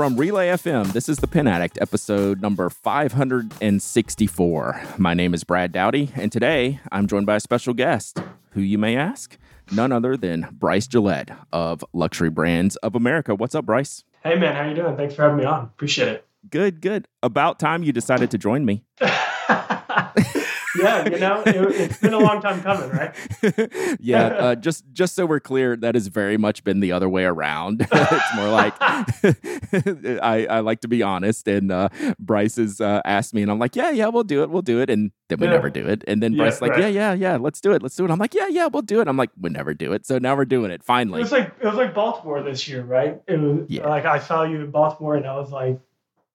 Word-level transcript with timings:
From 0.00 0.16
Relay 0.16 0.48
FM, 0.48 0.94
this 0.94 1.10
is 1.10 1.18
The 1.18 1.26
Pen 1.26 1.46
Addict, 1.46 1.76
episode 1.78 2.40
number 2.40 2.70
564. 2.70 4.82
My 4.96 5.12
name 5.12 5.34
is 5.34 5.44
Brad 5.44 5.72
Dowdy, 5.72 6.10
and 6.14 6.32
today 6.32 6.80
I'm 6.90 7.06
joined 7.06 7.26
by 7.26 7.36
a 7.36 7.40
special 7.40 7.74
guest, 7.74 8.22
who 8.52 8.62
you 8.62 8.78
may 8.78 8.96
ask, 8.96 9.36
none 9.70 9.92
other 9.92 10.16
than 10.16 10.48
Bryce 10.52 10.88
Gillett 10.88 11.36
of 11.52 11.84
Luxury 11.92 12.30
Brands 12.30 12.76
of 12.76 12.94
America. 12.94 13.34
What's 13.34 13.54
up, 13.54 13.66
Bryce? 13.66 14.04
Hey, 14.22 14.36
man, 14.36 14.56
how 14.56 14.66
you 14.66 14.74
doing? 14.74 14.96
Thanks 14.96 15.14
for 15.14 15.20
having 15.20 15.36
me 15.36 15.44
on. 15.44 15.64
Appreciate 15.64 16.08
it. 16.08 16.26
Good, 16.48 16.80
good. 16.80 17.06
About 17.22 17.58
time 17.58 17.82
you 17.82 17.92
decided 17.92 18.30
to 18.30 18.38
join 18.38 18.64
me. 18.64 18.86
yeah, 20.78 21.08
you 21.08 21.18
know, 21.18 21.42
it, 21.46 21.90
has 21.90 21.98
been 21.98 22.14
a 22.14 22.18
long 22.18 22.40
time 22.40 22.62
coming, 22.62 22.90
right? 22.90 23.14
yeah, 24.00 24.26
uh, 24.26 24.54
just 24.54 24.84
just 24.92 25.14
so 25.14 25.26
we're 25.26 25.40
clear, 25.40 25.76
that 25.76 25.94
has 25.94 26.06
very 26.08 26.36
much 26.36 26.64
been 26.64 26.80
the 26.80 26.92
other 26.92 27.08
way 27.08 27.24
around. 27.24 27.86
it's 27.92 28.36
more 28.36 28.48
like 28.48 28.74
I, 28.80 30.46
I 30.48 30.60
like 30.60 30.80
to 30.80 30.88
be 30.88 31.02
honest, 31.02 31.48
and 31.48 31.72
uh, 31.72 31.88
Bryce 32.18 32.56
has 32.56 32.80
uh, 32.80 33.00
asked 33.04 33.34
me, 33.34 33.42
and 33.42 33.50
I'm 33.50 33.58
like, 33.58 33.76
yeah, 33.76 33.90
yeah, 33.90 34.08
we'll 34.08 34.22
do 34.22 34.42
it, 34.42 34.50
we'll 34.50 34.62
do 34.62 34.80
it, 34.80 34.90
and 34.90 35.10
then 35.28 35.38
we 35.40 35.46
yeah. 35.46 35.52
never 35.52 35.70
do 35.70 35.86
it, 35.86 36.04
and 36.06 36.22
then 36.22 36.32
yeah, 36.32 36.44
Bryce's 36.44 36.62
like, 36.62 36.72
right. 36.72 36.80
yeah, 36.80 36.88
yeah, 36.88 37.12
yeah, 37.14 37.36
let's 37.36 37.60
do 37.60 37.72
it, 37.72 37.82
let's 37.82 37.96
do 37.96 38.04
it. 38.04 38.10
I'm 38.10 38.18
like, 38.18 38.34
yeah, 38.34 38.48
yeah, 38.48 38.66
we'll 38.66 38.82
do 38.82 39.00
it. 39.00 39.08
I'm 39.08 39.16
like, 39.16 39.30
we 39.40 39.50
never 39.50 39.74
do 39.74 39.92
it, 39.92 40.06
so 40.06 40.18
now 40.18 40.36
we're 40.36 40.44
doing 40.44 40.70
it 40.70 40.82
finally. 40.82 41.20
It 41.20 41.24
was 41.24 41.32
like 41.32 41.54
it 41.60 41.66
was 41.66 41.76
like 41.76 41.94
Baltimore 41.94 42.42
this 42.42 42.68
year, 42.68 42.82
right? 42.82 43.20
It 43.26 43.38
was 43.38 43.66
yeah. 43.68 43.88
like 43.88 44.04
I 44.04 44.18
saw 44.18 44.44
you 44.44 44.60
in 44.60 44.70
Baltimore, 44.70 45.16
and 45.16 45.26
I 45.26 45.36
was 45.36 45.50
like, 45.50 45.80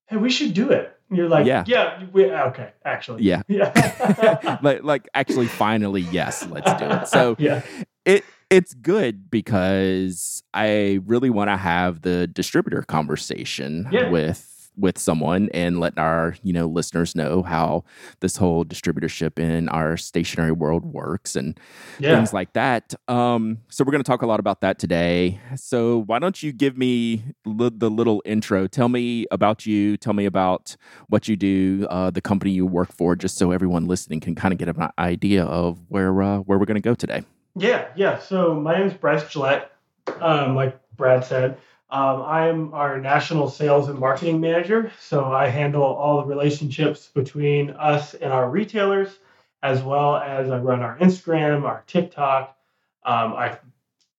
hey, 0.08 0.18
we 0.18 0.30
should 0.30 0.54
do 0.54 0.72
it. 0.72 0.95
You're 1.12 1.30
like, 1.30 1.46
yeah, 1.46 1.64
yeah, 1.68 2.04
we, 2.12 2.26
okay, 2.26 2.72
actually, 2.84 3.24
yeah, 3.24 3.44
yeah, 3.48 4.58
like, 4.64 4.84
like 4.84 5.08
actually, 5.14 5.48
finally, 5.48 6.02
yes, 6.02 6.46
let's 6.48 6.72
do 6.80 6.86
it. 6.86 7.08
So, 7.08 7.36
yeah, 7.40 7.62
it 8.06 8.24
it's 8.50 8.74
good 8.74 9.30
because 9.30 10.42
I 10.54 11.00
really 11.06 11.30
want 11.30 11.50
to 11.50 11.58
have 11.58 12.02
the 12.02 12.26
distributor 12.28 12.82
conversation 12.82 13.88
yeah. 13.92 14.10
with 14.10 14.55
with 14.78 14.98
someone 14.98 15.50
and 15.54 15.80
letting 15.80 16.00
our 16.00 16.36
you 16.44 16.54
know 16.54 16.68
listeners 16.68 17.16
know 17.16 17.44
how 17.44 17.84
this 18.20 18.38
whole 18.38 18.66
distributorship 18.66 19.40
in 19.40 19.70
our 19.70 19.98
stationery 19.98 20.52
world 20.52 20.86
works 20.86 21.36
and 21.36 21.60
yeah. 22.00 22.16
things 22.16 22.34
like 22.34 22.54
that. 22.54 22.94
Um, 23.08 23.60
so 23.70 23.84
we're 23.84 23.92
going 23.92 24.04
to 24.04 24.10
talk 24.10 24.22
a 24.22 24.28
lot 24.28 24.40
about 24.40 24.62
that 24.62 24.80
today. 24.80 25.40
So 25.56 26.04
why 26.04 26.20
don't 26.20 26.42
you 26.42 26.52
give 26.52 26.78
me 26.78 27.24
li- 27.46 27.72
the 27.74 27.90
little 27.90 28.22
intro? 28.26 28.68
Tell 28.68 28.90
me 28.90 29.26
about 29.32 29.66
you. 29.66 29.98
Tell 29.98 30.14
me 30.14 30.26
about 30.26 30.76
what 31.08 31.28
you 31.28 31.36
do 31.36 31.88
uh, 31.90 32.12
the 32.12 32.22
company 32.22 32.52
you 32.52 32.66
work 32.66 32.92
for 32.92 33.16
just 33.16 33.38
so 33.38 33.52
everyone 33.52 33.88
listening 33.88 34.20
can 34.20 34.36
kind 34.36 34.54
of 34.54 34.58
get 34.58 34.70
an 34.70 34.90
idea 35.00 35.44
of 35.46 35.80
where 35.90 36.22
uh, 36.22 36.38
where 36.40 36.58
we're 36.58 36.66
going 36.66 36.76
to 36.76 36.82
go 36.82 36.96
today. 36.96 37.24
Yeah 37.56 37.88
yeah. 37.96 38.20
So 38.20 38.54
my 38.54 38.78
name 38.78 38.88
is 38.88 38.94
bryce 38.94 39.24
gillett. 39.24 39.68
Um, 40.20 40.56
like 40.56 40.80
brad 40.96 41.26
said 41.26 41.58
um, 41.96 42.24
I'm 42.24 42.74
our 42.74 43.00
national 43.00 43.50
sales 43.50 43.88
and 43.88 43.98
marketing 43.98 44.42
manager, 44.42 44.92
so 45.00 45.32
I 45.32 45.48
handle 45.48 45.82
all 45.82 46.18
the 46.18 46.28
relationships 46.28 47.10
between 47.14 47.70
us 47.70 48.14
and 48.16 48.34
our 48.34 48.50
retailers, 48.50 49.18
as 49.64 49.82
well 49.82 50.18
as 50.18 50.50
I 50.50 50.58
run 50.58 50.82
our 50.82 50.98
Instagram, 50.98 51.64
our 51.64 51.86
TikTok. 51.88 52.58
Um, 53.06 53.34
I 53.36 53.58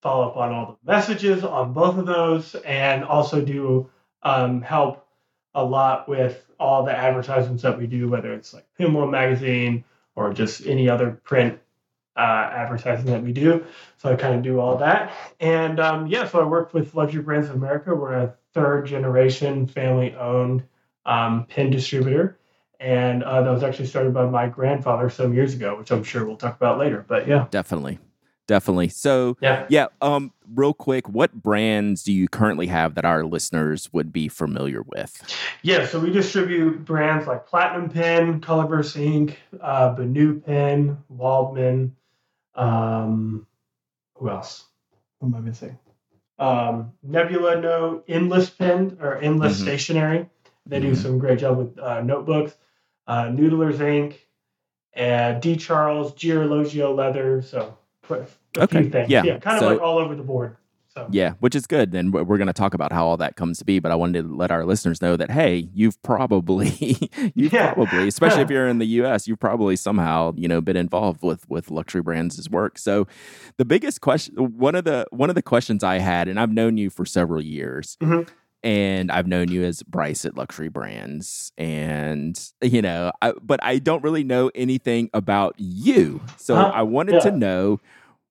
follow 0.00 0.26
up 0.26 0.38
on 0.38 0.54
all 0.54 0.78
the 0.82 0.90
messages 0.90 1.44
on 1.44 1.74
both 1.74 1.98
of 1.98 2.06
those, 2.06 2.54
and 2.54 3.04
also 3.04 3.42
do 3.42 3.90
um, 4.22 4.62
help 4.62 5.06
a 5.54 5.62
lot 5.62 6.08
with 6.08 6.46
all 6.58 6.82
the 6.82 6.96
advertisements 6.96 7.62
that 7.62 7.78
we 7.78 7.86
do, 7.86 8.08
whether 8.08 8.32
it's 8.32 8.54
like 8.54 8.64
Pen 8.78 8.94
World 8.94 9.10
Magazine 9.10 9.84
or 10.14 10.32
just 10.32 10.66
any 10.66 10.88
other 10.88 11.10
print 11.24 11.58
uh, 12.16 12.50
advertising 12.52 13.06
that 13.06 13.22
we 13.22 13.32
do. 13.32 13.64
So 13.98 14.12
I 14.12 14.16
kind 14.16 14.34
of 14.34 14.42
do 14.42 14.58
all 14.60 14.78
that. 14.78 15.12
And 15.40 15.78
um, 15.80 16.06
yeah, 16.06 16.26
so 16.26 16.40
I 16.40 16.44
worked 16.44 16.74
with 16.74 16.94
Luxury 16.94 17.22
Brands 17.22 17.48
of 17.48 17.56
America. 17.56 17.94
We're 17.94 18.14
a 18.14 18.34
third 18.54 18.86
generation 18.86 19.66
family 19.66 20.14
owned 20.14 20.64
um, 21.04 21.46
pen 21.46 21.70
distributor. 21.70 22.38
And 22.78 23.22
uh, 23.22 23.42
that 23.42 23.50
was 23.50 23.62
actually 23.62 23.86
started 23.86 24.12
by 24.12 24.26
my 24.26 24.48
grandfather 24.48 25.08
some 25.08 25.32
years 25.32 25.54
ago, 25.54 25.78
which 25.78 25.90
I'm 25.90 26.04
sure 26.04 26.24
we'll 26.26 26.36
talk 26.36 26.56
about 26.56 26.78
later. 26.78 27.04
But 27.06 27.26
yeah. 27.26 27.46
Definitely. 27.50 27.98
Definitely. 28.46 28.90
So 28.90 29.36
yeah, 29.40 29.66
yeah. 29.68 29.86
Um, 30.00 30.32
real 30.54 30.72
quick, 30.72 31.08
what 31.08 31.32
brands 31.32 32.04
do 32.04 32.12
you 32.12 32.28
currently 32.28 32.68
have 32.68 32.94
that 32.94 33.04
our 33.04 33.24
listeners 33.24 33.92
would 33.92 34.12
be 34.12 34.28
familiar 34.28 34.82
with? 34.82 35.20
Yeah, 35.62 35.84
so 35.84 35.98
we 35.98 36.12
distribute 36.12 36.84
brands 36.84 37.26
like 37.26 37.46
Platinum 37.46 37.90
Pen, 37.90 38.40
Colorverse 38.40 38.96
Ink, 38.96 39.40
uh, 39.60 39.96
Benu 39.96 40.44
Pen, 40.44 40.98
Waldmann, 41.12 41.90
um, 42.56 43.46
who 44.16 44.30
else? 44.30 44.64
Who 45.20 45.26
am 45.26 45.34
I 45.34 45.40
missing? 45.40 45.78
Um, 46.38 46.92
Nebula 47.02 47.60
Note, 47.60 48.04
Endless 48.08 48.50
Pen 48.50 48.98
or 49.00 49.16
Endless 49.16 49.54
mm-hmm. 49.54 49.64
Stationery. 49.64 50.28
They 50.66 50.80
do 50.80 50.92
mm-hmm. 50.92 51.02
some 51.02 51.18
great 51.18 51.38
job 51.38 51.58
with 51.58 51.78
uh, 51.78 52.02
notebooks. 52.02 52.54
Uh, 53.06 53.26
Noodler's 53.26 53.80
Ink, 53.80 54.26
and 54.92 55.40
D. 55.40 55.56
Charles, 55.56 56.12
Girologio 56.14 56.94
Leather. 56.94 57.40
So 57.40 57.78
a 58.10 58.26
okay. 58.58 58.82
few 58.82 58.90
things. 58.90 59.10
Yeah, 59.10 59.22
yeah 59.22 59.38
kind 59.38 59.56
of 59.56 59.60
so, 59.60 59.68
like 59.68 59.80
all 59.80 59.98
over 59.98 60.14
the 60.14 60.22
board. 60.22 60.56
So. 60.96 61.06
Yeah, 61.10 61.34
which 61.40 61.54
is 61.54 61.66
good. 61.66 61.92
Then 61.92 62.10
we're 62.10 62.24
going 62.38 62.46
to 62.46 62.54
talk 62.54 62.72
about 62.72 62.90
how 62.90 63.06
all 63.06 63.18
that 63.18 63.36
comes 63.36 63.58
to 63.58 63.66
be. 63.66 63.80
But 63.80 63.92
I 63.92 63.94
wanted 63.96 64.22
to 64.22 64.34
let 64.34 64.50
our 64.50 64.64
listeners 64.64 65.02
know 65.02 65.14
that 65.16 65.30
hey, 65.30 65.68
you've 65.74 66.00
probably, 66.02 66.70
you've 67.34 67.52
yeah. 67.52 67.74
probably, 67.74 68.08
especially 68.08 68.40
if 68.40 68.50
you're 68.50 68.66
in 68.66 68.78
the 68.78 68.86
U.S., 68.86 69.28
you've 69.28 69.38
probably 69.38 69.76
somehow 69.76 70.32
you 70.36 70.48
know 70.48 70.62
been 70.62 70.76
involved 70.76 71.22
with 71.22 71.46
with 71.50 71.70
luxury 71.70 72.00
brands' 72.00 72.48
work. 72.48 72.78
So, 72.78 73.06
the 73.58 73.66
biggest 73.66 74.00
question, 74.00 74.34
one 74.36 74.74
of 74.74 74.84
the 74.84 75.06
one 75.10 75.28
of 75.28 75.34
the 75.34 75.42
questions 75.42 75.84
I 75.84 75.98
had, 75.98 76.28
and 76.28 76.40
I've 76.40 76.52
known 76.52 76.78
you 76.78 76.88
for 76.88 77.04
several 77.04 77.42
years. 77.42 77.98
Mm-hmm 78.02 78.32
and 78.62 79.12
I've 79.12 79.28
known 79.28 79.48
you 79.48 79.62
as 79.62 79.84
Bryce 79.84 80.24
at 80.24 80.36
Luxury 80.36 80.68
Brands, 80.68 81.52
and 81.56 82.36
you 82.60 82.82
know, 82.82 83.12
I, 83.22 83.32
but 83.40 83.62
I 83.62 83.78
don't 83.78 84.02
really 84.02 84.24
know 84.24 84.50
anything 84.56 85.08
about 85.14 85.54
you. 85.56 86.20
So 86.36 86.56
uh, 86.56 86.72
I 86.74 86.82
wanted 86.82 87.14
yeah. 87.14 87.20
to 87.20 87.30
know 87.30 87.80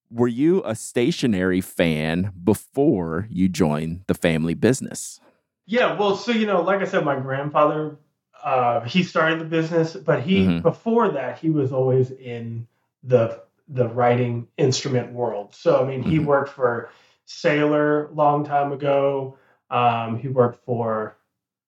were 0.10 0.28
you 0.28 0.62
a 0.66 0.76
stationery 0.76 1.62
fan 1.62 2.32
before 2.44 3.28
you 3.30 3.50
joined 3.50 4.02
the 4.08 4.14
family 4.14 4.54
business? 4.54 5.20
Yeah, 5.66 5.98
well, 5.98 6.16
so 6.16 6.32
you 6.32 6.46
know, 6.46 6.62
like 6.62 6.82
I 6.82 6.86
said, 6.86 7.04
my 7.04 7.20
grandfather 7.20 7.98
uh, 8.46 8.82
he 8.82 9.02
started 9.02 9.40
the 9.40 9.46
business, 9.46 9.96
but 9.96 10.22
he 10.22 10.46
mm-hmm. 10.46 10.62
before 10.62 11.10
that 11.10 11.40
he 11.40 11.50
was 11.50 11.72
always 11.72 12.12
in 12.12 12.68
the 13.04 13.42
the 13.68 13.88
writing 13.88 14.48
instrument 14.58 15.12
world. 15.12 15.56
So 15.56 15.82
I 15.84 15.88
mean, 15.88 16.04
he 16.04 16.18
mm-hmm. 16.18 16.28
worked 16.28 16.52
for 16.52 16.92
Sailor 17.26 18.10
long 18.14 18.46
time 18.46 18.72
ago. 18.72 19.38
Um, 19.72 20.20
he 20.20 20.28
worked 20.28 20.64
for 20.64 21.18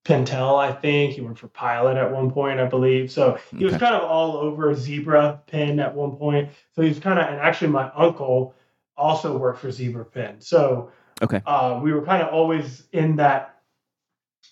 Pentel, 0.08 0.58
I 0.58 0.72
think. 0.72 1.12
He 1.12 1.20
worked 1.20 1.40
for 1.40 1.48
Pilot 1.48 1.98
at 1.98 2.10
one 2.10 2.30
point, 2.30 2.58
I 2.58 2.64
believe. 2.64 3.12
So 3.12 3.38
he 3.54 3.66
was 3.66 3.76
kind 3.76 3.94
of 3.94 4.02
all 4.04 4.38
over 4.38 4.74
Zebra 4.74 5.42
Pen 5.46 5.78
at 5.80 5.94
one 5.94 6.16
point. 6.16 6.48
So 6.74 6.80
he's 6.80 6.98
kind 6.98 7.18
of, 7.18 7.28
and 7.28 7.36
actually, 7.36 7.68
my 7.68 7.90
uncle 7.94 8.54
also 8.96 9.36
worked 9.36 9.60
for 9.60 9.70
Zebra 9.70 10.06
Pen. 10.06 10.40
So 10.40 10.92
okay, 11.20 11.42
uh, 11.44 11.78
we 11.82 11.92
were 11.92 12.06
kind 12.06 12.22
of 12.22 12.32
always 12.32 12.84
in 12.90 13.16
that 13.16 13.60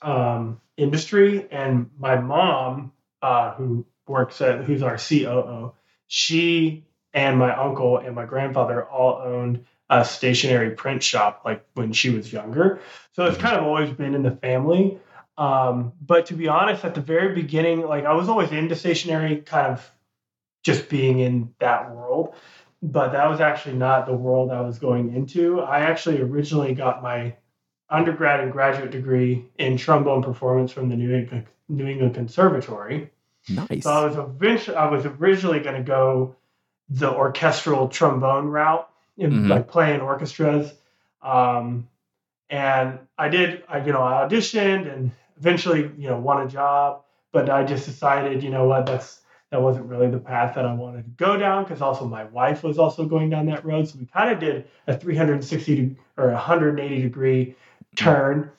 um, 0.03 0.61
industry. 0.77 1.47
And 1.51 1.91
my 1.99 2.17
mom, 2.17 2.93
uh, 3.23 3.55
who 3.55 3.87
works 4.07 4.43
at, 4.43 4.63
who's 4.65 4.83
our 4.83 4.99
COO, 4.99 5.73
she 6.07 6.85
and 7.15 7.39
my 7.39 7.57
uncle 7.57 7.97
and 7.97 8.15
my 8.15 8.27
grandfather 8.27 8.85
all 8.85 9.23
owned 9.25 9.65
a 9.89 10.05
stationery 10.05 10.73
print 10.73 11.03
shop 11.03 11.43
like 11.47 11.65
when 11.75 11.95
she 11.95 12.11
was 12.11 12.31
younger. 12.31 12.81
So 13.13 13.25
it's 13.25 13.39
mm-hmm. 13.39 13.47
kind 13.47 13.57
of 13.57 13.65
always 13.65 13.91
been 13.91 14.15
in 14.15 14.23
the 14.23 14.33
family. 14.33 14.99
Um, 15.39 15.93
but 16.01 16.27
to 16.27 16.35
be 16.35 16.49
honest, 16.49 16.85
at 16.85 16.95
the 16.95 17.01
very 17.01 17.35
beginning, 17.35 17.83
like 17.83 18.05
I 18.05 18.15
was 18.15 18.29
always 18.29 18.53
into 18.53 18.75
stationery, 18.75 19.43
kind 19.45 19.73
of 19.73 19.91
just 20.63 20.89
being 20.89 21.19
in 21.19 21.55
that 21.59 21.95
world. 21.95 22.35
But 22.83 23.13
that 23.13 23.29
was 23.29 23.41
actually 23.41 23.77
not 23.77 24.07
the 24.07 24.15
world 24.15 24.51
I 24.51 24.61
was 24.61 24.79
going 24.79 25.15
into. 25.15 25.61
I 25.61 25.81
actually 25.81 26.21
originally 26.21 26.75
got 26.75 27.03
my 27.03 27.37
undergrad 27.89 28.41
and 28.41 28.53
graduate 28.53 28.91
degree 28.91 29.45
in 29.59 29.77
trombone 29.77 30.23
performance 30.23 30.73
from 30.73 30.89
the 30.89 30.97
New 30.97 31.15
England, 31.15 31.47
New 31.69 31.87
England 31.87 32.15
Conservatory. 32.15 33.11
Nice. 33.49 33.85
So 33.85 33.91
I 33.91 34.05
was 34.05 34.17
eventually 34.17 34.77
I 34.77 34.89
was 34.89 35.07
originally 35.07 35.61
going 35.61 35.77
to 35.77 35.83
go 35.83 36.37
the 36.89 37.11
orchestral 37.11 37.89
trombone 37.89 38.47
route, 38.47 38.89
in, 39.17 39.31
mm-hmm. 39.31 39.49
like 39.49 39.69
playing 39.69 40.01
orchestras. 40.01 40.73
Um, 41.23 41.89
and 42.49 43.01
I 43.19 43.29
did, 43.29 43.65
I, 43.69 43.85
you 43.85 43.93
know, 43.93 44.03
I 44.03 44.27
auditioned 44.27 44.93
and 44.93 45.11
eventually, 45.39 45.91
you 45.97 46.09
know, 46.09 46.19
won 46.19 46.47
a 46.47 46.49
job, 46.49 47.03
but 47.33 47.51
I 47.51 47.65
just 47.65 47.87
decided, 47.87 48.43
you 48.43 48.51
know 48.51 48.65
what, 48.67 48.87
that's 48.87 49.21
that 49.51 49.63
wasn't 49.63 49.87
really 49.87 50.11
the 50.11 50.19
path 50.19 50.57
that 50.57 50.67
I 50.67 50.75
wanted 50.75 51.05
to 51.05 51.11
go 51.25 51.37
down 51.37 51.63
because 51.63 51.81
also 51.81 52.07
my 52.07 52.25
wife 52.25 52.65
was 52.65 52.79
also 52.79 53.07
going 53.07 53.31
down 53.31 53.47
that 53.47 53.65
road. 53.65 53.89
So 53.89 53.99
we 53.99 54.07
kind 54.07 54.31
of 54.31 54.41
did 54.41 54.69
a 54.89 54.99
360 54.99 55.97
or 56.17 56.31
180 56.33 57.03
degree 57.03 57.55
turn. 57.95 58.51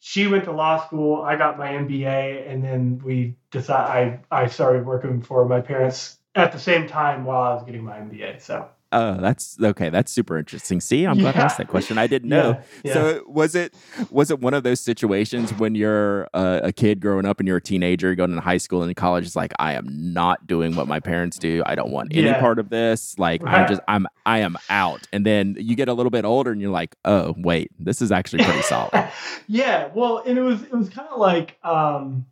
She 0.00 0.26
went 0.26 0.44
to 0.44 0.52
law 0.52 0.84
school. 0.84 1.22
I 1.22 1.36
got 1.36 1.58
my 1.58 1.68
MBA, 1.68 2.50
and 2.50 2.64
then 2.64 3.00
we 3.04 3.36
decided 3.52 4.20
I 4.30 4.42
I 4.42 4.46
started 4.48 4.84
working 4.84 5.22
for 5.22 5.46
my 5.46 5.60
parents 5.60 6.18
at 6.34 6.50
the 6.50 6.58
same 6.58 6.88
time 6.88 7.24
while 7.24 7.42
I 7.42 7.54
was 7.54 7.62
getting 7.62 7.84
my 7.84 7.98
MBA. 7.98 8.40
So 8.40 8.68
Oh, 8.92 9.16
that's 9.20 9.56
okay. 9.60 9.88
That's 9.90 10.12
super 10.12 10.38
interesting. 10.38 10.80
See, 10.80 11.04
I'm 11.04 11.18
glad 11.18 11.36
I 11.36 11.40
asked 11.40 11.58
that 11.58 11.68
question. 11.68 11.98
I 11.98 12.06
didn't 12.06 12.28
know. 12.28 12.50
Yeah, 12.50 12.62
yeah. 12.84 12.92
So 12.92 13.24
was 13.26 13.54
it 13.54 13.74
was 14.10 14.30
it 14.30 14.40
one 14.40 14.54
of 14.54 14.62
those 14.62 14.80
situations 14.80 15.52
when 15.54 15.74
you're 15.74 16.28
a, 16.34 16.60
a 16.64 16.72
kid 16.72 17.00
growing 17.00 17.24
up 17.24 17.40
and 17.40 17.46
you're 17.46 17.56
a 17.56 17.62
teenager 17.62 18.14
going 18.14 18.34
to 18.34 18.40
high 18.40 18.58
school 18.58 18.82
and 18.82 18.94
college? 18.94 19.24
It's 19.26 19.36
like 19.36 19.52
I 19.58 19.74
am 19.74 19.86
not 20.12 20.46
doing 20.46 20.76
what 20.76 20.86
my 20.86 21.00
parents 21.00 21.38
do. 21.38 21.62
I 21.66 21.74
don't 21.74 21.90
want 21.90 22.14
any 22.14 22.32
part 22.34 22.58
of 22.58 22.68
this. 22.68 23.18
Like 23.18 23.42
I'm 23.44 23.66
just 23.66 23.80
I'm 23.88 24.06
I 24.26 24.38
am 24.40 24.56
out. 24.68 25.08
And 25.12 25.26
then 25.26 25.56
you 25.58 25.74
get 25.74 25.88
a 25.88 25.94
little 25.94 26.10
bit 26.10 26.24
older 26.24 26.52
and 26.52 26.60
you're 26.60 26.70
like, 26.70 26.94
oh 27.04 27.34
wait, 27.38 27.70
this 27.78 28.02
is 28.02 28.12
actually 28.12 28.44
pretty 28.44 28.62
solid. 28.62 29.08
yeah, 29.46 29.88
well, 29.94 30.18
and 30.18 30.38
it 30.38 30.42
was 30.42 30.62
it 30.62 30.72
was 30.72 30.88
kind 30.88 31.08
of 31.08 31.18
like 31.18 31.58
um, 31.64 32.26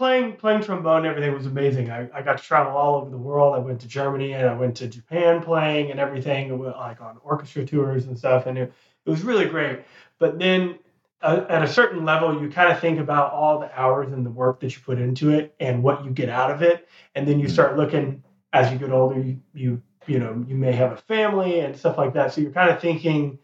playing 0.00 0.36
playing 0.36 0.62
trombone. 0.62 1.04
and 1.04 1.08
Everything 1.08 1.34
was 1.34 1.44
amazing. 1.44 1.90
I, 1.90 2.08
I 2.14 2.22
got 2.22 2.38
to 2.38 2.42
travel 2.42 2.74
all 2.74 2.94
over 2.94 3.10
the 3.10 3.18
world. 3.18 3.54
I 3.54 3.58
went 3.58 3.82
to 3.82 3.86
Germany 3.86 4.32
and 4.32 4.48
I 4.48 4.54
went 4.54 4.74
to 4.78 4.88
Japan 4.88 5.42
playing 5.42 5.90
and 5.90 6.00
everything. 6.00 6.58
like 6.58 7.02
on 7.02 7.18
orchestra 7.22 7.66
tours 7.66 8.06
and 8.06 8.16
stuff, 8.18 8.46
and 8.46 8.56
it, 8.56 8.72
it 9.04 9.10
was 9.10 9.20
really 9.22 9.44
great. 9.44 9.80
But 10.18 10.38
then 10.38 10.78
uh, 11.20 11.44
at 11.50 11.62
a 11.62 11.68
certain 11.68 12.06
level, 12.06 12.40
you 12.40 12.48
kind 12.48 12.72
of 12.72 12.80
think 12.80 12.98
about 12.98 13.30
all 13.34 13.58
the 13.60 13.70
hours 13.78 14.10
and 14.10 14.24
the 14.24 14.30
work 14.30 14.60
that 14.60 14.74
you 14.74 14.80
put 14.82 14.98
into 14.98 15.32
it 15.32 15.54
and 15.60 15.82
what 15.82 16.02
you 16.02 16.10
get 16.10 16.30
out 16.30 16.50
of 16.50 16.62
it, 16.62 16.88
and 17.14 17.28
then 17.28 17.38
you 17.38 17.46
start 17.46 17.76
looking 17.76 18.24
as 18.54 18.72
you 18.72 18.78
get 18.78 18.90
older. 18.90 19.20
You 19.20 19.38
you 19.52 19.82
you 20.06 20.18
know 20.18 20.42
you 20.48 20.54
may 20.54 20.72
have 20.72 20.92
a 20.92 20.96
family 20.96 21.60
and 21.60 21.76
stuff 21.76 21.98
like 21.98 22.14
that, 22.14 22.32
so 22.32 22.40
you're 22.40 22.52
kind 22.52 22.70
of 22.70 22.80
thinking 22.80 23.38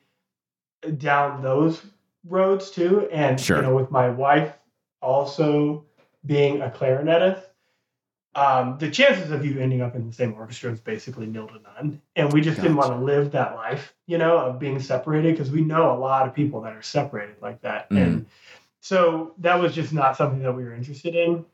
down 0.96 1.42
those 1.42 1.82
roads 2.24 2.70
too. 2.70 3.08
And 3.12 3.38
Sure. 3.38 3.58
you 3.58 3.62
know, 3.62 3.74
with 3.74 3.90
my 3.90 4.08
wife 4.08 4.54
also 5.02 5.85
being 6.26 6.60
a 6.60 6.68
clarinetist, 6.68 7.42
um, 8.34 8.76
the 8.78 8.90
chances 8.90 9.30
of 9.30 9.46
you 9.46 9.58
ending 9.58 9.80
up 9.80 9.94
in 9.94 10.06
the 10.06 10.12
same 10.12 10.34
orchestra 10.34 10.70
is 10.70 10.80
basically 10.80 11.26
nil 11.26 11.48
to 11.48 11.58
none. 11.74 12.02
And 12.16 12.32
we 12.32 12.42
just 12.42 12.60
didn't 12.60 12.76
want 12.76 12.90
to 12.90 12.98
live 12.98 13.32
that 13.32 13.54
life, 13.54 13.94
you 14.06 14.18
know, 14.18 14.36
of 14.36 14.58
being 14.58 14.78
separated 14.78 15.32
because 15.32 15.50
we 15.50 15.62
know 15.62 15.90
a 15.92 15.98
lot 15.98 16.28
of 16.28 16.34
people 16.34 16.60
that 16.62 16.74
are 16.74 16.82
separated 16.82 17.36
like 17.40 17.62
that. 17.62 17.88
Mhm. 17.88 18.02
And 18.02 18.26
so 18.80 19.32
that 19.38 19.58
was 19.58 19.74
just 19.74 19.92
not 19.92 20.16
something 20.16 20.42
that 20.42 20.52
we 20.52 20.64
were 20.64 20.74
interested 20.74 21.14
in. 21.14 21.46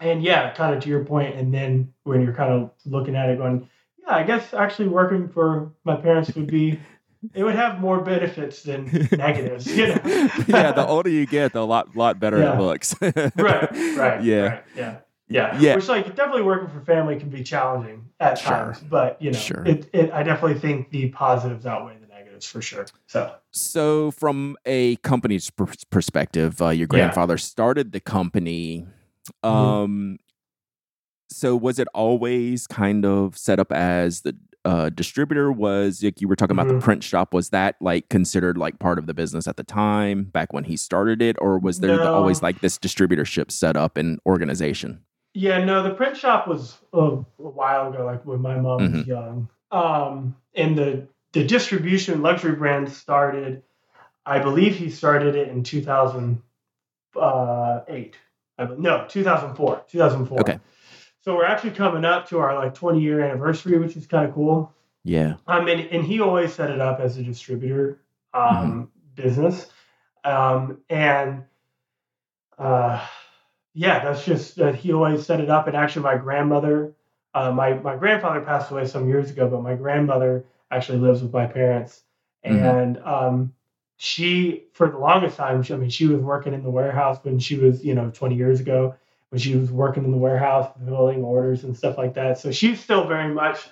And 0.00 0.24
yeah, 0.24 0.52
kind 0.54 0.74
of 0.74 0.82
to 0.82 0.88
your 0.88 1.04
point, 1.04 1.36
and 1.36 1.54
then 1.54 1.92
when 2.02 2.22
you're 2.22 2.34
kind 2.34 2.52
of 2.52 2.70
looking 2.84 3.14
at 3.14 3.30
it 3.30 3.38
going, 3.38 3.68
yeah, 4.00 4.16
I 4.16 4.24
guess 4.24 4.52
actually 4.52 4.88
working 4.88 5.28
for 5.28 5.70
my 5.84 5.94
parents 5.94 6.34
would 6.34 6.48
be 6.48 6.80
it 7.34 7.44
would 7.44 7.54
have 7.54 7.80
more 7.80 8.00
benefits 8.00 8.62
than 8.62 8.84
negatives, 9.12 9.66
you 9.66 9.86
know. 9.88 10.00
yeah, 10.48 10.72
the 10.72 10.84
older 10.86 11.08
you 11.10 11.26
get, 11.26 11.52
the 11.52 11.64
lot 11.66 11.94
lot 11.96 12.18
better 12.20 12.40
Yeah. 12.40 12.54
it 12.54 12.58
looks. 12.60 12.94
right, 13.00 13.14
right, 13.36 14.22
Yeah. 14.22 14.40
right, 14.42 14.62
yeah, 14.76 14.96
yeah, 15.28 15.58
Yeah. 15.60 15.74
Which 15.76 15.88
like 15.88 16.14
definitely 16.14 16.42
working 16.42 16.68
for 16.68 16.80
family 16.84 17.18
can 17.18 17.30
be 17.30 17.42
challenging 17.42 18.06
at 18.20 18.38
Sure. 18.38 18.50
times, 18.52 18.80
but 18.80 19.20
you 19.22 19.30
know, 19.30 19.38
Sure. 19.38 19.64
it, 19.64 19.88
it 19.92 20.12
I 20.12 20.22
definitely 20.22 20.58
think 20.60 20.90
the 20.90 21.08
positives 21.10 21.64
outweigh 21.66 21.96
the 22.00 22.06
negatives 22.08 22.46
for 22.46 22.60
sure. 22.60 22.86
So 23.06 23.34
So, 23.50 24.10
from 24.10 24.56
a 24.66 24.96
company's 24.96 25.48
per- 25.50 25.66
perspective, 25.90 26.60
uh, 26.60 26.68
your 26.70 26.82
Yeah. 26.82 26.86
grandfather 26.86 27.38
started 27.38 27.92
the 27.92 28.00
company. 28.00 28.86
Mhm. 29.44 29.48
Um, 29.48 30.18
so 31.30 31.56
was 31.56 31.78
it 31.78 31.88
always 31.94 32.66
kind 32.66 33.04
of 33.06 33.38
set 33.38 33.58
up 33.58 33.72
as 33.72 34.20
the 34.22 34.36
uh, 34.64 34.90
distributor? 34.90 35.50
Was 35.52 36.02
like 36.02 36.20
you 36.20 36.28
were 36.28 36.36
talking 36.36 36.54
about 36.54 36.68
the 36.68 36.74
Mhm. 36.74 36.82
print 36.82 37.02
shop? 37.04 37.32
Was 37.34 37.50
that 37.50 37.76
like 37.80 38.08
considered 38.08 38.56
like 38.58 38.78
part 38.78 38.98
of 38.98 39.06
the 39.06 39.14
business 39.14 39.46
at 39.48 39.56
the 39.56 39.64
time 39.64 40.24
back 40.24 40.52
when 40.52 40.64
he 40.64 40.76
started 40.76 41.22
it, 41.22 41.36
or 41.40 41.58
was 41.58 41.80
there 41.80 41.96
No. 41.96 42.12
always 42.12 42.42
like 42.42 42.60
this 42.60 42.78
distributorship 42.78 43.50
set 43.50 43.76
up 43.76 43.96
and 43.96 44.20
organization? 44.26 45.00
Yeah, 45.34 45.64
no, 45.64 45.82
the 45.82 45.94
print 45.94 46.16
shop 46.16 46.46
was 46.46 46.76
a, 46.92 46.98
a 46.98 47.24
while 47.36 47.88
ago, 47.92 48.04
like 48.04 48.24
when 48.26 48.42
my 48.42 48.56
mom 48.60 48.80
Mm-hmm. 48.80 48.98
was 48.98 49.06
young. 49.06 49.48
Um, 49.70 50.36
and 50.54 50.76
the 50.76 51.08
the 51.32 51.44
distribution 51.44 52.20
luxury 52.20 52.54
brand 52.54 52.92
started, 52.92 53.62
I 54.26 54.38
believe 54.38 54.76
he 54.76 54.90
started 54.90 55.34
it 55.34 55.48
in 55.48 55.62
2008. 55.62 58.16
I 58.58 58.64
no, 58.76 59.06
2004. 59.08 59.84
2004. 59.88 60.40
Okay. 60.40 60.58
So 61.22 61.36
we're 61.36 61.46
actually 61.46 61.70
coming 61.70 62.04
up 62.04 62.28
to 62.28 62.38
our 62.40 62.54
like 62.56 62.74
20 62.74 63.00
year 63.00 63.20
anniversary, 63.20 63.78
which 63.78 63.96
is 63.96 64.06
kind 64.06 64.28
of 64.28 64.34
cool. 64.34 64.72
Yeah. 65.04 65.36
Um, 65.46 65.68
and, 65.68 65.80
and 65.80 66.04
he 66.04 66.20
always 66.20 66.52
set 66.52 66.70
it 66.70 66.80
up 66.80 67.00
as 67.00 67.16
a 67.16 67.22
distributor 67.22 68.00
um, 68.34 68.90
business. 69.14 69.66
Um, 70.24 70.78
and 70.90 71.44
uh, 72.58 73.06
yeah, 73.74 74.04
that's 74.04 74.24
just 74.24 74.56
that 74.56 74.74
he 74.74 74.92
always 74.92 75.24
set 75.24 75.40
it 75.40 75.48
up. 75.48 75.68
And 75.68 75.76
actually, 75.76 76.02
my 76.02 76.16
grandmother, 76.16 76.94
uh, 77.34 77.52
my, 77.52 77.74
my 77.74 77.96
grandfather 77.96 78.40
passed 78.40 78.70
away 78.70 78.86
some 78.86 79.08
years 79.08 79.30
ago, 79.30 79.48
but 79.48 79.62
my 79.62 79.74
grandmother 79.74 80.44
actually 80.70 80.98
lives 80.98 81.22
with 81.22 81.32
my 81.32 81.46
parents. 81.46 82.02
Mhm. 82.44 82.82
And 82.82 82.98
um, 82.98 83.54
she, 83.96 84.64
for 84.72 84.88
the 84.88 84.98
longest 84.98 85.36
time, 85.36 85.62
she, 85.62 85.72
I 85.72 85.76
mean, 85.76 85.90
she 85.90 86.06
was 86.06 86.20
working 86.20 86.52
in 86.52 86.64
the 86.64 86.70
warehouse 86.70 87.18
when 87.22 87.38
she 87.38 87.56
was, 87.58 87.84
you 87.84 87.94
know, 87.94 88.10
20 88.10 88.34
years 88.34 88.58
ago, 88.60 88.96
when 89.32 89.40
she 89.40 89.56
was 89.56 89.72
working 89.72 90.04
in 90.04 90.10
the 90.10 90.16
warehouse, 90.18 90.70
fulfilling 90.76 91.24
orders 91.24 91.64
and 91.64 91.74
stuff 91.74 91.96
like 91.96 92.12
that. 92.12 92.38
So 92.38 92.52
she's 92.52 92.78
still 92.78 93.06
very 93.08 93.32
much 93.32 93.66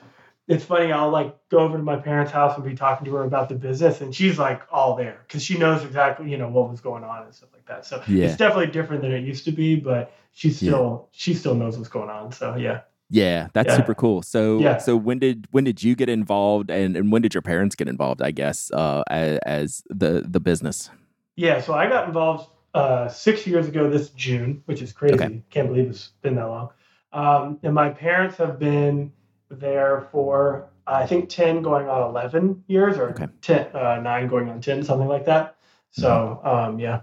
it's 0.49 0.65
funny. 0.65 0.91
I'll 0.91 1.11
like 1.11 1.37
go 1.51 1.59
over 1.59 1.77
to 1.77 1.83
my 1.83 1.97
parents' 1.97 2.33
house 2.33 2.57
and 2.57 2.65
be 2.65 2.75
talking 2.75 3.05
to 3.05 3.15
her 3.17 3.25
about 3.25 3.51
the 3.51 3.55
business, 3.57 4.01
and 4.01 4.13
she's 4.13 4.39
like 4.39 4.63
all 4.73 4.97
there 4.97 5.21
because 5.29 5.45
she 5.45 5.59
knows 5.59 5.85
exactly 5.85 6.31
you 6.31 6.39
know 6.39 6.49
what 6.49 6.71
was 6.71 6.81
going 6.81 7.05
on 7.05 7.25
and 7.25 7.35
stuff 7.35 7.51
like 7.53 7.67
that. 7.67 7.85
So 7.85 8.03
Yeah. 8.09 8.25
it's 8.29 8.37
definitely 8.39 8.69
different 8.69 9.03
than 9.03 9.13
it 9.13 9.21
used 9.23 9.45
to 9.45 9.53
be, 9.53 9.77
but 9.77 10.13
she 10.33 10.49
Yeah. 10.49 10.55
still 10.55 11.09
she 11.13 11.35
still 11.35 11.55
knows 11.55 11.77
what's 11.77 11.91
going 11.91 12.09
on. 12.09 12.33
So 12.33 12.57
yeah, 12.57 12.81
Yeah, 13.11 13.49
that's 13.53 13.73
Yeah. 13.73 13.77
super 13.77 13.95
cool. 13.95 14.23
So, 14.23 14.61
Yeah. 14.61 14.79
so 14.79 14.97
when 14.97 15.19
did 15.19 15.47
when 15.51 15.65
did 15.65 15.83
you 15.83 15.95
get 15.95 16.09
involved, 16.09 16.71
and, 16.71 16.97
and 16.97 17.13
when 17.13 17.21
did 17.21 17.35
your 17.35 17.43
parents 17.43 17.77
get 17.77 17.87
involved? 17.87 18.23
I 18.23 18.31
guess 18.31 18.71
uh, 18.73 19.03
as, 19.11 19.39
as 19.45 19.83
the 19.91 20.25
the 20.27 20.41
business. 20.41 20.91
yeah. 21.37 21.61
So 21.61 21.75
I 21.75 21.87
got 21.87 22.09
involved 22.09 22.49
uh, 22.75 23.09
six 23.09 23.47
years 23.47 23.69
ago 23.69 23.89
this 23.91 24.11
June, 24.11 24.63
which 24.67 24.83
is 24.83 24.93
crazy. 24.93 25.15
Okay. 25.15 25.43
Can't 25.51 25.69
believe 25.69 25.89
it's 25.89 26.09
been 26.23 26.37
that 26.37 26.47
long. 26.47 26.71
Um, 27.13 27.59
and 27.63 27.75
my 27.75 27.91
parents 27.91 28.37
have 28.37 28.59
been 28.59 29.13
there 29.51 30.09
for 30.13 30.71
I 30.87 31.07
think 31.07 31.29
ten 31.29 31.63
going 31.63 31.89
on 31.89 32.09
eleven 32.09 32.63
years, 32.69 32.99
or 32.99 33.11
Okay. 33.11 33.27
10, 33.43 33.75
uh, 33.75 34.01
nine 34.01 34.29
going 34.29 34.49
on 34.49 34.61
ten, 34.61 34.83
something 34.83 35.09
like 35.09 35.25
that. 35.27 35.57
So 35.91 36.41
um, 36.45 36.79
yeah. 36.79 37.01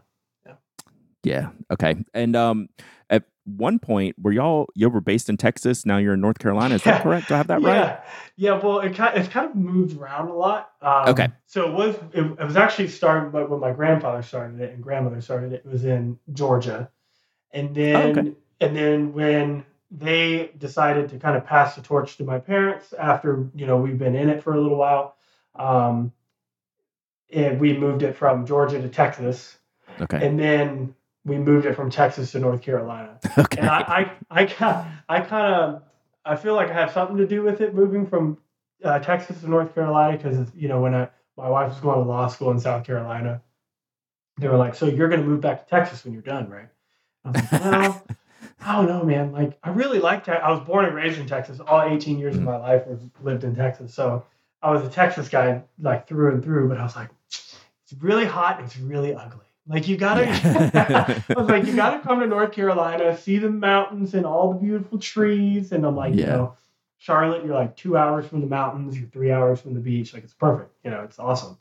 Yeah. 1.23 1.49
Okay. 1.71 1.95
And 2.13 2.35
um, 2.35 2.69
at 3.09 3.23
one 3.47 3.79
point, 3.79 4.15
were 4.21 4.31
y'all 4.31 4.67
you 4.75 4.89
were 4.89 5.01
based 5.01 5.29
in 5.29 5.37
Texas? 5.37 5.85
Now 5.85 5.97
you're 5.97 6.15
in 6.15 6.21
North 6.21 6.39
Carolina. 6.39 6.75
Is 6.75 6.83
that 6.83 7.01
correct? 7.03 7.29
Do 7.29 7.33
I 7.35 7.37
have 7.37 7.47
that 7.47 7.61
yeah. 7.61 7.67
right? 7.81 7.99
Yeah, 8.35 8.59
well, 8.59 8.79
it 8.79 8.93
kind 8.95 9.17
it's 9.17 9.29
kind 9.29 9.49
of 9.49 9.55
moved 9.55 9.97
around 9.97 10.27
a 10.27 10.33
lot. 10.33 10.71
Um, 10.81 11.09
Okay. 11.09 11.29
So 11.45 11.69
it 11.69 11.73
was 11.73 11.95
it, 12.13 12.23
it 12.23 12.43
was 12.45 12.57
actually 12.57 12.89
started 12.89 13.31
when 13.31 13.59
my 13.59 13.71
grandfather 13.71 14.21
started 14.21 14.59
it 14.59 14.73
and 14.73 14.83
grandmother 14.83 15.21
started 15.21 15.53
it. 15.53 15.63
It 15.65 15.71
was 15.71 15.85
in 15.85 16.19
Georgia, 16.33 16.89
and 17.51 17.73
then 17.73 17.95
Oh, 17.95 18.09
okay. 18.21 18.33
and 18.59 18.75
then 18.75 19.13
when 19.13 19.65
they 19.89 20.51
decided 20.57 21.09
to 21.09 21.17
kind 21.17 21.37
of 21.37 21.45
pass 21.45 21.75
the 21.75 21.81
torch 21.81 22.17
to 22.17 22.25
my 22.25 22.39
parents 22.39 22.93
after 22.93 23.49
you 23.55 23.65
know 23.65 23.77
we've 23.77 23.97
been 23.97 24.15
in 24.15 24.29
it 24.29 24.43
for 24.43 24.53
a 24.53 24.59
little 24.61 24.77
while, 24.77 25.15
um, 25.55 26.11
and 27.31 27.59
we 27.59 27.77
moved 27.77 28.03
it 28.03 28.15
from 28.15 28.45
Georgia 28.45 28.81
to 28.81 28.89
Texas, 28.89 29.57
Okay. 30.01 30.25
and 30.25 30.37
then 30.39 30.93
we 31.27 31.37
moved 31.37 31.65
it 31.65 31.75
from 31.75 31.89
Texas 31.89 32.31
to 32.31 32.39
North 32.39 32.61
Carolina 32.61 33.19
okay. 33.37 33.59
and 33.59 33.69
I, 33.69 34.11
I, 34.29 34.41
I, 34.41 34.87
I 35.09 35.19
kind 35.21 35.53
of, 35.53 35.83
I 36.25 36.35
feel 36.35 36.55
like 36.55 36.69
I 36.69 36.73
have 36.73 36.91
something 36.91 37.17
to 37.17 37.27
do 37.27 37.43
with 37.43 37.61
it 37.61 37.75
moving 37.75 38.07
from 38.07 38.37
uh, 38.83 38.99
Texas 38.99 39.41
to 39.41 39.49
North 39.49 39.73
Carolina 39.75 40.17
because 40.17 40.47
you 40.55 40.67
know 40.67 40.81
when 40.81 40.95
I, 40.95 41.09
my 41.35 41.49
wife 41.49 41.69
was 41.69 41.79
going 41.79 41.99
to 41.99 42.09
law 42.09 42.27
school 42.27 42.51
in 42.51 42.59
South 42.59 42.85
Carolina, 42.85 43.41
they 44.39 44.47
were 44.47 44.57
like, 44.57 44.75
"So 44.75 44.85
you're 44.85 45.09
going 45.09 45.21
to 45.21 45.27
move 45.27 45.41
back 45.41 45.63
to 45.63 45.69
Texas 45.69 46.03
when 46.03 46.13
you're 46.13 46.21
done, 46.21 46.49
right?" 46.49 46.69
I 47.25 47.29
was 47.29 47.51
like, 47.51 47.61
"Well, 47.61 48.07
I 48.59 48.75
don't 48.75 48.87
know, 48.87 49.03
man. 49.03 49.31
Like, 49.31 49.57
I 49.63 49.69
really 49.69 49.99
like 49.99 50.23
Texas. 50.23 50.43
I 50.43 50.51
was 50.51 50.61
born 50.61 50.85
and 50.85 50.95
raised 50.95 51.19
in 51.19 51.27
Texas. 51.27 51.59
All 51.59 51.81
18 51.81 52.19
years 52.19 52.35
of 52.35 52.43
my 52.43 52.57
life 52.57 52.85
was 52.87 52.99
lived 53.21 53.43
in 53.43 53.55
Texas, 53.55 53.93
so 53.93 54.25
I 54.61 54.71
was 54.71 54.85
a 54.85 54.89
Texas 54.89 55.29
guy 55.29 55.63
like 55.79 56.07
through 56.07 56.33
and 56.33 56.43
through. 56.43 56.69
But 56.69 56.77
I 56.77 56.83
was 56.83 56.95
like, 56.95 57.09
it's 57.27 57.93
really 57.99 58.25
hot. 58.25 58.61
It's 58.63 58.77
really 58.77 59.13
ugly. 59.13 59.46
Like 59.67 59.87
you 59.87 59.97
gotta. 59.97 60.25
Yeah. 60.25 61.21
I 61.29 61.33
was 61.39 61.47
like, 61.49 61.65
you 61.65 61.75
gotta 61.75 61.99
come 62.01 62.19
to 62.21 62.27
North 62.27 62.51
Carolina, 62.53 63.17
see 63.17 63.37
the 63.37 63.49
mountains 63.49 64.13
and 64.13 64.25
all 64.25 64.53
the 64.53 64.59
beautiful 64.59 64.97
trees. 64.97 65.71
And 65.71 65.85
I'm 65.85 65.95
like, 65.95 66.13
you 66.13 66.21
Yeah. 66.21 66.27
know, 66.37 66.53
Charlotte, 66.97 67.45
you're 67.45 67.53
like 67.53 67.75
two 67.75 67.97
hours 67.97 68.25
from 68.25 68.41
the 68.41 68.47
mountains, 68.47 68.97
you're 68.97 69.09
three 69.09 69.31
hours 69.31 69.59
from 69.61 69.73
the 69.73 69.79
beach. 69.81 70.13
Like 70.13 70.23
it's 70.23 70.33
perfect. 70.33 70.73
You 70.83 70.91
know, 70.91 71.01
it's 71.03 71.19
awesome. 71.19 71.57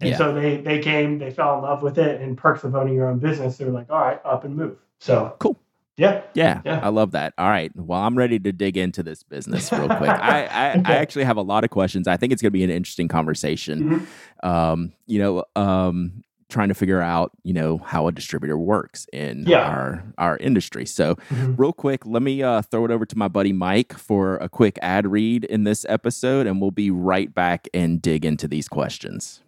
And 0.00 0.10
Yeah. 0.10 0.18
so 0.18 0.34
they 0.34 0.56
they 0.60 0.80
came, 0.80 1.18
they 1.18 1.30
fell 1.30 1.56
in 1.56 1.62
love 1.62 1.82
with 1.82 1.98
it, 1.98 2.20
and 2.20 2.36
perks 2.36 2.64
of 2.64 2.74
owning 2.74 2.94
your 2.94 3.08
own 3.08 3.18
business. 3.20 3.56
They 3.56 3.64
were 3.64 3.70
like, 3.70 3.90
all 3.90 4.00
right, 4.00 4.20
up 4.24 4.44
and 4.44 4.56
move. 4.56 4.78
So 4.98 5.36
Cool. 5.38 5.56
Yeah. 5.96 6.22
Yeah, 6.34 6.60
Yeah. 6.64 6.80
I 6.82 6.88
love 6.88 7.12
that. 7.12 7.34
All 7.38 7.48
right. 7.48 7.70
Well, 7.76 8.00
I'm 8.00 8.18
ready 8.18 8.40
to 8.40 8.50
dig 8.52 8.76
into 8.76 9.04
this 9.04 9.22
business 9.22 9.70
real 9.70 9.86
quick. 9.88 10.10
I, 10.20 10.44
I, 10.46 10.82
I 10.84 10.96
actually 10.96 11.22
have 11.22 11.36
a 11.36 11.42
lot 11.42 11.62
of 11.62 11.70
questions. 11.70 12.08
I 12.08 12.16
think 12.16 12.32
it's 12.32 12.42
going 12.42 12.48
to 12.50 12.58
be 12.58 12.64
an 12.64 12.70
interesting 12.70 13.06
conversation. 13.06 14.06
Mhm. 14.42 14.46
Um, 14.48 14.92
you 15.06 15.20
know, 15.20 15.44
um, 15.54 16.24
trying 16.54 16.68
to 16.68 16.74
figure 16.74 17.00
out, 17.02 17.32
you 17.42 17.52
know, 17.52 17.78
how 17.78 18.06
a 18.06 18.12
distributor 18.12 18.56
works 18.56 19.06
in 19.12 19.44
Yeah. 19.46 19.58
our 19.68 20.02
our 20.16 20.36
industry. 20.38 20.86
So, 20.86 21.16
Mhm. 21.30 21.58
real 21.58 21.72
quick, 21.72 22.06
let 22.06 22.22
me 22.22 22.42
uh, 22.42 22.62
throw 22.62 22.84
it 22.84 22.90
over 22.90 23.04
to 23.04 23.18
my 23.18 23.28
buddy 23.28 23.52
Mike 23.52 23.92
for 23.98 24.36
a 24.36 24.48
quick 24.48 24.78
ad 24.80 25.06
read 25.06 25.44
in 25.44 25.64
this 25.64 25.84
episode, 25.88 26.46
and 26.46 26.60
we'll 26.60 26.70
be 26.70 26.90
right 26.90 27.34
back 27.34 27.68
and 27.74 28.00
dig 28.00 28.24
into 28.24 28.46
these 28.48 28.68
questions. 28.68 29.40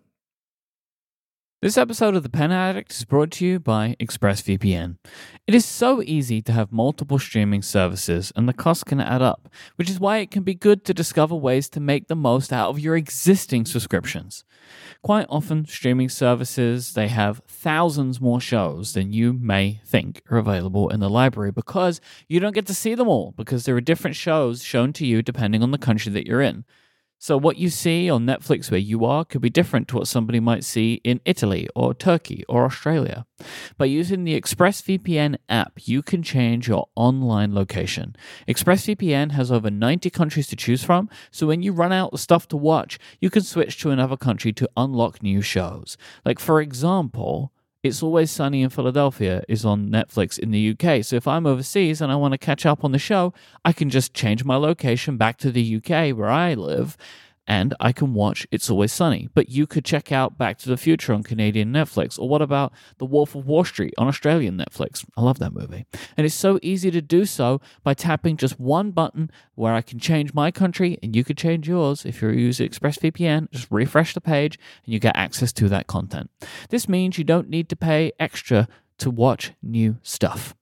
This 1.63 1.79
episode 1.79 2.15
of 2.15 2.23
The 2.23 2.29
Pen 2.29 2.53
Addict 2.53 2.93
is 2.93 3.07
brought 3.07 3.31
to 3.31 3.47
you 3.47 3.59
by 3.59 3.97
ExpressVPN. 3.99 4.99
It 5.47 5.55
is 5.55 5.65
so 5.65 6.03
easy 6.03 6.43
to 6.43 6.53
have 6.53 6.71
multiple 6.71 7.19
streaming 7.19 7.63
services 7.63 8.31
and 8.37 8.47
the 8.47 8.53
cost 8.53 8.85
can 8.85 9.01
add 9.01 9.23
up, 9.23 9.49
which 9.77 9.89
is 9.89 9.99
why 9.99 10.19
it 10.19 10.31
can 10.31 10.43
be 10.43 10.55
good 10.55 10.85
to 10.85 10.93
discover 10.93 11.35
ways 11.35 11.71
to 11.71 11.81
make 11.81 12.09
the 12.09 12.15
most 12.15 12.53
out 12.53 12.69
of 12.69 12.79
your 12.79 12.95
existing 12.95 13.65
subscriptions. 13.65 14.45
Quite 15.03 15.25
often, 15.31 15.65
streaming 15.65 16.11
services, 16.11 16.93
they 16.93 17.09
have 17.09 17.41
thousands 17.49 18.21
more 18.21 18.41
shows 18.41 18.93
than 18.93 19.15
you 19.15 19.33
may 19.33 19.81
think 19.87 20.21
are 20.31 20.37
available 20.37 20.91
in 20.91 21.01
the 21.01 21.09
library 21.09 21.53
because 21.53 22.03
you 22.29 22.39
don't 22.39 22.55
get 22.55 22.67
to 22.67 22.75
see 22.75 22.95
them 22.95 23.09
all 23.09 23.33
because 23.35 23.65
there 23.65 23.77
are 23.77 23.81
different 23.81 24.15
shows 24.15 24.63
shown 24.63 24.93
to 24.93 25.07
you 25.07 25.23
depending 25.23 25.63
on 25.63 25.71
the 25.71 25.79
country 25.79 26.13
that 26.13 26.27
you're 26.27 26.43
in. 26.43 26.67
So, 27.19 27.39
what 27.39 27.57
you 27.57 27.71
see 27.71 28.11
on 28.11 28.27
Netflix 28.27 28.71
where 28.71 28.79
you 28.79 29.05
are 29.07 29.25
could 29.25 29.41
be 29.41 29.49
different 29.49 29.89
to 29.89 29.97
what 29.97 30.07
somebody 30.07 30.39
might 30.39 30.65
see 30.65 31.01
in 31.03 31.21
Italy 31.25 31.67
or 31.75 31.95
Turkey 31.95 32.45
or 32.47 32.67
Australia. 32.67 33.25
By 33.79 33.87
using 33.87 34.25
the 34.25 34.39
ExpressVPN 34.39 35.37
app, 35.49 35.73
you 35.87 36.03
can 36.03 36.23
change 36.23 36.69
your 36.69 36.89
online 36.95 37.55
location. 37.55 38.17
ExpressVPN 38.47 39.33
has 39.33 39.51
over 39.51 39.71
90 39.71 40.11
countries 40.11 40.47
to 40.49 40.57
choose 40.57 40.85
from, 40.85 41.09
so 41.31 41.47
when 41.47 41.63
you 41.63 41.73
run 41.73 41.93
out 41.93 42.13
of 42.13 42.21
stuff 42.21 42.49
to 42.49 42.57
watch, 42.57 42.99
you 43.19 43.31
can 43.31 43.43
switch 43.43 43.81
to 43.81 43.91
another 43.91 44.17
country 44.17 44.53
to 44.53 44.69
unlock 44.77 45.23
new 45.23 45.41
shows. 45.41 45.97
Like, 46.25 46.39
for 46.39 46.61
example, 46.61 47.51
it's 47.87 48.03
Always 48.03 48.31
Sunny 48.31 48.63
in 48.63 48.71
Philadelphia 48.71 49.43
is 49.49 49.65
on 49.65 49.89
Netflix 49.89 50.39
in 50.39 50.51
the 50.51 50.71
UK. 50.71 51.05
So 51.05 51.17
if 51.17 51.27
I'm 51.27 51.47
overseas 51.47 52.01
and 52.01 52.11
I 52.11 52.17
want 52.17 52.33
to 52.33 52.39
catch 52.39 52.67
up 52.67 52.85
on 52.85 52.93
the 52.93 52.99
show, 52.99 53.33
I 53.65 53.73
can 53.73 53.91
just 53.91 54.15
change 54.15 54.45
my 54.45 54.57
location 54.57 55.17
back 55.17 55.39
to 55.39 55.51
the 55.51 55.77
UK 55.77 56.17
where 56.17 56.29
I 56.29 56.55
live 56.55 56.97
and 57.47 57.75
I 57.81 57.93
can 57.93 58.15
watch 58.15 58.47
It's 58.51 58.69
Always 58.69 58.93
Sunny. 58.93 59.29
But 59.35 59.49
you 59.49 59.67
could 59.67 59.85
check 59.85 60.11
out 60.11 60.37
Back 60.37 60.59
to 60.59 60.69
the 60.69 60.77
Future 60.77 61.13
on 61.13 61.23
Canadian 61.23 61.73
Netflix. 61.73 62.19
Or 62.19 62.29
what 62.29 62.43
about 62.43 62.73
The 62.99 63.05
Wolf 63.05 63.35
of 63.35 63.47
Wall 63.47 63.65
Street 63.65 63.95
on 63.99 64.09
Australian 64.09 64.57
Netflix? 64.57 65.05
I 65.17 65.23
love 65.23 65.39
that 65.39 65.53
movie. 65.53 65.87
And 66.17 66.25
it's 66.25 66.35
so 66.35 66.59
easy 66.63 66.91
to 66.91 67.01
do 67.01 67.25
so 67.25 67.61
by 67.83 67.95
tapping 67.95 68.37
just 68.37 68.59
one 68.59 68.91
button 68.91 69.31
where 69.55 69.75
I 69.75 69.83
can 69.83 69.99
change 69.99 70.35
my 70.35 70.51
country 70.51 70.99
and 71.03 71.15
you 71.15 71.25
could 71.25 71.39
change 71.39 71.69
yours. 71.69 72.05
If 72.05 72.21
you're 72.21 72.33
using 72.33 72.69
ExpressVPN, 72.69 73.51
just 73.51 73.69
refresh 73.71 74.15
the 74.15 74.21
page 74.21 74.59
and 74.85 74.93
you 74.93 74.99
get 74.99 75.17
access 75.17 75.53
to 75.55 75.69
that 75.69 75.87
content. 75.87 76.31
This 76.71 76.89
means 76.89 77.19
you 77.19 77.25
don't 77.25 77.49
need 77.49 77.69
to 77.69 77.77
pay 77.77 78.13
extra 78.19 78.69
to 78.99 79.11
watch 79.11 79.53
new 79.63 79.99
stuff. 80.03 80.55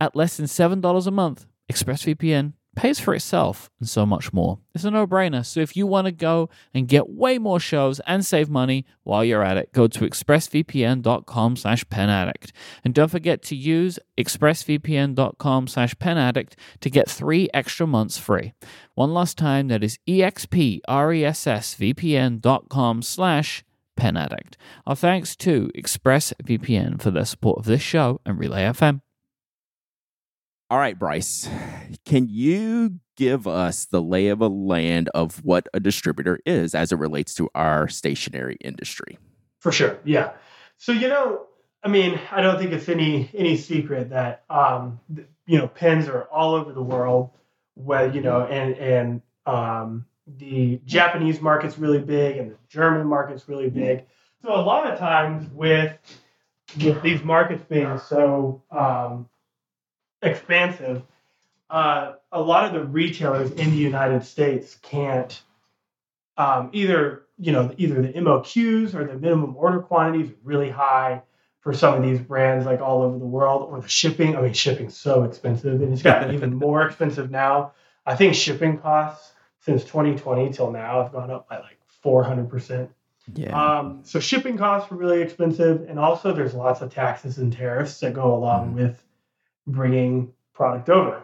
At 0.00 0.14
less 0.14 0.36
than 0.36 0.46
$7 0.46 1.06
a 1.06 1.10
month, 1.10 1.46
ExpressVPN 1.72 2.52
pays 2.76 3.00
for 3.00 3.14
itself 3.14 3.70
and 3.80 3.88
so 3.88 4.06
much 4.06 4.32
more. 4.32 4.60
It's 4.74 4.84
a 4.84 4.90
no-brainer. 4.90 5.44
So 5.44 5.60
if 5.60 5.76
you 5.76 5.86
want 5.86 6.04
to 6.04 6.12
go 6.12 6.48
and 6.72 6.86
get 6.86 7.08
way 7.08 7.38
more 7.38 7.58
shows 7.58 8.00
and 8.06 8.24
save 8.24 8.48
money 8.48 8.84
while 9.02 9.24
you're 9.24 9.42
at 9.42 9.56
it, 9.56 9.72
go 9.72 9.88
to 9.88 10.00
expressvpn.com 10.00 11.56
slash 11.56 11.84
penaddict. 11.86 12.52
And 12.84 12.94
don't 12.94 13.10
forget 13.10 13.42
to 13.44 13.56
use 13.56 13.98
expressvpn.com 14.16 15.66
slash 15.66 15.94
penaddict 15.96 16.52
to 16.80 16.90
get 16.90 17.10
three 17.10 17.48
extra 17.52 17.86
months 17.86 18.18
free. 18.18 18.52
One 18.94 19.12
last 19.12 19.36
time, 19.38 19.68
that 19.68 19.82
is 19.82 19.98
expressvpn.com 20.06 23.02
slash 23.02 23.64
penaddict. 23.96 24.54
Our 24.86 24.94
thanks 24.94 25.34
to 25.36 25.70
ExpressVPN 25.76 27.00
for 27.00 27.10
their 27.10 27.24
support 27.24 27.58
of 27.58 27.64
this 27.64 27.82
show 27.82 28.20
and 28.24 28.38
Relay 28.38 28.64
FM. 28.64 29.00
All 30.68 30.78
right, 30.78 30.98
Bryce, 30.98 31.48
can 32.04 32.26
you 32.28 32.98
give 33.16 33.46
us 33.46 33.84
the 33.84 34.02
lay 34.02 34.28
of 34.28 34.40
a 34.40 34.48
land 34.48 35.08
of 35.14 35.44
what 35.44 35.68
a 35.72 35.78
distributor 35.78 36.40
is 36.44 36.74
as 36.74 36.90
it 36.90 36.98
relates 36.98 37.34
to 37.34 37.48
our 37.54 37.86
stationery 37.86 38.56
industry? 38.60 39.16
For 39.60 39.70
sure, 39.70 40.00
yeah. 40.04 40.32
So 40.76 40.90
you 40.90 41.06
know, 41.06 41.46
I 41.84 41.88
mean, 41.88 42.18
I 42.32 42.42
don't 42.42 42.58
think 42.58 42.72
it's 42.72 42.88
any 42.88 43.30
any 43.32 43.56
secret 43.56 44.10
that 44.10 44.42
um, 44.50 44.98
you 45.46 45.56
know 45.58 45.68
pens 45.68 46.08
are 46.08 46.24
all 46.24 46.54
over 46.54 46.72
the 46.72 46.82
world. 46.82 47.30
Where 47.74 48.12
you 48.12 48.20
know, 48.20 48.42
and 48.42 48.74
and 48.74 49.22
um, 49.46 50.04
the 50.26 50.80
Japanese 50.84 51.40
market's 51.40 51.78
really 51.78 52.00
big, 52.00 52.38
and 52.38 52.50
the 52.50 52.56
German 52.68 53.06
market's 53.06 53.48
really 53.48 53.70
big. 53.70 54.04
So 54.42 54.52
a 54.52 54.62
lot 54.62 54.92
of 54.92 54.98
times 54.98 55.48
with 55.52 55.92
with 56.82 57.00
these 57.02 57.22
markets 57.22 57.62
being 57.68 57.98
so 57.98 58.64
um, 58.72 59.28
expansive, 60.22 61.02
uh, 61.70 62.14
a 62.32 62.40
lot 62.40 62.64
of 62.66 62.72
the 62.72 62.84
retailers 62.84 63.50
in 63.52 63.70
the 63.70 63.76
United 63.76 64.24
States 64.24 64.76
can't 64.82 65.40
um, 66.36 66.70
either 66.72 67.22
you 67.38 67.52
know 67.52 67.74
either 67.76 68.00
the 68.02 68.12
MOQs 68.12 68.94
or 68.94 69.04
the 69.04 69.14
minimum 69.14 69.56
order 69.56 69.80
quantities 69.80 70.30
are 70.30 70.34
really 70.44 70.70
high 70.70 71.22
for 71.60 71.72
some 71.74 71.94
of 71.94 72.02
these 72.02 72.20
brands 72.20 72.64
like 72.64 72.80
all 72.80 73.02
over 73.02 73.18
the 73.18 73.24
world, 73.24 73.68
or 73.70 73.80
the 73.80 73.88
shipping. 73.88 74.36
I 74.36 74.40
mean, 74.42 74.52
shipping's 74.52 74.96
so 74.96 75.24
expensive, 75.24 75.82
and 75.82 75.92
it's 75.92 76.02
gotten 76.02 76.34
even 76.34 76.54
more 76.54 76.82
expensive 76.86 77.30
now. 77.30 77.72
I 78.04 78.14
think 78.14 78.34
shipping 78.34 78.78
costs 78.78 79.32
since 79.60 79.82
2020 79.82 80.52
till 80.52 80.70
now 80.70 81.02
have 81.02 81.12
gone 81.12 81.30
up 81.30 81.48
by 81.48 81.58
like 81.58 81.78
400 82.02 82.48
percent. 82.48 82.90
Yeah. 83.34 83.78
Um, 83.78 84.00
so 84.04 84.20
shipping 84.20 84.56
costs 84.56 84.92
are 84.92 84.94
really 84.96 85.20
expensive, 85.22 85.86
and 85.88 85.98
also 85.98 86.32
there's 86.32 86.54
lots 86.54 86.80
of 86.82 86.94
taxes 86.94 87.38
and 87.38 87.52
tariffs 87.52 87.98
that 88.00 88.14
go 88.14 88.34
along 88.36 88.72
Mhm. 88.72 88.74
with 88.74 89.02
bringing 89.66 90.32
product 90.54 90.88
over. 90.88 91.22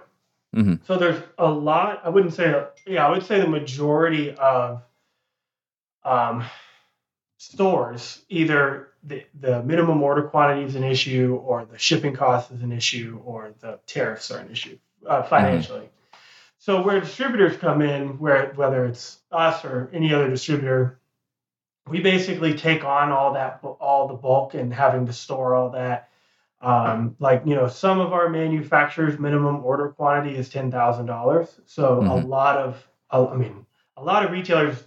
Mhm. 0.55 0.85
So 0.87 0.97
there's 0.97 1.23
a 1.39 1.49
lot. 1.49 2.03
I 2.05 2.11
wouldn't 2.11 2.35
say, 2.35 2.65
yeah, 2.87 3.07
I 3.07 3.11
would 3.11 3.25
say 3.25 3.41
the 3.41 3.49
majority 3.49 4.35
of 4.35 4.83
um, 6.05 6.45
stores 7.39 8.23
either 8.29 8.89
the, 9.05 9.25
the 9.41 9.63
minimum 9.63 10.03
order 10.03 10.23
quantity 10.25 10.63
is 10.63 10.75
an 10.75 10.85
issue, 10.85 11.41
or 11.45 11.65
the 11.65 11.79
shipping 11.79 12.15
cost 12.15 12.51
is 12.51 12.63
an 12.63 12.73
issue, 12.73 13.21
or 13.25 13.55
the 13.61 13.79
tariffs 13.87 14.31
are 14.31 14.39
an 14.39 14.51
issue 14.51 14.79
uh, 15.07 15.23
financially. 15.23 15.89
So 16.59 16.83
where 16.83 17.01
distributors 17.01 17.57
come 17.57 17.83
in, 17.83 18.19
where 18.19 18.53
whether 18.55 18.85
it's 18.85 19.19
us 19.33 19.65
or 19.65 19.91
any 19.93 20.15
other 20.15 20.31
distributor, 20.31 21.01
we 21.89 22.01
basically 22.01 22.55
take 22.55 22.85
on 22.85 23.11
all 23.11 23.33
that 23.35 23.61
all 23.81 24.07
the 24.07 24.15
bulk 24.15 24.55
and 24.55 24.73
having 24.73 25.07
to 25.07 25.13
store 25.13 25.55
all 25.57 25.71
that. 25.71 26.11
Um, 26.63 27.17
like 27.19 27.43
you 27.45 27.55
know, 27.57 27.67
some 27.69 27.99
of 28.01 28.13
our 28.13 28.29
manufacturers' 28.29 29.19
minimum 29.19 29.65
order 29.65 29.89
quantity 29.89 30.37
is 30.37 30.49
ten 30.49 30.71
thousand 30.71 31.07
dollars. 31.07 31.61
So 31.67 32.01
a 32.01 32.05
Mhm. 32.05 32.29
lot 32.29 32.57
of, 32.57 32.89
I 33.11 33.35
mean, 33.35 33.67
a 33.97 34.03
lot 34.03 34.25
of 34.25 34.31
retailers 34.31 34.83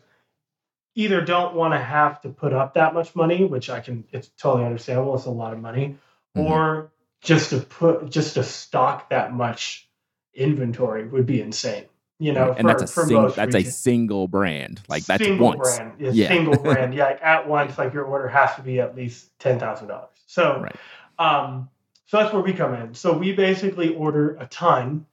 either 0.95 1.19
don't 1.21 1.53
want 1.55 1.73
to 1.73 1.77
have 1.79 2.21
to 2.21 2.29
put 2.29 2.53
up 2.53 2.75
that 2.75 2.93
much 2.93 3.13
money, 3.15 3.43
which 3.43 3.69
I 3.69 3.81
can, 3.81 4.05
it's 4.13 4.29
totally 4.37 4.63
understandable. 4.65 5.15
It's 5.15 5.25
a 5.25 5.29
lot 5.31 5.51
of 5.51 5.59
money, 5.59 5.97
Mhm. 6.37 6.45
or 6.45 6.91
just 7.21 7.49
to 7.49 7.57
put, 7.59 8.09
just 8.09 8.35
to 8.35 8.43
stock 8.43 9.09
that 9.09 9.33
much 9.33 9.89
inventory 10.33 11.05
would 11.07 11.25
be 11.25 11.41
insane. 11.41 11.85
You 12.17 12.31
know, 12.31 12.55
and 12.57 12.69
that's 12.69 12.83
a 12.83 12.87
for 12.87 13.03
sing- 13.03 13.17
most 13.21 13.35
that's 13.35 13.53
a 13.55 13.63
single 13.65 14.29
brand. 14.29 14.81
Like 14.87 15.03
that's 15.03 15.21
single 15.25 15.47
once. 15.47 15.75
brand. 15.77 15.91
Yeah, 15.99 16.11
Yeah. 16.13 16.27
single 16.29 16.55
brand. 16.63 16.93
Yeah, 16.93 17.05
like 17.07 17.21
at 17.21 17.45
once, 17.49 17.77
like 17.77 17.93
your 17.93 18.05
order 18.05 18.29
has 18.29 18.55
to 18.55 18.61
be 18.61 18.79
at 18.79 18.95
least 18.95 19.37
ten 19.37 19.59
thousand 19.59 19.89
dollars. 19.89 20.11
So, 20.25 20.61
Right. 20.61 20.75
Um, 21.19 21.69
so 22.07 22.17
that's 22.17 22.33
where 22.33 22.41
we 22.43 22.53
come 22.53 22.73
in. 22.75 22.93
So 22.93 23.17
we 23.17 23.33
basically 23.33 23.95
order 23.95 24.35
a 24.39 24.47
ton, 24.47 25.05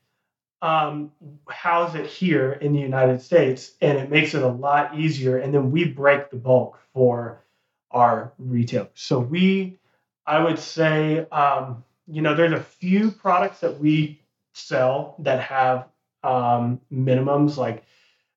um, 0.62 1.12
house 1.48 1.94
it 1.94 2.06
here 2.06 2.52
in 2.52 2.72
the 2.72 2.80
United 2.80 3.20
States, 3.22 3.72
and 3.80 3.98
it 3.98 4.10
makes 4.10 4.34
it 4.34 4.42
a 4.42 4.48
lot 4.48 4.98
easier. 4.98 5.38
And 5.38 5.52
then 5.54 5.70
we 5.70 5.84
break 5.84 6.30
the 6.30 6.36
bulk 6.36 6.78
for 6.94 7.42
our 7.90 8.32
retailers. 8.38 8.90
So 8.94 9.18
we, 9.18 9.78
I 10.26 10.42
would 10.42 10.58
say, 10.58 11.26
um, 11.30 11.84
you 12.06 12.22
know, 12.22 12.34
there's 12.34 12.52
a 12.52 12.62
few 12.62 13.10
products 13.10 13.60
that 13.60 13.78
we 13.78 14.20
sell 14.54 15.16
that 15.20 15.40
have 15.40 15.88
um, 16.22 16.80
minimums 16.92 17.56
like 17.56 17.84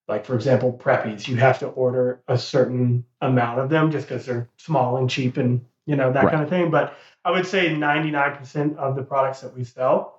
like 0.08 0.26
for 0.26 0.36
example 0.36 0.74
preppies 0.74 1.28
you 1.28 1.36
have 1.36 1.60
to 1.60 1.68
order 1.68 2.22
a 2.28 2.38
certain 2.38 3.06
amount 3.22 3.60
of 3.60 3.70
them 3.70 3.92
just 3.92 4.08
because 4.08 4.26
they're 4.26 4.50
small 4.58 4.98
and 4.98 5.10
cheap 5.10 5.38
and 5.38 5.66
you 5.86 5.96
know 5.96 6.12
that 6.12 6.26
Right. 6.26 6.32
kind 6.32 6.44
of 6.44 6.50
thing 6.50 6.70
but 6.72 6.96
i 7.26 7.32
would 7.32 7.46
say 7.46 7.70
99% 7.70 8.78
of 8.78 8.96
the 8.96 9.04
products 9.04 9.42
that 9.42 9.54
we 9.56 9.64
sell 9.64 10.14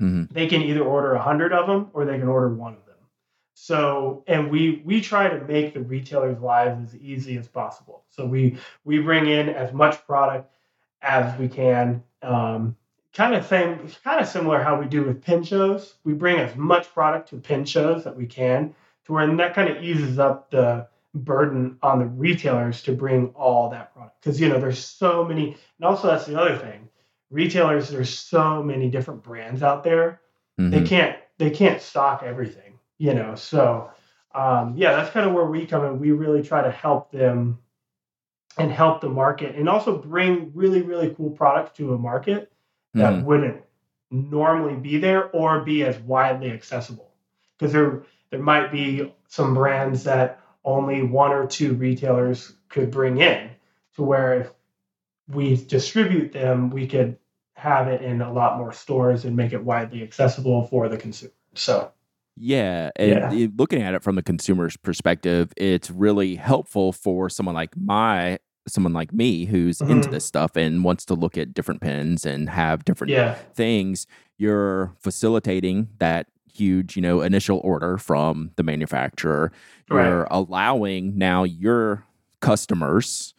Mhm. 0.00 0.30
they 0.32 0.46
can 0.48 0.62
either 0.62 0.82
order 0.82 1.14
100 1.14 1.52
of 1.52 1.66
them 1.66 1.90
or 1.92 2.04
they 2.04 2.18
can 2.18 2.28
order 2.28 2.48
one 2.48 2.72
of 2.72 2.84
them. 2.86 2.96
So 3.54 4.24
and 4.26 4.50
we 4.50 4.82
we 4.84 5.00
try 5.00 5.28
to 5.28 5.44
make 5.44 5.74
the 5.74 5.80
retailers 5.80 6.40
lives 6.40 6.82
as 6.82 7.00
easy 7.00 7.36
as 7.36 7.46
possible. 7.46 8.02
So 8.08 8.26
we 8.26 8.56
we 8.84 8.98
bring 8.98 9.26
in 9.28 9.48
as 9.50 9.72
much 9.72 10.04
product 10.06 10.50
as 11.02 11.38
we 11.38 11.48
can 11.48 12.02
um, 12.22 12.76
kind 13.14 13.34
of 13.34 13.46
same 13.46 13.88
kind 14.02 14.20
of 14.20 14.26
similar 14.26 14.62
how 14.62 14.80
we 14.80 14.86
do 14.86 15.04
with 15.04 15.22
pen 15.22 15.44
shows. 15.44 15.94
We 16.04 16.14
bring 16.14 16.38
as 16.38 16.56
much 16.56 16.92
product 16.92 17.28
to 17.28 17.36
pen 17.36 17.64
shows 17.64 18.02
that 18.04 18.16
we 18.16 18.26
can 18.26 18.74
to 19.04 19.12
where 19.12 19.36
that 19.36 19.54
kind 19.54 19.68
of 19.68 19.82
eases 19.84 20.18
up 20.18 20.50
the 20.50 20.88
burden 21.14 21.78
on 21.82 21.98
the 21.98 22.06
retailers 22.06 22.82
to 22.82 22.92
bring 22.92 23.28
all 23.34 23.68
that 23.70 23.92
product. 23.92 24.20
Because 24.22 24.40
you 24.40 24.48
know 24.48 24.58
there's 24.58 24.82
so 24.82 25.24
many 25.24 25.56
and 25.78 25.84
also 25.84 26.08
that's 26.08 26.26
the 26.26 26.40
other 26.40 26.56
thing. 26.56 26.88
Retailers 27.30 27.88
there's 27.90 28.10
so 28.10 28.62
many 28.62 28.88
different 28.88 29.22
brands 29.22 29.62
out 29.62 29.84
there. 29.84 30.20
Mhm. 30.60 30.70
they 30.70 30.82
can't 30.82 31.16
they 31.38 31.50
can't 31.50 31.80
stock 31.80 32.22
everything 32.22 32.78
you 32.98 33.14
know 33.14 33.34
so 33.34 33.90
um, 34.34 34.74
yeah 34.76 34.92
that's 34.94 35.10
kind 35.10 35.26
of 35.26 35.32
where 35.34 35.46
we 35.46 35.66
come 35.66 35.84
in. 35.84 35.98
We 35.98 36.12
really 36.12 36.42
try 36.42 36.62
to 36.62 36.70
help 36.70 37.10
them 37.10 37.58
and 38.58 38.70
help 38.70 39.00
the 39.00 39.08
market 39.08 39.56
and 39.56 39.68
also 39.68 39.96
bring 39.98 40.52
really 40.54 40.82
really 40.82 41.14
cool 41.14 41.30
products 41.30 41.76
to 41.78 41.94
a 41.94 41.98
market 41.98 42.52
that 42.94 43.14
Mhm. 43.14 43.24
wouldn't 43.24 43.62
normally 44.10 44.74
be 44.76 44.98
there 44.98 45.30
or 45.30 45.60
be 45.60 45.84
as 45.84 45.98
widely 46.00 46.50
accessible. 46.50 47.10
Because 47.58 47.72
there 47.72 48.02
there 48.30 48.40
might 48.42 48.70
be 48.70 49.14
some 49.28 49.54
brands 49.54 50.04
that 50.04 50.38
only 50.64 51.02
one 51.02 51.32
or 51.32 51.46
two 51.46 51.74
retailers 51.74 52.52
could 52.68 52.90
bring 52.90 53.18
in 53.20 53.50
to 53.96 54.02
where 54.02 54.40
if 54.40 54.52
we 55.28 55.56
distribute 55.56 56.32
them 56.32 56.70
we 56.70 56.86
could 56.86 57.16
have 57.54 57.86
it 57.88 58.02
in 58.02 58.20
a 58.22 58.32
lot 58.32 58.58
more 58.58 58.72
stores 58.72 59.24
and 59.24 59.36
make 59.36 59.52
it 59.52 59.62
widely 59.64 60.02
accessible 60.02 60.66
for 60.66 60.88
the 60.88 60.96
consumer 60.96 61.32
so 61.54 61.92
Yeah, 62.36 62.90
and 62.96 63.32
Yeah. 63.32 63.48
looking 63.58 63.82
at 63.82 63.92
it 63.94 64.02
from 64.02 64.14
the 64.16 64.22
consumer's 64.22 64.74
perspective, 64.78 65.52
it's 65.56 65.90
really 65.90 66.36
helpful 66.36 66.90
for 66.92 67.28
someone 67.28 67.54
like 67.54 67.76
my 67.76 68.38
someone 68.66 68.94
like 68.94 69.12
me 69.12 69.44
who's 69.44 69.80
into 69.82 70.08
Mhm. 70.08 70.12
this 70.12 70.24
stuff 70.24 70.56
and 70.56 70.82
wants 70.82 71.04
to 71.04 71.14
look 71.14 71.36
at 71.36 71.52
different 71.52 71.80
pens 71.82 72.24
and 72.24 72.48
have 72.48 72.84
different 72.86 73.12
yeah 73.12 73.34
things. 73.54 74.06
You're 74.38 74.94
facilitating 74.98 75.88
that 75.98 76.28
huge, 76.54 76.96
you 76.96 77.02
know, 77.02 77.20
initial 77.22 77.60
order 77.64 77.98
from 77.98 78.50
the 78.56 78.62
manufacturer. 78.62 79.52
Right. 79.90 80.04
You're 80.06 80.26
allowing 80.30 81.16
now 81.18 81.44
your 81.44 82.04
customers. 82.40 83.34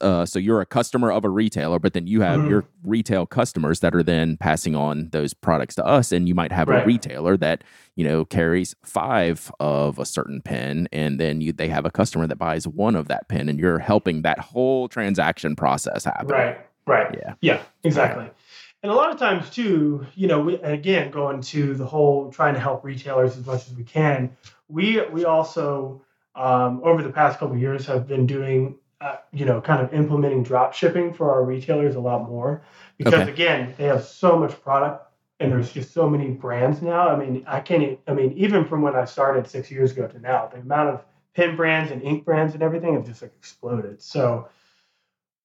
Uh, 0.00 0.24
so 0.24 0.38
you're 0.38 0.62
a 0.62 0.66
customer 0.66 1.12
of 1.12 1.22
a 1.22 1.28
retailer, 1.28 1.78
but 1.78 1.92
then 1.92 2.06
you 2.06 2.22
have 2.22 2.40
Mhm. 2.40 2.48
your 2.48 2.64
retail 2.82 3.26
customers 3.26 3.80
that 3.80 3.94
are 3.94 4.02
then 4.02 4.38
passing 4.38 4.74
on 4.74 5.10
those 5.12 5.34
products 5.34 5.74
to 5.74 5.84
us, 5.84 6.12
and 6.12 6.26
you 6.26 6.34
might 6.34 6.50
have 6.50 6.70
a 6.70 6.82
retailer 6.86 7.36
that 7.36 7.62
you 7.94 8.02
know 8.02 8.24
carries 8.24 8.74
five 8.82 9.52
of 9.60 9.98
a 9.98 10.06
certain 10.06 10.40
pen, 10.40 10.88
and 10.92 11.20
then 11.20 11.42
you 11.42 11.52
they 11.52 11.68
have 11.68 11.84
a 11.84 11.90
customer 11.90 12.26
that 12.26 12.36
buys 12.38 12.66
one 12.66 12.96
of 12.96 13.08
that 13.08 13.28
pen, 13.28 13.50
and 13.50 13.58
you're 13.58 13.78
helping 13.78 14.22
that 14.22 14.38
whole 14.38 14.88
transaction 14.88 15.54
process 15.54 16.06
happen. 16.06 16.28
Right, 16.28 16.58
right. 16.86 17.14
Yeah. 17.14 17.34
Yeah, 17.42 17.60
exactly. 17.84 18.30
And 18.86 18.92
a 18.92 18.94
lot 18.94 19.10
of 19.10 19.18
times 19.18 19.50
too, 19.50 20.06
you 20.14 20.28
know, 20.28 20.38
we, 20.40 20.58
and 20.60 20.72
again, 20.72 21.10
going 21.10 21.40
to 21.40 21.74
the 21.74 21.84
whole 21.84 22.30
trying 22.30 22.54
to 22.54 22.60
help 22.60 22.84
retailers 22.84 23.36
as 23.36 23.44
much 23.44 23.66
as 23.66 23.74
we 23.74 23.82
can. 23.82 24.36
We 24.68 25.04
we 25.08 25.24
also 25.24 26.02
um, 26.36 26.80
over 26.84 27.02
the 27.02 27.10
past 27.10 27.40
couple 27.40 27.56
of 27.56 27.60
years 27.60 27.84
have 27.86 28.06
been 28.06 28.28
doing, 28.28 28.78
uh, 29.00 29.16
you 29.32 29.44
know, 29.44 29.60
kind 29.60 29.82
of 29.82 29.92
implementing 29.92 30.44
drop 30.44 30.72
shipping 30.72 31.12
for 31.12 31.32
our 31.32 31.42
retailers 31.42 31.96
a 31.96 32.00
lot 32.00 32.28
more 32.28 32.62
because 32.96 33.22
Okay. 33.22 33.32
again, 33.32 33.74
they 33.76 33.86
have 33.86 34.04
so 34.04 34.38
much 34.38 34.52
product 34.62 35.04
and 35.40 35.50
there's 35.50 35.72
just 35.72 35.92
so 35.92 36.08
many 36.08 36.30
brands 36.30 36.80
now. 36.80 37.08
I 37.08 37.16
mean, 37.16 37.42
I 37.48 37.58
can't. 37.58 37.98
I 38.06 38.14
mean, 38.14 38.34
even 38.36 38.64
from 38.64 38.82
when 38.82 38.94
I 38.94 39.04
started 39.04 39.48
six 39.48 39.68
years 39.68 39.90
ago 39.90 40.06
to 40.06 40.20
now, 40.20 40.46
the 40.46 40.58
amount 40.60 40.90
of 40.90 41.04
pen 41.34 41.56
brands 41.56 41.90
and 41.90 42.04
ink 42.04 42.24
brands 42.24 42.54
and 42.54 42.62
everything 42.62 42.94
have 42.94 43.04
just 43.04 43.20
like 43.20 43.34
exploded. 43.34 44.00
So 44.00 44.48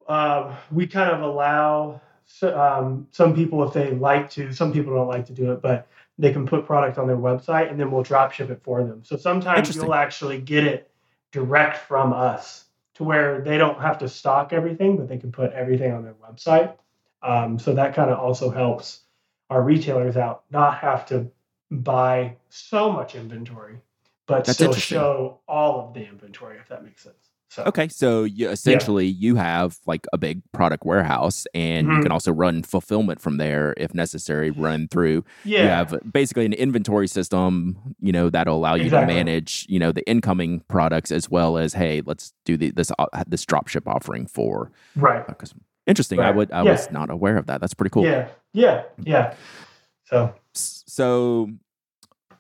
um, 0.08 0.54
we 0.72 0.86
kind 0.86 1.10
of 1.10 1.22
allow 1.22 2.02
um, 2.44 3.08
some 3.12 3.36
people 3.36 3.64
if 3.68 3.74
they 3.74 3.92
like 3.92 4.30
to 4.32 4.54
some 4.54 4.74
people 4.74 4.94
don't 4.94 5.08
like 5.08 5.26
to 5.26 5.34
do 5.34 5.52
it 5.52 5.62
but 5.62 5.88
they 6.18 6.32
can 6.32 6.46
put 6.46 6.66
product 6.66 6.98
on 6.98 7.08
their 7.08 7.18
website 7.18 7.70
and 7.70 7.80
then 7.80 7.90
we'll 7.90 8.04
drop 8.04 8.32
ship 8.32 8.50
it 8.50 8.62
for 8.64 8.84
them. 8.84 9.04
So 9.04 9.18
sometimes 9.18 9.76
you'll 9.76 9.94
actually 9.94 10.40
get 10.40 10.66
it 10.66 10.92
direct 11.32 11.78
from 11.78 12.14
us 12.14 12.66
to 12.96 13.04
where 13.04 13.42
they 13.42 13.58
don't 13.58 13.80
have 13.82 13.98
to 14.00 14.10
stock 14.10 14.54
everything 14.54 14.98
but 14.98 15.08
they 15.08 15.18
can 15.18 15.32
put 15.32 15.52
everything 15.54 15.92
on 15.92 16.04
their 16.04 16.14
website. 16.14 16.76
Um, 17.24 17.58
so 17.58 17.74
that 17.74 17.96
kind 17.96 18.12
of 18.12 18.20
also 18.20 18.50
helps 18.50 19.02
our 19.50 19.62
retailers 19.62 20.18
out 20.18 20.44
not 20.52 20.78
have 20.78 21.06
to 21.08 21.32
buy 21.72 22.36
so 22.50 22.92
much 22.92 23.16
inventory 23.16 23.78
but 24.28 24.46
That's 24.46 24.58
still 24.58 24.74
show 24.74 25.40
all 25.48 25.88
of 25.88 25.94
the 25.94 26.08
inventory 26.08 26.58
if 26.58 26.68
that 26.70 26.84
makes 26.84 27.02
sense 27.04 27.31
so 27.52 27.64
Okay, 27.66 27.90
so 27.90 28.24
you, 28.24 28.50
essentially 28.50 29.06
you 29.06 29.36
have 29.36 29.78
like 29.86 30.08
a 30.14 30.18
big 30.18 30.42
product 30.54 30.86
warehouse, 30.86 31.46
and 31.54 31.86
you 31.88 31.94
Mhm. 31.96 32.04
can 32.04 32.12
also 32.12 32.32
run 32.32 32.64
fulfillment 32.64 33.20
from 33.20 33.36
there 33.38 33.74
if 33.76 33.94
necessary. 33.94 34.52
Run 34.52 34.88
through. 34.88 35.26
yeah 35.44 35.64
You 35.64 35.70
have 35.70 36.00
basically 36.14 36.46
an 36.46 36.54
inventory 36.54 37.08
system, 37.08 37.78
you 38.00 38.14
know, 38.14 38.30
that'll 38.30 38.56
allow 38.56 38.76
you 38.76 38.86
Exactly. 38.86 39.14
to 39.14 39.14
manage, 39.18 39.66
you 39.68 39.80
know, 39.80 39.92
the 39.92 40.08
incoming 40.10 40.62
products 40.70 41.12
as 41.12 41.30
well 41.30 41.58
as, 41.58 41.74
hey, 41.74 42.02
let's 42.06 42.32
do 42.46 42.56
the, 42.56 42.72
this 42.72 42.90
uh, 42.98 43.06
this 43.28 43.46
drop 43.46 43.68
ship 43.68 43.86
offering 43.88 44.28
for. 44.28 44.72
right 44.96 45.24
uh, 45.30 45.34
interesting. 45.88 46.20
I 46.20 46.32
would 46.32 46.52
I 46.54 46.64
Yeah. 46.64 46.72
was 46.72 46.90
not 46.90 47.10
aware 47.10 47.36
of 47.38 47.48
that. 47.48 47.60
That's 47.60 47.74
pretty 47.74 47.90
cool. 47.92 48.06
Yeah, 48.06 48.30
yeah, 48.54 48.84
yeah. 49.04 49.34
So 50.06 50.34
So. 50.54 51.50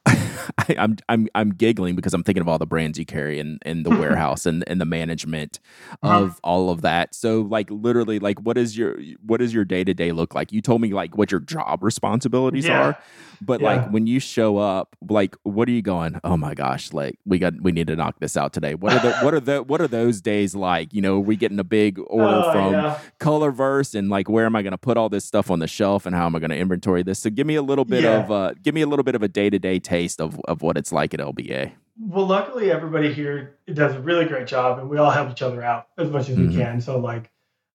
I, 0.07 0.75
I'm 0.77 0.97
I'm 1.09 1.27
I'm 1.35 1.49
giggling 1.51 1.95
because 1.95 2.13
I'm 2.13 2.23
thinking 2.23 2.41
of 2.41 2.47
all 2.47 2.57
the 2.57 2.65
brands 2.65 2.97
you 2.97 3.05
carry 3.05 3.39
in, 3.39 3.59
in 3.65 3.83
the 3.83 3.91
warehouse 3.97 4.45
and 4.45 4.63
and 4.67 4.81
the 4.81 4.85
management 4.85 5.59
Uh-huh. 6.03 6.23
of 6.23 6.39
all 6.43 6.69
of 6.71 6.81
that. 6.81 7.13
So 7.13 7.41
like 7.41 7.69
literally 7.69 8.17
like 8.19 8.39
what 8.41 8.57
is 8.57 8.75
your 8.77 8.97
what 9.25 9.37
does 9.39 9.53
your 9.53 9.63
day 9.65 9.83
to 9.83 9.93
day 9.93 10.11
look 10.11 10.33
like? 10.33 10.51
You 10.51 10.61
told 10.61 10.81
me 10.81 10.93
like 10.93 11.15
what 11.17 11.31
your 11.31 11.39
job 11.39 11.83
responsibilities 11.83 12.67
Yeah. 12.67 12.75
are, 12.75 12.97
but 13.39 13.61
Yeah. 13.61 13.65
like 13.65 13.85
when 13.85 14.07
you 14.07 14.19
show 14.19 14.57
up, 14.57 14.95
like 15.07 15.35
what 15.43 15.67
are 15.69 15.71
you 15.71 15.81
going? 15.83 16.19
Oh 16.23 16.35
my 16.37 16.55
gosh, 16.55 16.91
like 16.93 17.19
we 17.25 17.37
got 17.37 17.53
we 17.61 17.71
need 17.71 17.87
to 17.87 17.95
knock 17.95 18.19
this 18.19 18.35
out 18.35 18.53
today. 18.53 18.73
What 18.75 18.93
are 18.93 18.99
the 18.99 19.11
what 19.13 19.33
are 19.35 19.39
the 19.39 19.61
what 19.63 19.81
are 19.81 19.87
those 19.87 20.19
days 20.21 20.55
like? 20.55 20.93
You 20.93 21.01
know, 21.01 21.17
are 21.17 21.19
we 21.19 21.37
getting 21.37 21.59
a 21.59 21.63
big 21.63 21.99
order 22.07 22.41
Oh, 22.43 22.51
from 22.51 22.73
yeah. 22.73 22.99
Colorverse 23.19 23.93
and 23.95 24.09
like 24.09 24.27
where 24.29 24.45
am 24.45 24.55
I 24.55 24.63
going 24.63 24.71
to 24.71 24.77
put 24.77 24.97
all 24.97 25.09
this 25.09 25.25
stuff 25.25 25.51
on 25.51 25.59
the 25.59 25.67
shelf 25.67 26.05
and 26.05 26.15
how 26.15 26.25
am 26.25 26.35
I 26.35 26.39
going 26.39 26.49
to 26.49 26.57
inventory 26.57 27.03
this? 27.03 27.19
So 27.19 27.29
give 27.29 27.45
me 27.47 27.55
a 27.55 27.61
little 27.61 27.85
bit 27.85 28.03
of 28.05 28.31
uh 28.31 28.53
give 28.61 28.73
me 28.73 28.81
a 28.81 28.87
little 28.87 29.03
bit 29.03 29.15
of 29.15 29.21
a 29.23 29.27
day 29.27 29.49
to 29.49 29.59
day 29.59 29.79
taste 29.91 30.21
of 30.21 30.39
of 30.45 30.61
what 30.61 30.77
it's 30.77 30.91
like 30.91 31.13
at 31.13 31.19
LBA. 31.19 31.71
Well, 31.99 32.25
luckily 32.25 32.71
everybody 32.71 33.13
here 33.13 33.57
does 33.73 33.93
a 33.93 33.99
really 33.99 34.25
great 34.25 34.47
job, 34.47 34.79
and 34.79 34.89
we 34.89 34.97
all 34.97 35.11
help 35.11 35.29
each 35.31 35.41
other 35.41 35.61
out 35.63 35.87
as 35.97 36.09
much 36.09 36.29
as 36.29 36.37
Mhm. 36.37 36.47
we 36.49 36.55
can. 36.55 36.81
So 36.81 36.97
like, 36.97 37.29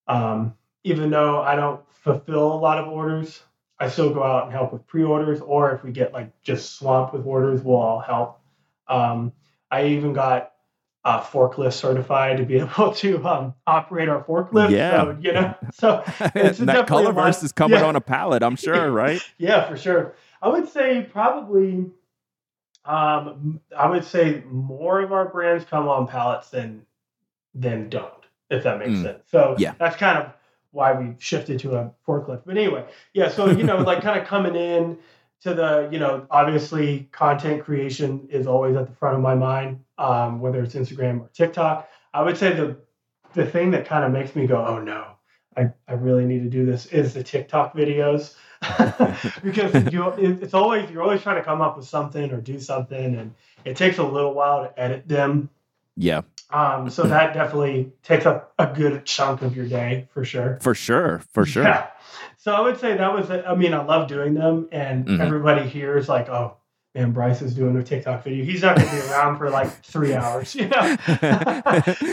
um, 0.08 0.54
even 0.84 1.10
though 1.10 1.40
I 1.42 1.54
don't 1.56 1.80
fulfill 1.90 2.52
a 2.52 2.60
lot 2.66 2.78
of 2.78 2.88
orders, 2.88 3.42
I 3.78 3.88
still 3.88 4.12
go 4.14 4.22
out 4.22 4.44
and 4.44 4.52
help 4.52 4.72
with 4.72 4.86
pre-orders, 4.86 5.40
or 5.40 5.72
if 5.72 5.84
we 5.84 5.90
get 5.92 6.12
like 6.12 6.30
just 6.42 6.76
swamped 6.78 7.12
with 7.12 7.26
orders, 7.26 7.62
we'll 7.62 7.76
all 7.76 8.00
help. 8.00 8.40
Um, 8.88 9.32
I 9.70 9.86
even 9.88 10.12
got 10.12 10.52
uh, 11.04 11.20
forklift 11.22 11.72
certified 11.74 12.36
to 12.38 12.44
be 12.44 12.56
able 12.60 12.92
to 12.94 13.24
um, 13.28 13.54
operate 13.66 14.08
our 14.08 14.24
forklift. 14.24 14.70
Yeah. 14.70 15.02
So, 15.04 15.16
you 15.20 15.32
know, 15.32 15.54
so 15.72 16.02
It's 16.34 16.58
that 16.58 16.66
definitely 16.88 17.22
a 17.22 17.28
is 17.28 17.52
coming 17.52 17.78
yeah. 17.78 17.86
on 17.86 17.94
a 17.94 18.00
pallet, 18.00 18.42
I'm 18.42 18.56
sure, 18.56 18.90
right? 18.90 19.20
Yeah, 19.38 19.68
for 19.68 19.76
sure. 19.76 20.14
I 20.42 20.48
would 20.48 20.68
say 20.68 21.06
probably, 21.12 21.86
um, 22.86 23.60
I 23.76 23.88
would 23.88 24.04
say 24.04 24.42
more 24.46 25.00
of 25.00 25.12
our 25.12 25.28
brands 25.28 25.64
come 25.64 25.88
on 25.88 26.06
pallets 26.06 26.50
than 26.50 26.86
than 27.54 27.88
don't, 27.88 28.12
if 28.50 28.62
that 28.64 28.78
makes 28.78 28.98
Mm. 28.98 29.02
sense. 29.02 29.22
So 29.30 29.56
Yeah. 29.58 29.74
that's 29.78 29.96
kind 29.96 30.18
of 30.18 30.32
why 30.72 30.92
we 30.92 31.14
shifted 31.18 31.58
to 31.60 31.76
a 31.76 31.90
forklift. 32.06 32.42
But 32.44 32.56
anyway, 32.56 32.84
yeah. 33.14 33.28
So 33.28 33.46
you 33.50 33.64
know, 33.64 33.78
like 33.78 34.02
kind 34.02 34.20
of 34.20 34.26
coming 34.26 34.54
in 34.54 34.98
to 35.42 35.54
the, 35.54 35.88
you 35.90 35.98
know, 35.98 36.26
obviously 36.30 37.08
content 37.12 37.62
creation 37.64 38.26
is 38.30 38.46
always 38.46 38.76
at 38.76 38.86
the 38.86 38.92
front 38.94 39.16
of 39.16 39.22
my 39.22 39.34
mind, 39.34 39.80
um, 39.98 40.40
whether 40.40 40.62
it's 40.62 40.74
Instagram 40.74 41.20
or 41.20 41.28
TikTok. 41.32 41.88
I 42.12 42.22
would 42.22 42.36
say 42.36 42.52
the 42.54 42.76
the 43.34 43.46
thing 43.46 43.70
that 43.72 43.86
kind 43.86 44.04
of 44.04 44.12
makes 44.12 44.34
me 44.34 44.46
go, 44.46 44.64
oh 44.64 44.80
no, 44.80 45.06
I, 45.56 45.70
I 45.88 45.94
really 45.94 46.24
need 46.24 46.42
to 46.42 46.48
do 46.50 46.64
this 46.66 46.86
is 46.86 47.14
the 47.14 47.22
TikTok 47.22 47.74
videos. 47.74 48.34
because 49.42 49.92
you, 49.92 50.08
it's 50.18 50.54
always 50.54 50.90
you're 50.90 51.02
always 51.02 51.22
trying 51.22 51.36
to 51.36 51.42
come 51.42 51.60
up 51.60 51.76
with 51.76 51.86
something 51.86 52.30
or 52.32 52.40
do 52.40 52.58
something 52.60 53.16
and 53.16 53.34
it 53.64 53.76
takes 53.76 53.98
a 53.98 54.02
little 54.02 54.34
while 54.34 54.62
to 54.64 54.80
edit 54.80 55.06
them. 55.08 55.50
Yeah, 55.96 56.22
Um, 56.50 56.90
so 56.90 57.02
that 57.08 57.32
definitely 57.34 57.92
takes 58.02 58.26
up 58.26 58.52
a 58.58 58.66
good 58.66 59.04
chunk 59.06 59.42
of 59.42 59.56
your 59.56 59.66
day 59.66 60.08
for 60.12 60.24
sure. 60.24 60.58
for 60.60 60.74
sure, 60.74 61.22
for 61.32 61.44
sure. 61.46 61.62
Yeah. 61.64 61.88
So 62.38 62.52
I 62.54 62.60
would 62.60 62.78
say 62.78 62.96
that 62.96 63.12
was 63.12 63.30
I 63.30 63.54
mean 63.54 63.74
I 63.74 63.82
love 63.84 64.08
doing 64.08 64.34
them 64.34 64.68
and 64.72 65.06
Mhm. 65.06 65.20
everybody 65.20 65.68
here 65.68 65.96
is 65.98 66.08
like, 66.08 66.28
oh 66.28 66.56
man, 66.96 67.12
Bryce 67.12 67.42
is 67.42 67.54
doing 67.54 67.76
a 67.76 67.82
TikTok 67.82 68.24
video. 68.24 68.44
He's 68.44 68.62
not 68.62 68.76
gonna 68.76 68.90
be 68.90 68.98
around 69.10 69.36
for 69.38 69.50
like 69.50 69.70
three 69.84 70.14
hours, 70.14 70.54
you 70.54 70.68
know. 70.68 70.78